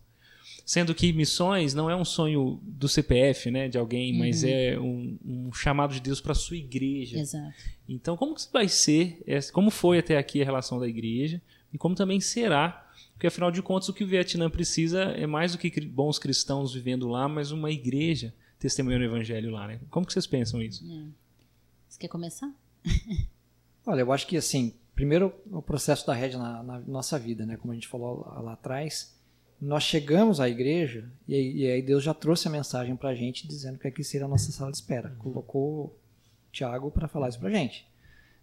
Sendo 0.65 0.93
que 0.93 1.13
missões 1.13 1.73
não 1.73 1.89
é 1.89 1.95
um 1.95 2.05
sonho 2.05 2.59
do 2.63 2.87
CPF, 2.87 3.51
né, 3.51 3.67
de 3.67 3.77
alguém, 3.77 4.13
uhum. 4.13 4.19
mas 4.19 4.43
é 4.43 4.79
um, 4.79 5.17
um, 5.23 5.53
chamado 5.53 5.93
de 5.93 5.99
Deus 5.99 6.19
para 6.19 6.31
a 6.31 6.35
sua 6.35 6.57
igreja. 6.57 7.19
Exato. 7.19 7.53
Então, 7.87 8.17
como 8.17 8.35
que 8.35 8.41
vai 8.51 8.67
ser, 8.67 9.23
como 9.53 9.69
foi 9.69 9.99
até 9.99 10.17
aqui 10.17 10.41
a 10.41 10.45
relação 10.45 10.79
da 10.79 10.87
igreja 10.87 11.41
e 11.73 11.77
como 11.77 11.95
também 11.95 12.19
será, 12.19 12.89
porque 13.13 13.27
afinal 13.27 13.51
de 13.51 13.61
contas 13.61 13.89
o 13.89 13.93
que 13.93 14.03
o 14.03 14.07
Vietnã 14.07 14.49
precisa 14.49 15.03
é 15.03 15.27
mais 15.27 15.51
do 15.51 15.57
que 15.57 15.69
bons 15.81 16.17
cristãos 16.17 16.73
vivendo 16.73 17.07
lá, 17.07 17.27
mas 17.27 17.51
uma 17.51 17.69
igreja 17.69 18.33
testemunhando 18.57 19.03
o 19.03 19.07
evangelho 19.07 19.51
lá, 19.51 19.67
né? 19.67 19.79
Como 19.89 20.05
que 20.05 20.13
vocês 20.13 20.27
pensam 20.27 20.61
isso? 20.61 20.83
É. 20.85 21.05
Você 21.87 21.99
quer 21.99 22.07
começar? 22.07 22.51
Olha, 23.86 24.01
eu 24.01 24.11
acho 24.11 24.27
que 24.27 24.38
assim, 24.38 24.73
primeiro 24.95 25.34
o 25.51 25.61
processo 25.61 26.05
da 26.05 26.13
rede 26.13 26.38
na, 26.38 26.61
na, 26.63 26.79
nossa 26.82 27.17
vida, 27.17 27.45
né? 27.45 27.57
Como 27.57 27.71
a 27.71 27.75
gente 27.75 27.88
falou 27.88 28.21
lá, 28.21 28.41
lá 28.41 28.53
atrás, 28.53 29.15
nós 29.59 29.84
chegamos 29.84 30.39
à 30.39 30.49
igreja 30.49 31.09
e, 31.27 31.63
e, 31.63 31.67
aí 31.67 31.82
Deus 31.82 32.03
já 32.03 32.13
trouxe 32.13 32.47
a 32.47 32.51
mensagem 32.51 32.95
para 32.95 33.09
a 33.09 33.15
gente 33.15 33.47
dizendo 33.47 33.79
que 33.79 33.88
aqui 33.88 34.03
seria 34.03 34.25
a 34.25 34.29
nossa 34.29 34.51
sala 34.51 34.71
de 34.71 34.77
espera. 34.77 35.09
Uhum. 35.09 35.15
Colocou 35.17 35.99
Tiago 36.51 36.91
para 36.91 37.07
falar 37.07 37.29
isso 37.29 37.39
para 37.39 37.49
a 37.49 37.53
gente. 37.53 37.88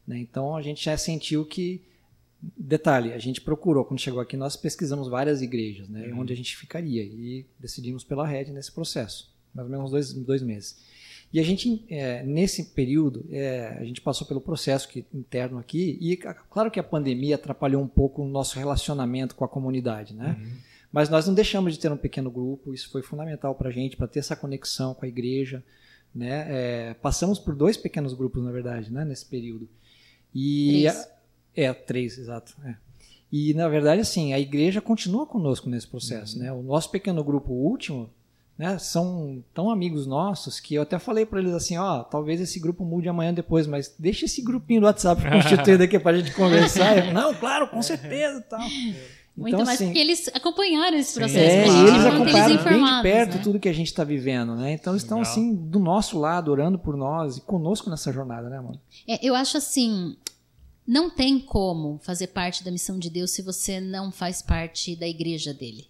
Né? 0.07 0.19
Então 0.19 0.57
a 0.57 0.63
gente 0.63 0.85
já 0.85 0.97
sentiu 0.97 1.45
que 1.45 1.83
Detalhe, 2.41 3.13
a 3.13 3.19
gente 3.19 3.41
procurou, 3.41 3.85
quando 3.85 4.01
chegou 4.01 4.21
aqui, 4.21 4.37
nós 4.37 4.57
pesquisamos 4.57 5.09
várias 5.09 5.43
igrejas, 5.43 5.89
né, 5.89 6.07
uhum. 6.07 6.21
onde 6.21 6.33
a 6.33 6.37
gente 6.37 6.57
ficaria, 6.57 7.03
e 7.03 7.45
decidimos 7.59 8.05
pela 8.05 8.25
rede 8.25 8.53
nesse 8.53 8.71
processo, 8.71 9.35
mais 9.53 9.67
ou 9.67 9.73
menos 9.73 9.91
dois, 9.91 10.13
dois 10.13 10.41
meses. 10.41 10.79
E 11.33 11.39
a 11.39 11.43
gente, 11.43 11.85
é, 11.91 12.23
nesse 12.23 12.71
período, 12.71 13.27
é, 13.31 13.77
a 13.79 13.85
gente 13.85 14.01
passou 14.01 14.27
pelo 14.27 14.41
processo 14.41 14.89
que, 14.89 15.05
interno 15.13 15.59
aqui, 15.59 15.99
e 16.01 16.17
claro 16.17 16.71
que 16.71 16.81
a 16.81 16.83
pandemia 16.83 17.35
atrapalhou 17.35 17.83
um 17.83 17.89
pouco 17.89 18.23
o 18.23 18.29
nosso 18.29 18.59
relacionamento 18.59 19.35
com 19.35 19.45
a 19.45 19.49
comunidade, 19.49 20.15
né? 20.15 20.37
Uhum. 20.41 20.53
Mas 20.91 21.11
nós 21.11 21.27
não 21.27 21.35
deixamos 21.35 21.75
de 21.75 21.81
ter 21.81 21.93
um 21.93 21.99
pequeno 21.99 22.31
grupo, 22.31 22.73
isso 22.73 22.91
foi 22.91 23.03
fundamental 23.03 23.55
para 23.55 23.69
a 23.69 23.73
gente, 23.73 23.97
para 23.97 24.09
ter 24.09 24.21
essa 24.21 24.35
conexão 24.35 24.95
com 24.95 25.05
a 25.05 25.09
igreja, 25.09 25.63
né? 26.15 26.47
É, 26.49 26.95
passamos 26.95 27.39
por 27.39 27.55
dois 27.55 27.77
pequenos 27.77 28.15
grupos, 28.15 28.43
na 28.43 28.51
verdade, 28.51 28.91
né? 28.91 29.05
nesse 29.05 29.27
período. 29.27 29.69
E 30.35 30.87
três. 30.87 30.97
A, 30.97 31.09
é, 31.57 31.73
três, 31.75 32.19
exato. 32.19 32.57
É. 32.65 32.75
E, 33.31 33.53
na 33.53 33.69
verdade, 33.69 34.01
assim, 34.01 34.33
a 34.33 34.41
igreja 34.41 34.81
continua 34.81 35.27
conosco 35.27 35.69
nesse 35.69 35.87
processo, 35.87 36.39
uhum. 36.39 36.43
né? 36.43 36.53
O 36.53 36.63
nosso 36.63 36.91
pequeno 36.91 37.23
grupo 37.23 37.53
último, 37.53 38.09
né, 38.59 38.77
são 38.79 39.43
tão 39.55 39.71
amigos 39.71 40.05
nossos 40.07 40.59
que 40.59 40.75
eu 40.75 40.83
até 40.83 40.99
falei 40.99 41.25
para 41.25 41.39
eles 41.39 41.53
assim, 41.55 41.79
ó, 41.79 42.03
talvez 42.03 42.41
esse 42.41 42.59
grupo 42.59 42.85
mude 42.85 43.09
amanhã 43.09 43.33
depois, 43.33 43.67
mas 43.69 43.95
deixa 43.99 44.25
esse 44.25 44.43
grupinho 44.43 44.81
do 44.81 44.87
WhatsApp 44.87 45.23
constituído 45.31 45.85
aqui 45.85 45.99
para 45.99 46.17
a 46.17 46.21
gente 46.21 46.35
conversar. 46.35 47.07
Eu, 47.07 47.13
não, 47.15 47.33
claro, 47.35 47.69
com 47.69 47.81
certeza, 47.81 48.41
tal. 48.51 48.59
Muito 49.37 49.55
Então, 49.55 49.65
mais 49.65 49.79
assim, 49.81 49.87
porque 49.87 50.01
eles 50.01 50.29
acompanharam 50.35 50.97
esse 50.99 51.15
processo. 51.15 51.39
É, 51.39 51.65
Claro. 51.65 51.79
e 51.79 51.91
eles 51.91 52.05
acompanharam 52.07 52.55
Eles 52.55 52.65
bem 52.65 52.85
de 52.85 53.03
perto 53.03 53.37
né? 53.37 53.41
tudo 53.45 53.61
que 53.61 53.69
a 53.69 53.73
gente 53.73 53.87
está 53.87 54.03
vivendo, 54.03 54.57
né? 54.57 54.73
Então 54.73 54.93
eles 54.93 55.05
estão 55.05 55.21
assim 55.21 55.55
do 55.55 55.79
nosso 55.79 56.19
lado, 56.19 56.51
orando 56.51 56.77
por 56.77 56.97
nós 56.97 57.37
e 57.37 57.41
conosco 57.43 57.89
nessa 57.89 58.13
jornada, 58.13 58.49
né, 58.51 58.59
mano? 58.59 58.81
É, 59.07 59.25
eu 59.25 59.37
acho 59.37 59.57
assim, 59.57 60.17
não 60.85 61.09
tem 61.09 61.39
como 61.39 62.01
fazer 62.03 62.27
parte 62.29 62.65
da 62.65 62.73
missão 62.73 62.99
de 62.99 63.09
Deus 63.09 63.31
se 63.31 63.41
você 63.41 63.81
não 63.81 64.11
faz 64.11 64.43
parte 64.43 64.97
da 64.97 65.07
igreja 65.07 65.55
dele. 65.55 65.87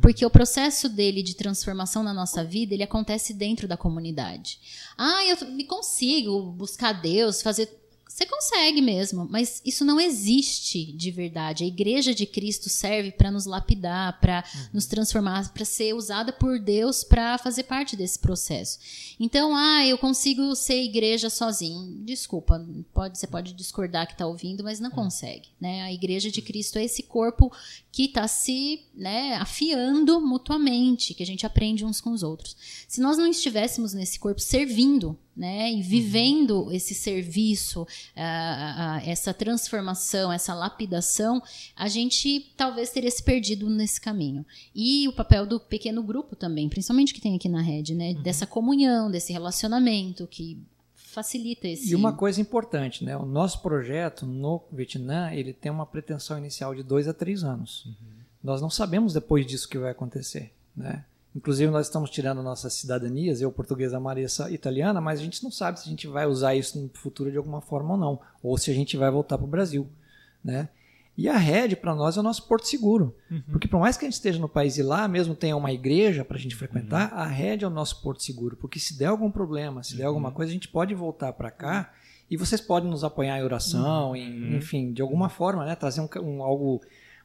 Porque 0.00 0.24
o 0.24 0.30
processo 0.30 0.88
dele 0.88 1.22
de 1.22 1.34
transformação 1.34 2.02
na 2.02 2.12
nossa 2.12 2.44
vida, 2.44 2.74
ele 2.74 2.82
acontece 2.82 3.32
dentro 3.32 3.68
da 3.68 3.76
comunidade. 3.76 4.58
Ah, 4.96 5.24
eu 5.26 5.48
me 5.50 5.64
consigo 5.64 6.52
buscar 6.52 6.92
Deus, 6.92 7.42
fazer 7.42 7.81
você 8.12 8.26
consegue 8.26 8.82
mesmo, 8.82 9.26
mas 9.30 9.62
isso 9.64 9.86
não 9.86 9.98
existe 9.98 10.92
de 10.92 11.10
verdade. 11.10 11.64
A 11.64 11.66
igreja 11.66 12.14
de 12.14 12.26
Cristo 12.26 12.68
serve 12.68 13.10
para 13.10 13.30
nos 13.30 13.46
lapidar, 13.46 14.20
para 14.20 14.44
nos 14.70 14.84
transformar, 14.84 15.50
para 15.50 15.64
ser 15.64 15.94
usada 15.94 16.30
por 16.30 16.58
Deus 16.58 17.02
para 17.02 17.38
fazer 17.38 17.62
parte 17.62 17.96
desse 17.96 18.18
processo. 18.18 18.78
Então, 19.18 19.56
ah, 19.56 19.86
eu 19.86 19.96
consigo 19.96 20.54
ser 20.54 20.82
igreja 20.82 21.30
sozinho. 21.30 22.04
Desculpa, 22.04 22.62
pode, 22.92 23.18
você 23.18 23.26
pode 23.26 23.54
discordar 23.54 24.06
que 24.06 24.12
está 24.12 24.26
ouvindo, 24.26 24.62
mas 24.62 24.78
não 24.78 24.90
consegue. 24.90 25.48
Né? 25.58 25.80
A 25.80 25.92
igreja 25.92 26.30
de 26.30 26.42
Cristo 26.42 26.78
é 26.78 26.84
esse 26.84 27.02
corpo 27.02 27.50
que 27.90 28.04
está 28.04 28.28
se 28.28 28.82
né, 28.94 29.36
afiando 29.36 30.20
mutuamente, 30.20 31.14
que 31.14 31.22
a 31.22 31.26
gente 31.26 31.46
aprende 31.46 31.82
uns 31.82 32.00
com 32.00 32.10
os 32.10 32.22
outros. 32.22 32.56
Se 32.86 33.00
nós 33.00 33.16
não 33.16 33.26
estivéssemos 33.26 33.94
nesse 33.94 34.18
corpo 34.18 34.40
servindo, 34.40 35.18
né, 35.36 35.72
e 35.72 35.82
vivendo 35.82 36.70
esse 36.70 36.94
serviço, 36.94 37.86
ah, 38.14 38.98
ah, 38.98 39.02
essa 39.04 39.32
transformação, 39.32 40.32
essa 40.32 40.54
lapidação, 40.54 41.42
a 41.74 41.88
gente 41.88 42.52
talvez 42.56 42.90
teria 42.90 43.10
se 43.10 43.22
perdido 43.22 43.68
nesse 43.70 44.00
caminho. 44.00 44.44
E 44.74 45.08
o 45.08 45.12
papel 45.12 45.46
do 45.46 45.58
pequeno 45.58 46.02
grupo 46.02 46.36
também, 46.36 46.68
principalmente 46.68 47.14
que 47.14 47.20
tem 47.20 47.34
aqui 47.34 47.48
na 47.48 47.62
rede, 47.62 47.94
né, 47.94 48.14
dessa 48.14 48.46
comunhão, 48.46 49.10
desse 49.10 49.32
relacionamento 49.32 50.26
que 50.26 50.58
facilita 50.94 51.68
esse. 51.68 51.90
E 51.90 51.94
uma 51.94 52.12
coisa 52.14 52.40
importante, 52.40 53.04
né? 53.04 53.14
O 53.16 53.26
nosso 53.26 53.60
projeto 53.60 54.24
no 54.24 54.62
Vietnã, 54.72 55.30
ele 55.30 55.52
tem 55.52 55.70
uma 55.70 55.84
pretensão 55.84 56.38
inicial 56.38 56.74
de 56.74 56.82
dois 56.82 57.06
a 57.06 57.12
três 57.12 57.44
anos. 57.44 57.86
Nós 58.42 58.62
não 58.62 58.70
sabemos 58.70 59.12
depois 59.12 59.46
disso 59.46 59.66
o 59.66 59.68
que 59.68 59.78
vai 59.78 59.90
acontecer, 59.90 60.52
né? 60.74 61.04
Inclusive 61.34 61.70
nós 61.70 61.86
estamos 61.86 62.10
tirando 62.10 62.42
nossas 62.42 62.74
cidadanias, 62.74 63.40
eu 63.40 63.50
portuguesa, 63.50 63.96
a 63.96 64.00
Marissa 64.00 64.50
italiana, 64.50 65.00
mas 65.00 65.18
a 65.18 65.22
gente 65.22 65.42
não 65.42 65.50
sabe 65.50 65.80
se 65.80 65.86
a 65.86 65.90
gente 65.90 66.06
vai 66.06 66.26
usar 66.26 66.54
isso 66.54 66.78
no 66.78 66.90
futuro 66.94 67.30
de 67.30 67.36
alguma 67.38 67.60
forma 67.60 67.92
ou 67.94 67.96
não, 67.98 68.20
ou 68.42 68.58
se 68.58 68.70
a 68.70 68.74
gente 68.74 68.96
vai 68.96 69.10
voltar 69.10 69.38
para 69.38 69.46
o 69.46 69.50
Brasil, 69.50 69.88
né? 70.44 70.68
E 71.16 71.28
a 71.28 71.36
rede 71.36 71.76
para 71.76 71.94
nós 71.94 72.16
é 72.16 72.20
o 72.20 72.22
nosso 72.22 72.46
porto 72.48 72.66
seguro, 72.66 73.14
porque 73.50 73.68
por 73.68 73.78
mais 73.78 73.96
que 73.98 74.04
a 74.04 74.08
gente 74.08 74.14
esteja 74.14 74.38
no 74.38 74.48
país 74.48 74.78
e 74.78 74.82
lá 74.82 75.06
mesmo 75.06 75.34
tenha 75.34 75.54
uma 75.56 75.70
igreja 75.70 76.24
para 76.24 76.36
a 76.38 76.40
gente 76.40 76.56
frequentar, 76.56 77.12
a 77.12 77.26
rede 77.26 77.64
é 77.64 77.66
o 77.66 77.70
nosso 77.70 78.02
porto 78.02 78.22
seguro, 78.22 78.56
porque 78.56 78.78
se 78.80 78.98
der 78.98 79.06
algum 79.06 79.30
problema, 79.30 79.82
se 79.82 79.94
der 79.96 80.04
alguma 80.04 80.30
coisa, 80.32 80.50
a 80.50 80.54
gente 80.54 80.68
pode 80.68 80.94
voltar 80.94 81.32
para 81.34 81.50
cá 81.50 81.92
e 82.30 82.36
vocês 82.36 82.62
podem 82.62 82.88
nos 82.90 83.04
apoiar 83.04 83.38
em 83.38 83.42
oração, 83.44 84.16
em, 84.16 84.56
enfim, 84.56 84.90
de 84.92 85.02
alguma 85.02 85.28
forma, 85.28 85.66
né, 85.66 85.74
trazer 85.76 86.00
um, 86.00 86.08
um- 86.22 86.42
algo, 86.42 86.80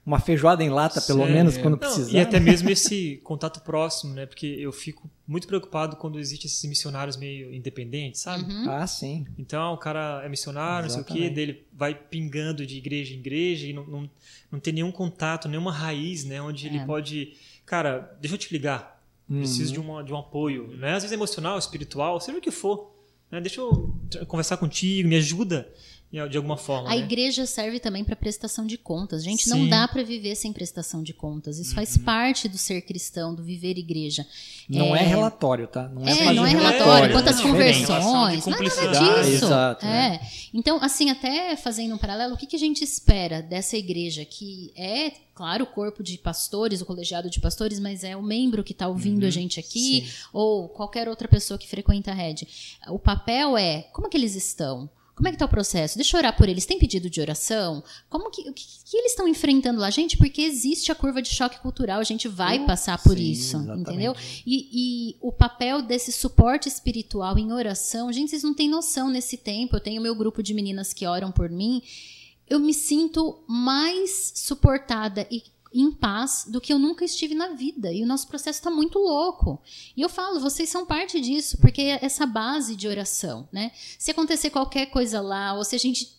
uma 0.08 0.20
feijoada 0.22 0.64
em 0.64 0.70
lata, 0.70 1.02
pelo 1.02 1.26
Sim, 1.28 1.34
menos 1.34 1.58
é. 1.58 1.62
quando 1.62 1.74
Não, 1.74 1.80
precisar. 1.80 2.18
E 2.18 2.20
até 2.22 2.40
mesmo 2.40 2.70
esse 2.70 3.18
contato 3.26 3.60
próximo, 3.60 4.14
né? 4.14 4.26
Porque 4.26 4.46
eu 4.48 4.72
fico 4.72 5.10
muito 5.28 5.46
preocupado 5.46 5.98
quando 5.98 6.18
existem 6.18 6.48
esses 6.48 6.64
missionários 6.64 7.18
meio 7.18 7.54
independentes, 7.54 8.22
sabe? 8.22 8.50
Uhum. 8.50 8.70
Ah, 8.72 8.88
sim. 8.88 9.28
Então 9.38 9.74
o 9.74 9.78
cara 9.78 10.22
é 10.24 10.30
missionário, 10.30 10.88
não 10.88 10.94
sei 10.94 11.02
o 11.02 11.04
quê, 11.06 11.12
Exatamente. 11.14 11.36
dele 11.36 11.68
vai 11.74 11.94
pingando 11.94 12.66
de 12.66 12.78
igreja 12.78 13.14
em 13.14 13.18
igreja 13.18 13.68
e 13.68 13.74
não, 13.74 13.86
não, 13.86 14.10
não 14.50 14.60
tem 14.62 14.72
nenhum 14.74 14.94
contato, 14.94 15.50
nenhuma 15.50 15.74
raiz, 15.74 16.24
né? 16.24 16.42
Onde 16.42 16.68
ele 16.68 16.78
É. 16.78 16.86
pode. 16.86 17.34
Cara, 17.66 18.18
deixa 18.22 18.36
eu 18.36 18.40
te 18.40 18.52
ligar. 18.54 18.98
Preciso 19.30 19.76
Uhum. 19.76 19.82
de, 19.82 19.88
uma, 19.90 20.04
de 20.06 20.14
um 20.14 20.18
apoio, 20.18 20.68
né? 20.78 20.94
Às 20.94 21.04
vezes 21.04 21.12
emocional, 21.12 21.60
espiritual, 21.60 22.22
seja 22.22 22.38
o 22.38 22.42
que 22.42 22.50
for. 22.50 22.96
Né? 23.30 23.42
Deixa 23.42 23.60
eu 23.60 23.94
conversar 24.26 24.56
contigo, 24.56 25.10
me 25.10 25.18
ajuda 25.18 25.68
de 26.12 26.30
de 26.30 26.38
alguma 26.38 26.56
forma. 26.58 26.88
A 26.90 26.96
né? 26.96 27.00
igreja 27.00 27.46
serve 27.46 27.80
também 27.80 28.04
para 28.04 28.16
prestação 28.16 28.66
de 28.66 28.78
contas. 28.78 29.24
Gente, 29.24 29.44
Sim. 29.44 29.50
não 29.50 29.68
dá 29.68 29.88
para 29.88 30.04
viver 30.04 30.36
sem 30.36 30.54
prestação 30.54 31.04
de 31.04 31.14
contas. 31.14 31.60
Isso 31.60 31.76
faz 31.76 31.98
parte 31.98 32.48
do 32.48 32.58
ser 32.58 32.82
cristão, 32.82 33.36
do 33.36 33.44
viver 33.44 33.78
igreja. 33.78 34.26
Não 34.70 34.96
é, 34.96 35.04
É. 35.04 35.06
relatório, 35.08 35.68
tá? 35.68 35.88
Não 35.90 36.08
é, 36.08 36.12
É, 36.12 36.34
não 36.34 36.46
é 36.46 36.50
relatório. 36.50 36.78
relatório, 36.80 37.12
quantas 37.14 37.36
não, 37.38 37.52
diferente. 37.52 37.80
relação 37.86 38.30
de 38.36 38.42
conversões, 38.42 38.92
nada 38.92 39.22
disso. 39.24 39.46
Exato, 39.46 39.86
né? 39.86 40.20
É. 40.24 40.28
Então, 40.54 40.82
assim, 40.82 41.10
até 41.10 41.56
fazendo 41.58 41.94
um 41.94 41.98
paralelo, 41.98 42.36
o 42.36 42.38
que, 42.38 42.46
que 42.48 42.56
a 42.56 42.60
gente 42.60 42.84
espera 42.84 43.42
dessa 43.42 43.76
igreja 43.78 44.24
que 44.26 44.72
é, 44.76 45.12
claro, 45.36 45.66
o 45.66 45.68
corpo 45.68 46.02
de 46.02 46.18
pastores, 46.18 46.82
o 46.82 46.86
colegiado 46.86 47.30
de 47.30 47.40
pastores, 47.40 47.80
mas 47.80 48.04
é 48.04 48.16
o 48.16 48.24
membro 48.24 48.64
que 48.64 48.72
está 48.72 48.88
ouvindo 48.88 49.24
Uhum. 49.24 49.28
a 49.28 49.32
gente 49.32 49.60
aqui, 49.60 50.10
ou 50.34 50.70
qualquer 50.70 51.08
outra 51.10 51.28
pessoa 51.28 51.58
que 51.58 51.68
frequenta 51.68 52.12
a 52.12 52.14
rede. 52.14 52.48
O 52.88 52.98
papel 52.98 53.58
é 53.58 53.82
como 53.94 54.08
é 54.08 54.10
que 54.10 54.18
eles 54.18 54.36
estão? 54.36 54.90
Como 55.18 55.28
é 55.28 55.32
que 55.32 55.38
tá 55.40 55.46
o 55.46 55.50
processo? 55.50 55.98
Deixa 55.98 56.16
eu 56.16 56.20
orar 56.20 56.38
por 56.38 56.48
eles. 56.48 56.68
Tem 56.68 56.78
pedido 56.78 57.10
de 57.10 57.20
oração? 57.20 57.84
Como 58.08 58.30
que, 58.30 58.48
o 58.48 58.54
que, 58.54 58.64
que 58.86 58.96
eles 58.98 59.14
estão 59.14 59.28
enfrentando 59.28 59.82
lá? 59.82 59.90
Gente, 59.90 60.16
porque 60.16 60.44
existe 60.44 60.92
a 60.92 60.96
curva 60.96 61.24
de 61.24 61.30
choque 61.30 61.60
cultural, 61.60 62.00
a 62.00 62.04
gente 62.04 62.28
vai 62.28 62.64
passar 62.68 63.02
por 63.02 63.18
sim, 63.18 63.32
isso, 63.32 63.58
exatamente. 63.58 63.90
entendeu? 63.90 64.16
E, 64.46 64.70
e 64.72 65.16
o 65.20 65.32
papel 65.32 65.82
desse 65.82 66.12
suporte 66.12 66.70
espiritual 66.70 67.36
em 67.40 67.52
oração, 67.52 68.14
gente, 68.14 68.30
vocês 68.30 68.44
não 68.44 68.54
têm 68.54 68.70
noção 68.70 69.10
nesse 69.10 69.38
tempo. 69.38 69.76
Eu 69.76 69.80
tenho 69.80 70.00
meu 70.04 70.14
grupo 70.14 70.44
de 70.44 70.54
meninas 70.54 70.94
que 70.94 71.08
oram 71.08 71.32
por 71.32 71.50
mim. 71.50 71.82
Eu 72.48 72.60
me 72.60 72.74
sinto 72.74 73.44
mais 73.48 74.34
suportada 74.36 75.26
e 75.32 75.42
em 75.74 75.92
paz 75.92 76.46
do 76.48 76.62
que 76.62 76.72
eu 76.72 76.80
nunca 76.80 77.06
estive 77.06 77.36
na 77.36 77.50
vida. 77.50 77.92
E 77.92 78.04
o 78.04 78.08
nosso 78.08 78.28
processo 78.28 78.60
está 78.60 78.70
muito 78.70 79.00
louco. 79.00 79.62
E 79.96 80.02
eu 80.02 80.10
falo, 80.10 80.40
vocês 80.40 80.70
são 80.70 80.86
parte 80.86 81.20
disso, 81.20 81.58
porque 81.60 81.82
é 81.82 82.00
essa 82.02 82.26
base 82.26 82.76
de 82.76 82.88
oração, 82.88 83.48
né? 83.52 83.72
Se 83.98 84.12
acontecer 84.12 84.50
qualquer 84.50 84.88
coisa 84.88 85.22
lá, 85.22 85.54
ou 85.54 85.64
se 85.64 85.76
a 85.76 85.80
gente 85.80 86.16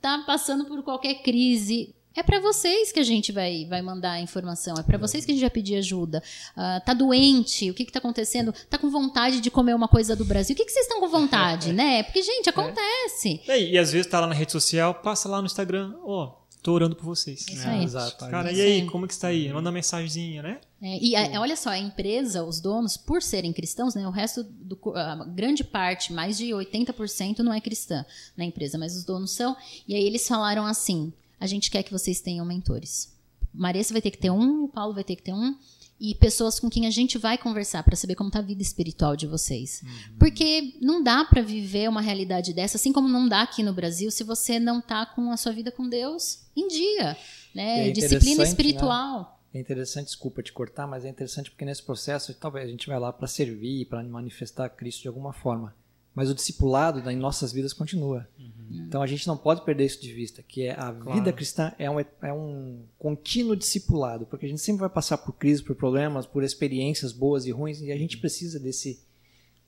tá 0.00 0.22
passando 0.26 0.64
por 0.66 0.82
qualquer 0.82 1.22
crise, 1.22 1.94
é 2.16 2.22
para 2.22 2.38
vocês 2.38 2.92
que 2.92 3.00
a 3.00 3.02
gente 3.02 3.32
vai, 3.32 3.66
vai 3.68 3.82
mandar 3.82 4.12
a 4.12 4.20
informação, 4.20 4.76
é 4.78 4.82
para 4.82 4.96
vocês 4.96 5.24
que 5.24 5.32
a 5.32 5.34
gente 5.34 5.42
vai 5.42 5.50
pedir 5.50 5.76
ajuda. 5.76 6.22
Ah, 6.56 6.80
tá 6.84 6.94
doente, 6.94 7.70
o 7.70 7.74
que 7.74 7.84
que 7.84 7.90
tá 7.90 7.98
acontecendo? 7.98 8.54
Tá 8.70 8.78
com 8.78 8.88
vontade 8.88 9.40
de 9.40 9.50
comer 9.50 9.74
uma 9.74 9.88
coisa 9.88 10.14
do 10.14 10.24
Brasil? 10.24 10.54
O 10.54 10.56
que 10.56 10.64
que 10.64 10.70
vocês 10.70 10.86
estão 10.86 11.00
com 11.00 11.08
vontade, 11.08 11.72
né? 11.74 12.04
Porque, 12.04 12.22
gente, 12.22 12.48
acontece. 12.48 13.40
É, 13.48 13.60
E, 13.60 13.72
e 13.72 13.78
às 13.78 13.90
vezes 13.90 14.06
tá 14.06 14.20
lá 14.20 14.28
na 14.28 14.34
rede 14.34 14.52
social, 14.52 14.94
passa 14.94 15.28
lá 15.28 15.40
no 15.40 15.46
Instagram, 15.46 15.94
ó, 16.04 16.43
tô 16.64 16.72
orando 16.72 16.96
por 16.96 17.04
vocês. 17.04 17.44
É 17.48 17.52
isso 17.52 17.68
aí. 17.68 17.84
Exato. 17.84 18.26
Cara, 18.30 18.50
É 18.50 18.54
e 18.54 18.60
aí, 18.60 18.86
como 18.86 19.06
que 19.06 19.12
está 19.12 19.28
aí? 19.28 19.48
Manda 19.52 19.68
uma 19.68 19.72
mensagenzinha, 19.74 20.42
né? 20.42 20.60
É, 20.82 20.98
e 20.98 21.14
a- 21.14 21.40
olha 21.40 21.54
só, 21.56 21.68
a 21.70 21.78
empresa, 21.78 22.42
os 22.42 22.58
donos, 22.58 22.96
por 22.96 23.22
serem 23.22 23.52
cristãos, 23.52 23.94
né, 23.94 24.06
o 24.08 24.10
resto, 24.10 24.42
do, 24.42 24.78
a 24.96 25.24
grande 25.26 25.62
parte, 25.62 26.12
mais 26.12 26.36
de 26.38 26.46
80% 26.46 27.38
não 27.40 27.52
é 27.52 27.60
cristã 27.60 28.04
na 28.36 28.44
empresa, 28.44 28.78
mas 28.78 28.96
os 28.96 29.04
donos 29.04 29.30
são. 29.30 29.54
E 29.86 29.94
aí 29.94 30.02
eles 30.04 30.26
falaram 30.26 30.64
assim: 30.66 31.12
a 31.38 31.46
gente 31.46 31.70
quer 31.70 31.82
que 31.82 31.92
vocês 31.92 32.20
tenham 32.20 32.44
mentores. 32.46 33.12
Maressa 33.52 33.92
vai 33.92 34.00
ter 34.02 34.10
que 34.10 34.18
ter 34.18 34.30
um, 34.30 34.64
o 34.64 34.68
Paulo 34.68 34.94
vai 34.94 35.04
ter 35.04 35.16
que 35.16 35.22
ter 35.22 35.32
um, 35.34 35.54
e 36.00 36.14
pessoas 36.14 36.58
com 36.58 36.68
quem 36.68 36.86
a 36.86 36.90
gente 36.90 37.16
vai 37.16 37.38
conversar 37.38 37.82
para 37.82 37.96
saber 37.96 38.14
como 38.14 38.30
tá 38.30 38.40
a 38.40 38.42
vida 38.42 38.62
espiritual 38.62 39.16
de 39.16 39.26
vocês. 39.26 39.82
Porque 40.18 40.74
não 40.80 41.02
dá 41.02 41.24
para 41.24 41.42
viver 41.42 41.88
uma 41.88 42.00
realidade 42.00 42.52
dessa, 42.52 42.76
assim 42.76 42.92
como 42.92 43.08
não 43.08 43.28
dá 43.28 43.42
aqui 43.42 43.62
no 43.62 43.72
Brasil, 43.72 44.10
se 44.10 44.24
você 44.24 44.58
não 44.58 44.80
tá 44.80 45.06
com 45.06 45.30
a 45.30 45.36
sua 45.36 45.52
vida 45.52 45.70
com 45.70 45.88
Deus 45.88 46.40
em 46.56 46.68
dia, 46.68 47.16
né? 47.54 47.88
É 47.88 47.90
Disciplina 47.90 48.34
interessante, 48.34 48.48
espiritual. 48.48 49.40
É 49.52 49.60
interessante, 49.60 50.06
desculpa 50.06 50.42
te 50.42 50.52
cortar, 50.52 50.86
mas 50.86 51.04
é 51.04 51.08
interessante 51.08 51.50
porque 51.50 51.64
nesse 51.64 51.82
processo 51.82 52.34
talvez 52.34 52.66
a 52.66 52.70
gente 52.70 52.88
vai 52.88 52.98
lá 52.98 53.12
para 53.12 53.28
servir, 53.28 53.86
para 53.86 54.02
manifestar 54.02 54.68
Cristo 54.70 55.02
de 55.02 55.08
alguma 55.08 55.32
forma. 55.32 55.74
Mas 56.14 56.30
o 56.30 56.34
discipulado 56.34 57.10
em 57.10 57.16
nossas 57.16 57.52
vidas 57.52 57.72
continua. 57.72 58.28
Então 58.70 59.02
a 59.02 59.06
gente 59.06 59.26
não 59.26 59.36
pode 59.36 59.64
perder 59.64 59.84
isso 59.84 60.00
de 60.00 60.12
vista, 60.12 60.42
que 60.42 60.62
é 60.62 60.72
a 60.72 60.92
Claro. 60.92 61.12
vida 61.14 61.32
cristã 61.32 61.72
é 61.78 61.90
um, 61.90 61.98
é 61.98 62.32
um 62.32 62.84
contínuo 62.98 63.56
discipulado, 63.56 64.24
porque 64.26 64.46
a 64.46 64.48
gente 64.48 64.60
sempre 64.60 64.80
vai 64.80 64.88
passar 64.88 65.18
por 65.18 65.32
crises, 65.32 65.60
por 65.62 65.74
problemas, 65.74 66.26
por 66.26 66.42
experiências 66.44 67.12
boas 67.12 67.46
e 67.46 67.50
ruins, 67.50 67.80
e 67.80 67.90
a 67.90 67.96
gente 67.96 68.16
precisa 68.18 68.58
desse 68.60 69.02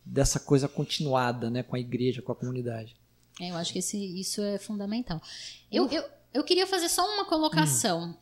dessa 0.04 0.38
coisa 0.38 0.68
continuada, 0.68 1.50
né, 1.50 1.64
com 1.64 1.74
a 1.74 1.80
igreja, 1.80 2.22
com 2.22 2.30
a 2.30 2.34
comunidade. 2.36 2.94
É, 3.40 3.50
eu 3.50 3.56
acho 3.56 3.72
que 3.72 3.80
esse, 3.80 3.98
isso 4.18 4.40
é 4.40 4.56
fundamental. 4.56 5.20
Eu, 5.70 5.88
eu, 5.90 6.04
eu 6.32 6.44
queria 6.44 6.64
fazer 6.64 6.88
só 6.88 7.04
uma 7.12 7.24
colocação 7.24 8.16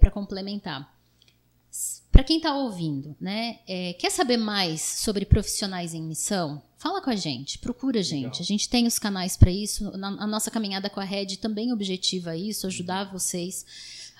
para 0.00 0.10
complementar. 0.10 0.96
Para 2.10 2.24
quem 2.24 2.38
está 2.38 2.56
ouvindo, 2.56 3.14
né, 3.20 3.58
é, 3.68 3.92
quer 3.92 4.10
saber 4.10 4.38
mais 4.38 4.80
sobre 4.80 5.26
profissionais 5.26 5.92
em 5.92 6.00
missão? 6.02 6.62
Fala 6.86 7.00
com 7.02 7.10
a 7.10 7.16
gente, 7.16 7.58
procura 7.58 7.98
a 7.98 8.02
gente. 8.02 8.40
A 8.40 8.44
gente 8.44 8.68
tem 8.68 8.86
os 8.86 8.96
canais 8.96 9.36
para 9.36 9.50
isso. 9.50 9.90
Na, 9.98 10.08
a 10.22 10.26
nossa 10.26 10.52
caminhada 10.52 10.88
com 10.88 11.00
a 11.00 11.04
Red 11.04 11.36
também 11.38 11.72
objetiva 11.72 12.36
isso, 12.36 12.64
ajudar 12.66 13.10
vocês. 13.10 13.66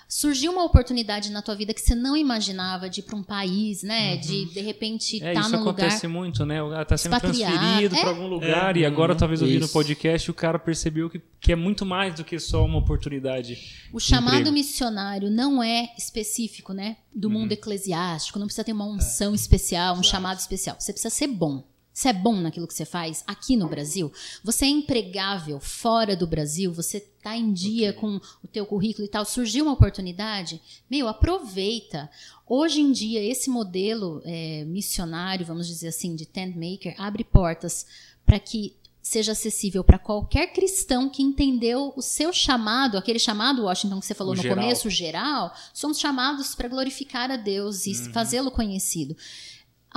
surgiu 0.09 0.51
uma 0.53 0.65
oportunidade 0.65 1.31
na 1.31 1.43
tua 1.43 1.55
vida 1.57 1.73
que 1.75 1.81
você 1.81 1.95
não 1.95 2.17
imaginava 2.17 2.89
de 2.89 3.01
ir 3.01 3.03
para 3.05 3.17
um 3.17 3.23
país, 3.23 3.83
né? 3.85 4.15
Uhum. 4.15 4.21
De 4.21 4.45
de 4.47 4.61
repente 4.61 5.23
É, 5.23 5.29
estar 5.31 5.41
isso 5.43 5.51
num 5.51 5.59
lugar. 5.59 5.71
acontece 5.87 6.07
muito, 6.09 6.45
né? 6.47 6.61
O 6.63 6.71
cara 6.71 6.85
tá 6.85 6.97
sendo 6.97 7.19
transferido 7.21 7.95
é. 7.97 8.01
pra 8.01 8.11
algum 8.11 8.27
lugar 8.29 8.77
É, 8.77 8.81
e 8.81 8.85
agora 8.87 9.15
talvez 9.17 9.43
ouvindo 9.43 9.63
o 9.63 9.65
isso. 9.67 9.73
podcast 9.73 10.31
o 10.31 10.35
cara 10.35 10.59
percebeu 10.61 11.09
que, 11.11 11.21
que 11.41 11.53
é 11.53 11.57
muito 11.57 11.85
mais 11.87 12.15
do 12.17 12.25
que 12.25 12.37
só 12.39 12.65
uma 12.65 12.79
oportunidade. 12.79 13.59
O 13.93 13.99
chamado 14.01 14.35
emprego. 14.39 14.53
missionário 14.53 15.29
não 15.31 15.63
é 15.63 15.93
específico, 15.99 16.73
né? 16.73 16.97
Do 17.15 17.29
mundo 17.31 17.51
Uhum. 17.53 17.59
eclesiástico, 17.59 18.39
não 18.41 18.47
precisa 18.47 18.65
ter 18.65 18.73
uma 18.73 18.85
É. 18.87 18.89
unção 18.89 19.35
especial, 19.37 19.97
um 19.97 20.03
chamado 20.03 20.39
especial. 20.41 20.77
Você 20.81 20.93
precisa 20.93 21.15
ser 21.15 21.27
bom. 21.29 21.65
Você 21.97 22.11
é 22.11 22.13
bom 22.13 22.37
naquilo 22.37 22.67
que 22.67 22.75
você 22.75 22.85
faz 22.85 23.25
aqui 23.27 23.57
no 23.57 23.67
Brasil? 23.71 24.13
Você 24.45 24.67
é 24.67 24.69
empregável 24.69 25.59
fora 25.59 26.15
do 26.15 26.27
Brasil? 26.27 26.71
Você 26.75 27.01
tá 27.01 27.35
em 27.35 27.51
dia 27.55 27.95
com 27.95 28.21
o 28.45 28.47
teu 28.47 28.67
currículo 28.67 29.07
e 29.07 29.09
tal? 29.09 29.25
Surgiu 29.25 29.65
uma 29.65 29.73
oportunidade? 29.73 30.61
Meu, 30.91 31.09
aproveita. 31.09 32.11
Hoje 32.47 32.83
em 32.83 32.93
dia, 32.93 33.23
esse 33.25 33.49
modelo 33.49 34.21
é, 34.27 34.63
missionário, 34.67 35.47
vamos 35.47 35.67
dizer 35.67 35.89
assim, 35.89 36.15
de 36.15 36.27
tent 36.27 36.55
maker, 36.55 36.95
abre 36.99 37.25
portas 37.25 37.87
para 38.27 38.39
que 38.39 38.77
seja 39.01 39.33
acessível 39.33 39.83
para 39.83 39.99
qualquer 39.99 40.49
cristão 40.53 41.09
que 41.09 41.23
entendeu 41.23 41.95
o 41.97 42.03
seu 42.03 42.31
chamado, 42.31 42.99
aquele 42.99 43.19
chamado, 43.21 43.63
Washington, 43.63 44.01
que 44.01 44.07
você 44.07 44.15
falou 44.15 44.35
O 44.35 44.37
no 44.37 44.43
geral. 44.43 44.59
começo, 44.59 44.91
geral, 44.91 45.55
somos 45.73 45.99
chamados 45.99 46.55
para 46.55 46.69
glorificar 46.69 47.31
a 47.31 47.37
Deus 47.37 47.87
e 47.87 47.93
Uhum. 47.93 48.13
fazê-lo 48.13 48.51
conhecido. 48.51 49.17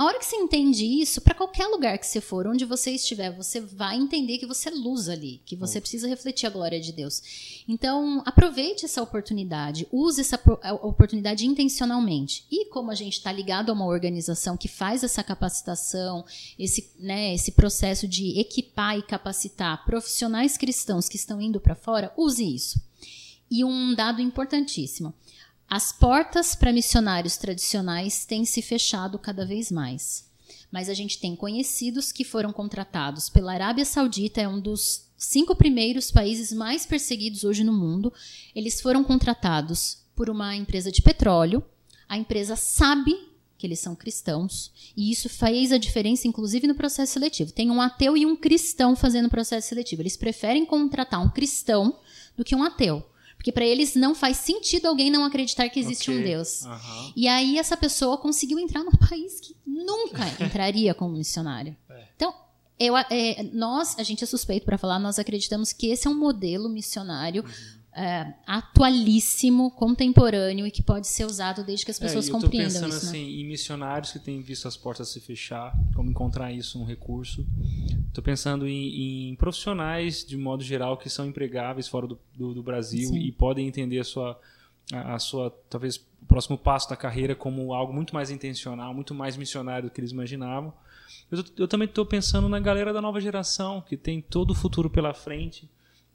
A 0.00 0.04
hora 0.06 0.18
que 0.18 0.24
você 0.24 0.36
entende 0.36 0.86
isso, 0.86 1.20
para 1.20 1.34
qualquer 1.34 1.66
lugar 1.66 1.98
que 1.98 2.06
você 2.06 2.22
for, 2.22 2.46
onde 2.46 2.64
você 2.64 2.92
estiver, 2.92 3.36
você 3.36 3.60
vai 3.60 3.98
entender 3.98 4.38
que 4.38 4.46
você 4.46 4.70
é 4.70 4.72
luz 4.72 5.10
ali, 5.10 5.42
que 5.44 5.54
você 5.54 5.78
precisa 5.78 6.08
refletir 6.08 6.46
a 6.46 6.50
glória 6.50 6.80
de 6.80 6.90
Deus. 6.90 7.62
Então, 7.68 8.22
aproveite 8.24 8.86
essa 8.86 9.02
oportunidade, 9.02 9.86
use 9.92 10.22
essa 10.22 10.40
oportunidade 10.80 11.46
intencionalmente. 11.46 12.46
E 12.50 12.64
como 12.70 12.90
a 12.90 12.94
gente 12.94 13.18
está 13.18 13.30
ligado 13.30 13.68
a 13.68 13.74
uma 13.74 13.84
organização 13.84 14.56
que 14.56 14.68
faz 14.68 15.04
essa 15.04 15.22
capacitação, 15.22 16.24
esse, 16.58 16.90
né, 16.98 17.34
esse 17.34 17.52
processo 17.52 18.08
de 18.08 18.40
equipar 18.40 18.96
e 18.96 19.02
capacitar 19.02 19.84
profissionais 19.84 20.56
cristãos 20.56 21.10
que 21.10 21.16
estão 21.16 21.42
indo 21.42 21.60
para 21.60 21.74
fora, 21.74 22.10
use 22.16 22.42
isso. 22.42 22.80
E 23.50 23.62
um 23.62 23.94
dado 23.94 24.22
importantíssimo: 24.22 25.12
as 25.70 25.92
portas 25.92 26.56
para 26.56 26.72
missionários 26.72 27.36
tradicionais 27.36 28.26
têm 28.26 28.44
se 28.44 28.60
fechado 28.60 29.16
cada 29.20 29.46
vez 29.46 29.70
mais. 29.70 30.28
Mas 30.68 30.88
a 30.88 30.94
gente 30.94 31.20
tem 31.20 31.36
conhecidos 31.36 32.10
que 32.10 32.24
foram 32.24 32.52
contratados 32.52 33.28
pela 33.28 33.52
Arábia 33.52 33.84
Saudita, 33.84 34.40
é 34.40 34.48
um 34.48 34.60
dos 34.60 35.06
cinco 35.16 35.54
primeiros 35.54 36.10
países 36.10 36.52
mais 36.52 36.84
perseguidos 36.84 37.44
hoje 37.44 37.62
no 37.62 37.72
mundo. 37.72 38.12
Eles 38.52 38.80
foram 38.80 39.04
contratados 39.04 39.98
por 40.16 40.28
uma 40.28 40.56
empresa 40.56 40.90
de 40.90 41.02
petróleo. 41.02 41.62
A 42.08 42.18
empresa 42.18 42.56
sabe 42.56 43.30
que 43.56 43.64
eles 43.64 43.78
são 43.78 43.94
cristãos 43.94 44.72
e 44.96 45.12
isso 45.12 45.28
fez 45.28 45.70
a 45.70 45.78
diferença, 45.78 46.26
inclusive, 46.26 46.66
no 46.66 46.74
processo 46.74 47.12
seletivo. 47.12 47.52
Tem 47.52 47.70
um 47.70 47.80
ateu 47.80 48.16
e 48.16 48.26
um 48.26 48.34
cristão 48.34 48.96
fazendo 48.96 49.26
o 49.26 49.30
processo 49.30 49.68
seletivo. 49.68 50.02
Eles 50.02 50.16
preferem 50.16 50.66
contratar 50.66 51.22
um 51.22 51.30
cristão 51.30 51.96
do 52.36 52.42
que 52.42 52.56
um 52.56 52.64
ateu. 52.64 53.04
Porque 53.40 53.50
para 53.50 53.64
eles 53.64 53.94
não 53.94 54.14
faz 54.14 54.36
sentido 54.36 54.84
alguém 54.84 55.10
não 55.10 55.24
acreditar 55.24 55.66
que 55.70 55.80
existe 55.80 56.10
Ok. 56.10 56.20
um 56.20 56.22
Deus. 56.22 56.62
Aham. 56.62 57.12
E 57.16 57.26
aí 57.26 57.56
essa 57.58 57.74
pessoa 57.74 58.18
conseguiu 58.18 58.58
entrar 58.58 58.84
num 58.84 58.90
país 59.08 59.40
que 59.40 59.56
nunca 59.66 60.26
entraria 60.44 60.92
como 60.92 61.16
missionário. 61.16 61.74
Então, 62.14 62.34
eu, 62.78 62.94
é, 62.98 63.42
nós, 63.54 63.98
a 63.98 64.02
gente 64.02 64.22
é 64.22 64.26
suspeito 64.26 64.66
para 64.66 64.76
falar, 64.76 64.98
nós 64.98 65.18
acreditamos 65.18 65.72
que 65.72 65.86
esse 65.86 66.06
é 66.06 66.10
um 66.10 66.14
modelo 66.14 66.68
missionário 66.68 67.42
é, 67.92 68.34
atualíssimo, 68.46 69.70
contemporâneo 69.72 70.66
e 70.66 70.70
que 70.70 70.82
pode 70.82 71.08
ser 71.08 71.24
usado 71.24 71.64
desde 71.64 71.84
que 71.84 71.90
as 71.90 71.98
pessoas 71.98 72.26
é, 72.26 72.28
eu 72.28 72.32
compreendam 72.32 72.68
pensando 72.68 72.88
isso. 72.88 73.04
né? 73.06 73.10
assim, 73.10 73.40
em 73.40 73.44
missionários 73.44 74.12
que 74.12 74.18
têm 74.18 74.40
visto 74.40 74.68
as 74.68 74.76
portas 74.76 75.08
se 75.08 75.20
fechar, 75.20 75.76
como 75.94 76.10
encontrar 76.10 76.52
isso 76.52 76.80
um 76.80 76.84
recurso. 76.84 77.44
Estou 78.06 78.22
pensando 78.22 78.68
em, 78.68 79.30
em 79.30 79.36
profissionais, 79.36 80.24
de 80.24 80.36
modo 80.36 80.62
geral, 80.62 80.96
que 80.96 81.10
são 81.10 81.26
empregáveis 81.26 81.88
fora 81.88 82.06
do, 82.06 82.18
do, 82.34 82.54
do 82.54 82.62
Brasil 82.62 83.08
Sim. 83.08 83.18
e 83.18 83.32
podem 83.32 83.66
entender 83.66 83.98
a 83.98 84.04
sua, 84.04 84.40
a, 84.92 85.14
a 85.14 85.18
sua, 85.18 85.50
talvez, 85.68 85.96
o 85.96 86.26
próximo 86.28 86.56
passo 86.56 86.88
da 86.88 86.96
carreira 86.96 87.34
como 87.34 87.74
algo 87.74 87.92
muito 87.92 88.14
mais 88.14 88.30
intencional, 88.30 88.94
muito 88.94 89.14
mais 89.14 89.36
missionário 89.36 89.88
do 89.88 89.92
que 89.92 90.00
eles 90.00 90.12
imaginavam. 90.12 90.72
Eu, 91.28 91.44
eu 91.58 91.68
também 91.68 91.86
estou 91.86 92.06
pensando 92.06 92.48
na 92.48 92.60
galera 92.60 92.92
da 92.92 93.00
nova 93.00 93.20
geração, 93.20 93.80
que 93.80 93.96
tem 93.96 94.20
todo 94.20 94.52
o 94.52 94.54
futuro 94.54 94.88
pela 94.88 95.12
frente. 95.12 95.68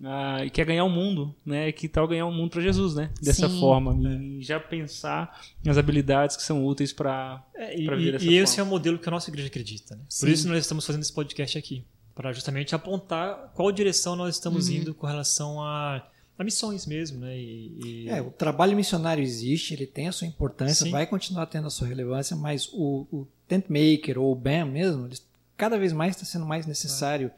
Ah, 0.03 0.43
e 0.45 0.49
quer 0.49 0.65
ganhar 0.65 0.83
o 0.83 0.89
mundo, 0.89 1.33
né? 1.45 1.71
Que 1.71 1.87
tal 1.87 2.07
ganhar 2.07 2.25
o 2.25 2.31
mundo 2.31 2.51
para 2.51 2.61
Jesus, 2.61 2.95
né? 2.95 3.09
Dessa 3.21 3.47
Sim. 3.47 3.59
forma 3.59 3.95
e 4.19 4.41
já 4.41 4.59
pensar 4.59 5.39
nas 5.63 5.77
habilidades 5.77 6.35
que 6.35 6.43
são 6.43 6.65
úteis 6.65 6.91
para 6.91 7.43
É, 7.55 7.79
e 7.79 7.87
vir 7.95 8.11
dessa 8.13 8.25
e 8.25 8.35
esse 8.35 8.59
é 8.59 8.63
o 8.63 8.65
modelo 8.65 8.99
que 8.99 9.07
a 9.07 9.11
nossa 9.11 9.29
igreja 9.29 9.47
acredita. 9.47 9.95
Né? 9.95 10.01
Por 10.19 10.29
isso 10.29 10.47
nós 10.47 10.57
estamos 10.59 10.85
fazendo 10.85 11.01
esse 11.01 11.13
podcast 11.13 11.57
aqui. 11.57 11.83
Para 12.13 12.31
justamente 12.31 12.73
apontar 12.73 13.51
qual 13.53 13.71
direção 13.71 14.15
nós 14.15 14.35
estamos 14.35 14.69
Uhum. 14.69 14.75
indo 14.75 14.93
com 14.93 15.05
relação 15.05 15.61
a, 15.61 16.05
a 16.39 16.43
missões 16.45 16.85
mesmo. 16.85 17.19
Né? 17.19 17.37
E, 17.37 17.79
e- 18.05 18.09
É, 18.09 18.21
o 18.21 18.31
trabalho 18.31 18.75
missionário 18.75 19.21
existe, 19.23 19.73
ele 19.73 19.85
tem 19.85 20.07
a 20.07 20.11
sua 20.13 20.25
importância, 20.27 20.85
Sim. 20.85 20.91
vai 20.91 21.05
continuar 21.05 21.45
tendo 21.47 21.67
a 21.67 21.69
sua 21.69 21.87
relevância, 21.87 22.35
mas 22.35 22.69
o, 22.71 23.05
o 23.11 23.27
tent 23.47 23.65
maker 23.69 24.17
ou 24.19 24.31
o 24.31 24.35
BAM 24.35 24.65
mesmo, 24.65 25.07
eles, 25.07 25.25
cada 25.57 25.77
vez 25.77 25.91
mais 25.93 26.15
está 26.15 26.25
sendo 26.25 26.45
mais 26.45 26.65
necessário. 26.65 27.29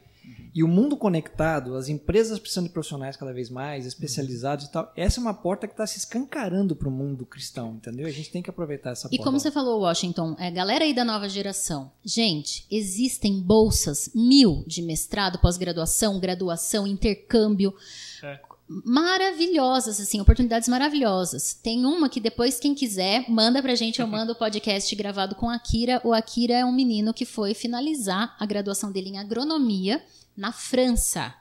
E 0.54 0.62
o 0.64 0.68
mundo 0.68 0.96
conectado, 0.96 1.76
as 1.76 1.88
empresas 1.88 2.38
precisando 2.38 2.66
de 2.66 2.72
profissionais 2.72 3.16
cada 3.16 3.32
vez 3.32 3.48
mais, 3.50 3.86
especializados 3.86 4.66
e 4.66 4.72
tal, 4.72 4.92
essa 4.96 5.20
é 5.20 5.22
uma 5.22 5.34
porta 5.34 5.66
que 5.66 5.74
está 5.74 5.86
se 5.86 5.98
escancarando 5.98 6.74
para 6.74 6.88
o 6.88 6.90
mundo 6.90 7.24
cristão, 7.24 7.74
entendeu? 7.74 8.06
A 8.06 8.10
gente 8.10 8.30
tem 8.30 8.42
que 8.42 8.50
aproveitar 8.50 8.90
essa 8.90 9.08
E 9.08 9.10
porta. 9.10 9.24
como 9.24 9.38
você 9.38 9.50
falou, 9.50 9.80
Washington, 9.80 10.34
é, 10.38 10.50
galera 10.50 10.84
aí 10.84 10.92
da 10.92 11.04
nova 11.04 11.28
geração, 11.28 11.92
gente, 12.04 12.66
existem 12.70 13.40
bolsas 13.40 14.10
mil 14.14 14.64
de 14.66 14.82
mestrado, 14.82 15.38
pós-graduação, 15.38 16.18
graduação, 16.18 16.86
intercâmbio. 16.86 17.74
É. 18.22 18.40
Maravilhosas, 18.68 19.98
assim, 19.98 20.20
oportunidades 20.20 20.68
maravilhosas. 20.68 21.54
Tem 21.54 21.86
uma 21.86 22.08
que 22.08 22.20
depois, 22.20 22.60
quem 22.60 22.74
quiser, 22.74 23.24
manda 23.28 23.62
pra 23.62 23.74
gente, 23.74 24.00
eu 24.00 24.06
mando 24.08 24.32
o 24.32 24.36
podcast 24.36 24.94
gravado 24.94 25.34
com 25.34 25.48
a 25.48 25.54
Akira. 25.54 26.02
O 26.04 26.12
Akira 26.12 26.54
é 26.54 26.64
um 26.64 26.72
menino 26.72 27.14
que 27.14 27.24
foi 27.24 27.54
finalizar 27.54 28.36
a 28.38 28.44
graduação 28.44 28.92
dele 28.92 29.08
em 29.08 29.18
agronomia 29.18 30.02
na 30.38 30.52
França. 30.52 31.34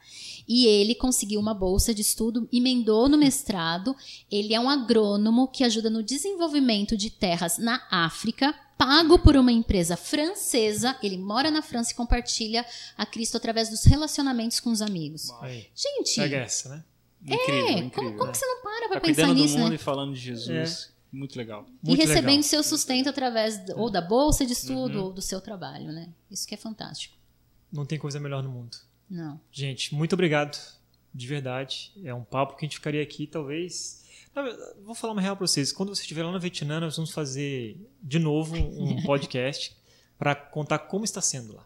E 0.49 0.65
ele 0.65 0.95
conseguiu 0.95 1.39
uma 1.41 1.53
bolsa 1.53 1.93
de 1.93 2.01
estudo, 2.01 2.47
emendou 2.53 3.09
no 3.09 3.17
mestrado. 3.17 3.95
Ele 4.31 4.53
é 4.53 4.59
um 4.59 4.69
agrônomo 4.69 5.47
que 5.49 5.63
ajuda 5.63 5.89
no 5.89 6.01
desenvolvimento 6.01 6.95
de 6.95 7.09
terras 7.09 7.57
na 7.57 7.85
África, 7.91 8.55
pago 8.77 9.19
por 9.19 9.35
uma 9.35 9.51
empresa 9.51 9.97
francesa. 9.97 10.97
Ele 11.03 11.17
mora 11.17 11.51
na 11.51 11.61
França 11.61 11.91
e 11.91 11.95
compartilha 11.95 12.65
a 12.97 13.05
Cristo 13.05 13.35
através 13.37 13.69
dos 13.69 13.83
relacionamentos 13.83 14.59
com 14.61 14.71
os 14.71 14.81
amigos. 14.81 15.29
Aí, 15.41 15.67
Gente, 15.75 16.15
pega 16.15 16.37
essa, 16.37 16.69
né? 16.69 16.83
incrível, 17.21 17.53
é, 17.55 17.71
incrível. 17.71 17.91
como, 17.91 18.17
como 18.17 18.31
que 18.31 18.37
você 18.37 18.45
não 18.45 18.61
para 18.61 18.87
pra 18.87 18.99
tá 18.99 19.05
pensar 19.07 19.21
cuidando 19.23 19.35
do 19.37 19.41
nisso, 19.43 19.57
mundo 19.57 19.69
né? 19.69 19.75
e 19.75 19.77
falando 19.79 20.13
de 20.13 20.19
Jesus. 20.21 20.93
Muito 21.11 21.37
legal. 21.37 21.65
E 21.83 21.87
Muito 21.87 21.99
recebendo 22.01 22.27
legal. 22.37 22.43
seu 22.43 22.63
sustento 22.63 23.09
através 23.09 23.59
ou 23.75 23.89
da 23.89 23.99
bolsa 24.01 24.45
de 24.45 24.53
Uhum. 24.53 24.57
estudo 24.57 25.03
ou 25.05 25.11
do 25.13 25.21
seu 25.21 25.41
trabalho, 25.41 25.91
né? 25.91 26.09
Isso 26.31 26.47
que 26.47 26.53
é 26.53 26.57
fantástico. 26.57 27.15
Não 27.71 27.85
tem 27.85 27.97
coisa 27.99 28.17
melhor 28.19 28.41
no 28.43 28.49
mundo. 28.49 28.77
Não. 29.09 29.39
Gente, 29.51 29.93
muito 29.95 30.13
obrigado. 30.13 30.57
De 31.13 31.25
verdade. 31.27 31.91
É 32.03 32.13
um 32.13 32.23
papo 32.23 32.55
que 32.55 32.65
a 32.65 32.67
gente 32.67 32.75
ficaria 32.77 33.01
aqui, 33.01 33.25
talvez. 33.25 34.03
Vou 34.85 34.93
falar 34.93 35.13
uma 35.13 35.21
real 35.21 35.35
pra 35.35 35.47
vocês. 35.47 35.71
Quando 35.71 35.89
você 35.95 36.01
estiver 36.01 36.23
lá 36.23 36.31
no 36.31 36.39
Vietnã, 36.39 36.79
nós 36.79 36.95
vamos 36.95 37.11
fazer 37.11 37.75
de 38.03 38.19
novo 38.19 38.55
um 38.55 39.01
podcast 39.03 39.75
para 40.19 40.35
contar 40.35 40.77
como 40.79 41.03
está 41.05 41.21
sendo 41.21 41.55
lá. 41.55 41.63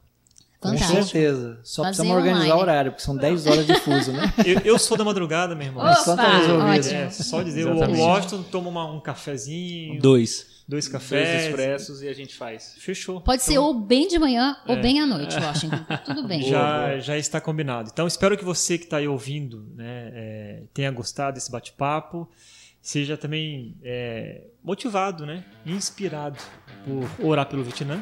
Com 0.60 0.70
Fantástico. 0.70 0.94
certeza. 1.04 1.60
Só 1.64 1.82
Fazer 1.84 1.96
precisamos 1.98 2.16
organizar 2.18 2.44
online. 2.46 2.60
o 2.60 2.62
horário, 2.62 2.92
porque 2.92 3.04
são 3.04 3.18
10 3.18 3.48
horas 3.48 3.66
de 3.66 3.76
fuso, 3.80 4.14
né? 4.14 4.32
Eu, 4.46 4.60
eu 4.60 4.78
sou 4.80 4.96
da 4.96 5.04
madrugada, 5.04 5.56
meu 5.56 5.66
irmão. 5.68 5.84
Opa, 5.84 5.96
Só 5.96 6.16
tá 6.16 6.38
resolvido. 6.38 6.66
ótimo. 6.80 6.94
É, 6.96 7.10
só 7.10 7.42
dizer, 7.42 7.66
o 7.66 7.72
Exatamente. 7.72 8.00
Washington 8.00 8.44
toma 8.44 8.70
uma- 8.70 8.86
um 8.92 9.02
cafezinho, 9.02 10.00
Dois. 10.00 10.61
Dois 10.72 10.86
Dois 10.86 10.88
cafés. 10.88 11.46
expressos 11.48 12.02
e 12.02 12.08
a 12.08 12.14
gente 12.14 12.34
faz. 12.36 12.76
Fechou. 12.80 13.20
Pode 13.22 13.44
ser 13.44 13.54
Então, 13.54 13.66
ou 13.66 13.74
bem 13.74 14.08
de 14.08 14.18
manhã 14.18 14.56
ou 14.66 14.76
É. 14.76 14.82
bem 14.82 15.02
à 15.02 15.06
noite, 15.06 15.36
Washington. 15.36 15.86
Tudo 16.06 16.26
bem. 16.28 16.42
já, 16.44 16.98
já 17.00 17.18
está 17.18 17.42
combinado. 17.42 17.90
Então, 17.92 18.08
espero 18.08 18.38
que 18.38 18.44
você 18.46 18.78
que 18.78 18.86
está 18.86 18.98
aí 18.98 19.08
ouvindo 19.08 19.66
né, 19.76 20.12
é, 20.14 20.64
tenha 20.74 20.90
gostado 20.92 21.36
desse 21.36 21.52
bate-papo, 21.52 22.30
seja 22.82 23.18
também 23.18 23.76
é, 23.84 24.46
motivado, 24.64 25.26
né, 25.26 25.44
inspirado 25.66 26.38
por 26.86 27.26
orar 27.28 27.46
pelo 27.48 27.64
Vietnã, 27.64 28.02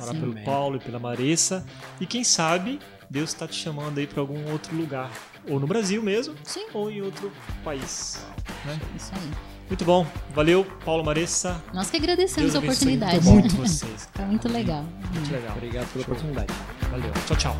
orar 0.00 0.14
Sim. 0.14 0.20
pelo 0.20 0.32
Amém. 0.32 0.44
Paulo 0.44 0.76
e 0.76 0.80
pela 0.80 0.98
Marissa. 0.98 1.64
E 2.00 2.06
quem 2.06 2.24
sabe 2.24 2.80
Deus 3.10 3.30
está 3.30 3.46
te 3.46 3.54
chamando 3.54 3.98
aí 3.98 4.06
para 4.06 4.20
algum 4.20 4.50
outro 4.50 4.74
lugar, 4.74 5.12
ou 5.48 5.60
no 5.60 5.66
Brasil 5.66 6.02
mesmo, 6.02 6.34
Sim. 6.42 6.66
ou 6.74 6.90
em 6.90 7.02
outro 7.02 7.30
país. 7.62 8.26
né? 8.64 8.80
Isso 8.96 9.12
aí. 9.14 9.55
Muito 9.68 9.84
bom. 9.84 10.06
Valeu, 10.34 10.64
Paulo 10.84 11.04
Marissa. 11.04 11.60
Nós 11.74 11.90
que 11.90 11.96
agradecemos 11.96 12.52
Deus 12.52 12.62
a 12.62 12.66
oportunidade. 12.66 13.24
muito 13.24 13.56
vocês. 13.56 14.08
Foi 14.12 14.24
muito 14.26 14.48
legal. 14.48 14.84
Muito 15.12 15.32
legal. 15.32 15.56
Obrigado 15.56 15.92
pela 15.92 16.04
Show. 16.04 16.14
oportunidade. 16.14 16.54
Valeu. 16.90 17.12
Tchau, 17.26 17.36
tchau. 17.36 17.56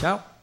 Tchau. 0.00 0.33